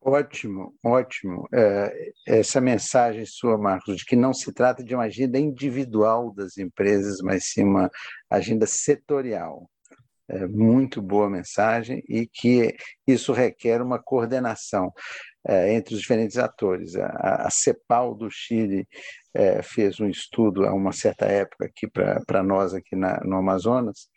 Ótimo, 0.00 0.72
ótimo. 0.84 1.48
É, 1.52 2.12
essa 2.28 2.60
mensagem 2.60 3.24
sua, 3.26 3.58
Marcos, 3.58 3.96
de 3.96 4.04
que 4.04 4.14
não 4.14 4.32
se 4.32 4.52
trata 4.52 4.84
de 4.84 4.94
uma 4.94 5.04
agenda 5.04 5.36
individual 5.36 6.32
das 6.32 6.56
empresas, 6.58 7.18
mas 7.22 7.46
sim 7.46 7.64
uma 7.64 7.90
agenda 8.30 8.66
setorial. 8.66 9.68
É 10.28 10.46
muito 10.46 11.00
boa 11.00 11.30
mensagem 11.30 12.02
e 12.08 12.26
que 12.26 12.74
isso 13.06 13.32
requer 13.32 13.80
uma 13.80 13.98
coordenação 13.98 14.92
é, 15.46 15.72
entre 15.74 15.94
os 15.94 16.00
diferentes 16.00 16.36
atores. 16.36 16.96
A, 16.96 17.46
a 17.46 17.50
CEPAL 17.50 18.14
do 18.14 18.28
Chile 18.28 18.88
é, 19.32 19.62
fez 19.62 20.00
um 20.00 20.08
estudo 20.08 20.66
há 20.66 20.74
uma 20.74 20.92
certa 20.92 21.26
época 21.26 21.66
aqui 21.66 21.86
para 21.86 22.42
nós 22.42 22.74
aqui 22.74 22.96
na, 22.96 23.20
no 23.22 23.36
Amazonas 23.36 24.08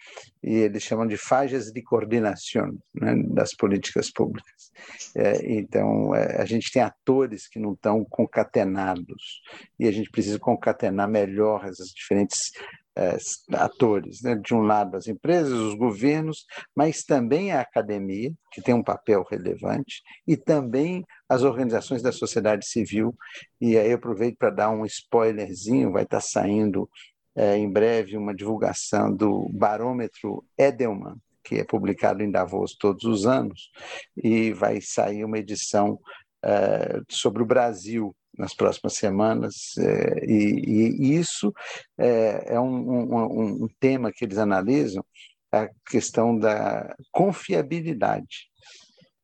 e 0.41 0.55
eles 0.55 0.82
chamam 0.82 1.05
de 1.05 1.18
faixas 1.18 1.66
de 1.66 1.84
coordenação 1.84 2.76
né, 2.93 3.14
das 3.28 3.53
políticas 3.53 4.10
públicas. 4.12 4.72
É, 5.16 5.53
então 5.53 6.16
é, 6.16 6.41
a 6.41 6.45
gente 6.45 6.72
tem 6.72 6.82
atores 6.82 7.47
que 7.47 7.60
não 7.60 7.74
estão 7.74 8.03
concatenados 8.05 9.41
e 9.78 9.88
a 9.88 9.91
gente 9.91 10.10
precisa 10.10 10.39
concatenar 10.39 11.07
melhor 11.07 11.66
essas 11.66 11.89
diferentes 11.89 12.51
é, 13.00 13.18
atores, 13.56 14.22
né? 14.22 14.36
de 14.36 14.54
um 14.54 14.60
lado 14.60 14.97
as 14.97 15.08
empresas, 15.08 15.54
os 15.54 15.74
governos, 15.74 16.45
mas 16.76 17.04
também 17.04 17.52
a 17.52 17.62
academia, 17.62 18.34
que 18.52 18.62
tem 18.62 18.74
um 18.74 18.84
papel 18.84 19.26
relevante, 19.30 20.02
e 20.28 20.36
também 20.36 21.06
as 21.30 21.43
organizações 21.43 22.02
da 22.02 22.12
sociedade 22.12 22.66
civil. 22.68 23.16
E 23.62 23.78
aí 23.78 23.93
aproveito 23.93 24.38
para 24.38 24.50
dar 24.50 24.70
um 24.70 24.86
spoilerzinho, 24.86 25.93
vai 25.93 26.04
estar 26.04 26.20
saindo 26.20 26.89
é, 27.36 27.56
em 27.56 27.72
breve 27.72 28.18
uma 28.18 28.36
divulgação 28.36 29.16
do 29.16 29.50
barômetro 29.54 30.43
Edelman, 30.58 31.16
que 31.41 31.56
é 31.56 31.64
publicado 31.64 32.22
em 32.22 32.30
Davos 32.30 32.76
todos 32.76 33.06
os 33.06 33.26
anos, 33.26 33.72
e 34.18 34.52
vai 34.52 34.82
sair 34.82 35.24
uma 35.24 35.38
edição 35.38 35.97
é, 36.43 37.00
sobre 37.08 37.41
o 37.41 37.45
Brasil 37.45 38.14
nas 38.38 38.53
próximas 38.53 38.93
semanas, 38.93 39.77
é, 39.77 40.25
e, 40.25 40.95
e, 40.99 41.15
isso 41.17 41.53
é, 41.97 42.53
é 42.55 42.59
um, 42.59 43.13
um, 43.13 43.63
um, 43.63 43.67
tema 43.80 44.11
que 44.11 44.23
eles 44.23 44.38
analisam, 44.38 45.03
a 45.51 45.67
questão 45.89 46.38
da 46.38 46.95
confiabilidade. 47.11 48.49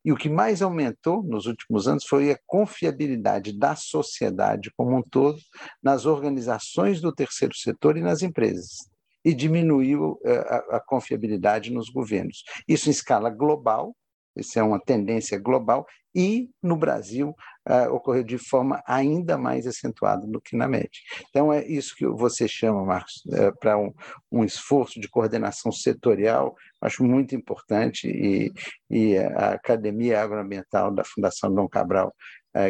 E 0.04 0.12
o 0.12 0.16
que 0.16 0.30
mais 0.30 0.62
aumentou 0.62 1.24
nos 1.24 1.46
últimos 1.46 1.88
anos 1.88 2.06
foi 2.06 2.32
a 2.32 2.40
confiabilidade 2.46 3.58
da 3.58 3.76
sociedade 3.76 4.72
como 4.76 4.96
um 4.96 5.02
todo 5.02 5.40
nas 5.82 6.06
organizações 6.06 7.02
do 7.02 7.12
terceiro 7.12 7.56
setor 7.56 7.98
e 7.98 8.02
nas 8.02 8.22
empresas. 8.22 8.88
E 9.24 9.34
diminuiu 9.34 10.20
é, 10.24 10.38
a, 10.38 10.78
a 10.78 10.80
confiabilidade 10.80 11.72
nos 11.72 11.90
governos. 11.90 12.44
Isso 12.68 12.90
em 12.90 12.92
escala 12.92 13.32
global, 13.32 13.96
isso 14.36 14.60
é 14.60 14.64
uma 14.64 14.80
tendência 14.80 15.40
global, 15.40 15.88
e 16.14 16.50
no 16.62 16.78
Brasil 16.78 17.34
uh, 17.68 17.94
ocorreu 17.94 18.24
de 18.24 18.38
forma 18.38 18.82
ainda 18.86 19.38
mais 19.38 19.66
acentuada 19.68 20.26
do 20.28 20.40
que 20.42 20.56
na 20.56 20.68
média. 20.68 21.00
Então, 21.30 21.52
é 21.52 21.66
isso 21.66 21.96
que 21.96 22.06
você 22.08 22.48
chama, 22.48 22.84
Marcos, 22.84 23.24
uh, 23.28 23.58
para 23.60 23.78
um, 23.78 23.94
um, 24.32 24.44
esforço 24.44 25.00
de 25.00 25.10
coordenação 25.10 25.72
setorial, 25.72 26.56
acho 26.82 27.04
muito 27.04 27.36
importante, 27.36 28.08
e, 28.08 28.52
e 28.90 29.18
a 29.18 29.54
Academia 29.54 30.22
Agroambiental 30.22 30.94
da 30.94 31.04
Fundação 31.04 31.54
Dom 31.54 31.68
Cabral 31.68 32.14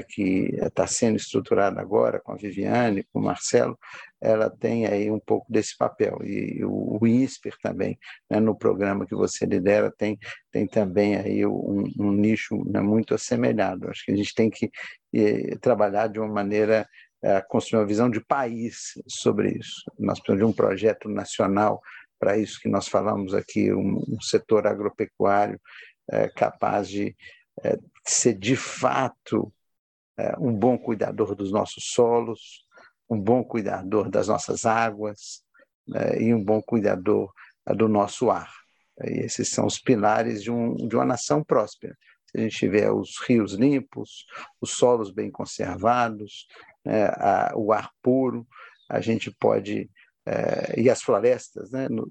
que 0.08 0.50
está 0.62 0.88
sendo 0.88 1.16
estruturada 1.16 1.80
agora 1.80 2.20
com 2.20 2.32
a 2.32 2.36
Viviane, 2.36 3.04
com 3.12 3.20
o 3.20 3.24
Marcelo, 3.24 3.78
ela 4.20 4.50
tem 4.50 4.88
aí 4.88 5.12
um 5.12 5.20
pouco 5.20 5.52
desse 5.52 5.78
papel. 5.78 6.20
E 6.24 6.64
o, 6.66 6.98
o 7.00 7.08
INSPER 7.08 7.56
também, 7.62 7.98
né, 8.30 8.40
no 8.40 8.56
programa 8.56 9.06
que 9.06 9.14
você 9.14 9.46
lidera, 9.46 9.92
tem, 9.96 10.18
tem 10.52 10.66
também 10.66 11.16
aí 11.16 11.46
um, 11.46 11.84
um 12.00 12.12
nicho 12.12 12.64
né, 12.66 12.80
muito 12.82 13.14
assemelhado. 13.14 13.90
Acho 13.90 14.06
que 14.06 14.12
a 14.12 14.16
gente 14.16 14.34
tem 14.34 14.50
que 14.50 14.72
eh, 15.14 15.56
trabalhar 15.62 16.08
de 16.08 16.20
uma 16.20 16.34
maneira 16.34 16.88
a 17.24 17.42
construir 17.42 17.80
uma 17.80 17.88
visão 17.88 18.10
de 18.10 18.24
país 18.24 18.94
sobre 19.08 19.58
isso. 19.58 19.84
Nós 19.98 20.20
precisamos 20.20 20.40
de 20.40 20.46
um 20.46 20.54
projeto 20.54 21.10
nacional 21.10 21.82
para 22.20 22.38
isso 22.38 22.60
que 22.60 22.70
nós 22.70 22.88
falamos 22.88 23.34
aqui, 23.34 23.74
um, 23.74 24.04
um 24.08 24.22
setor 24.22 24.68
agropecuário 24.68 25.60
é, 26.12 26.28
capaz 26.30 26.88
de 26.88 27.16
é, 27.64 27.78
ser 28.06 28.36
de 28.36 28.56
fato 28.56 29.52
é, 29.54 29.55
um 30.40 30.54
bom 30.54 30.78
cuidador 30.78 31.36
dos 31.36 31.52
nossos 31.52 31.92
solos, 31.92 32.66
um 33.10 33.20
bom 33.20 33.44
cuidador 33.44 34.10
das 34.10 34.28
nossas 34.28 34.66
águas 34.66 35.44
né, 35.88 36.22
e 36.22 36.34
um 36.34 36.44
bom 36.44 36.62
cuidador 36.62 37.32
é, 37.66 37.74
do 37.74 37.88
nosso 37.88 38.30
ar. 38.30 38.52
E 39.04 39.26
esses 39.26 39.50
são 39.50 39.66
os 39.66 39.80
pilares 39.80 40.42
de, 40.42 40.52
um, 40.52 40.76
de 40.76 40.96
uma 40.96 41.06
nação 41.06 41.44
próspera. 41.44 41.96
Se 42.28 42.38
a 42.38 42.42
gente 42.42 42.58
tiver 42.58 42.92
os 42.92 43.18
rios 43.28 43.54
limpos, 43.54 44.26
os 44.60 44.72
solos 44.72 45.12
bem 45.12 45.30
conservados, 45.30 46.48
né, 46.84 47.06
a, 47.06 47.54
o 47.56 47.72
ar 47.72 47.92
puro, 48.02 48.48
a 48.90 49.00
gente 49.00 49.32
pode, 49.40 49.90
é, 50.26 50.80
e 50.80 50.90
as 50.90 51.02
florestas 51.02 51.72
né, 51.72 51.88
no, 51.90 52.08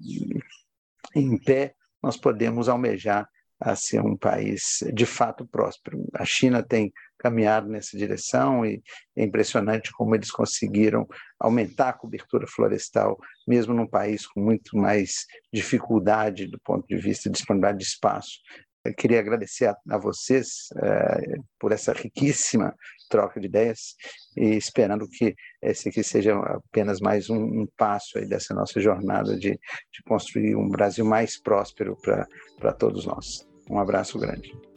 em 1.15 1.37
pé, 1.37 1.73
nós 2.01 2.17
podemos 2.17 2.69
almejar 2.69 3.27
a 3.59 3.75
ser 3.75 4.01
um 4.01 4.17
país 4.17 4.83
de 4.93 5.05
fato 5.05 5.45
próspero. 5.47 6.05
A 6.13 6.25
China 6.25 6.61
tem 6.61 6.93
caminhado 7.17 7.67
nessa 7.67 7.97
direção 7.97 8.65
e 8.65 8.81
é 9.15 9.23
impressionante 9.23 9.91
como 9.91 10.15
eles 10.15 10.31
conseguiram 10.31 11.07
aumentar 11.39 11.89
a 11.89 11.93
cobertura 11.93 12.45
florestal, 12.47 13.17
mesmo 13.47 13.73
num 13.73 13.87
país 13.87 14.27
com 14.27 14.41
muito 14.41 14.77
mais 14.77 15.25
dificuldade 15.51 16.47
do 16.47 16.59
ponto 16.63 16.85
de 16.87 16.97
vista 16.97 17.29
de 17.29 17.35
disponibilidade 17.35 17.79
de 17.79 17.85
espaço 17.85 18.39
Eu 18.85 18.93
queria 18.93 19.19
agradecer 19.19 19.65
a, 19.65 19.75
a 19.89 19.97
vocês 19.97 20.67
é, 20.77 21.35
por 21.59 21.71
essa 21.71 21.91
riquíssima 21.91 22.73
troca 23.09 23.39
de 23.39 23.47
ideias 23.47 23.95
e 24.37 24.55
esperando 24.55 25.07
que 25.09 25.35
esse 25.61 25.89
aqui 25.89 26.03
seja 26.03 26.35
apenas 26.37 26.99
mais 26.99 27.29
um, 27.29 27.61
um 27.61 27.67
passo 27.75 28.17
aí 28.17 28.27
dessa 28.27 28.53
nossa 28.53 28.79
jornada 28.79 29.35
de, 29.37 29.51
de 29.51 30.03
construir 30.07 30.55
um 30.55 30.69
Brasil 30.69 31.05
mais 31.05 31.41
próspero 31.41 31.97
para 32.59 32.73
todos 32.73 33.05
nós. 33.05 33.47
Um 33.69 33.79
abraço 33.79 34.19
grande. 34.19 34.74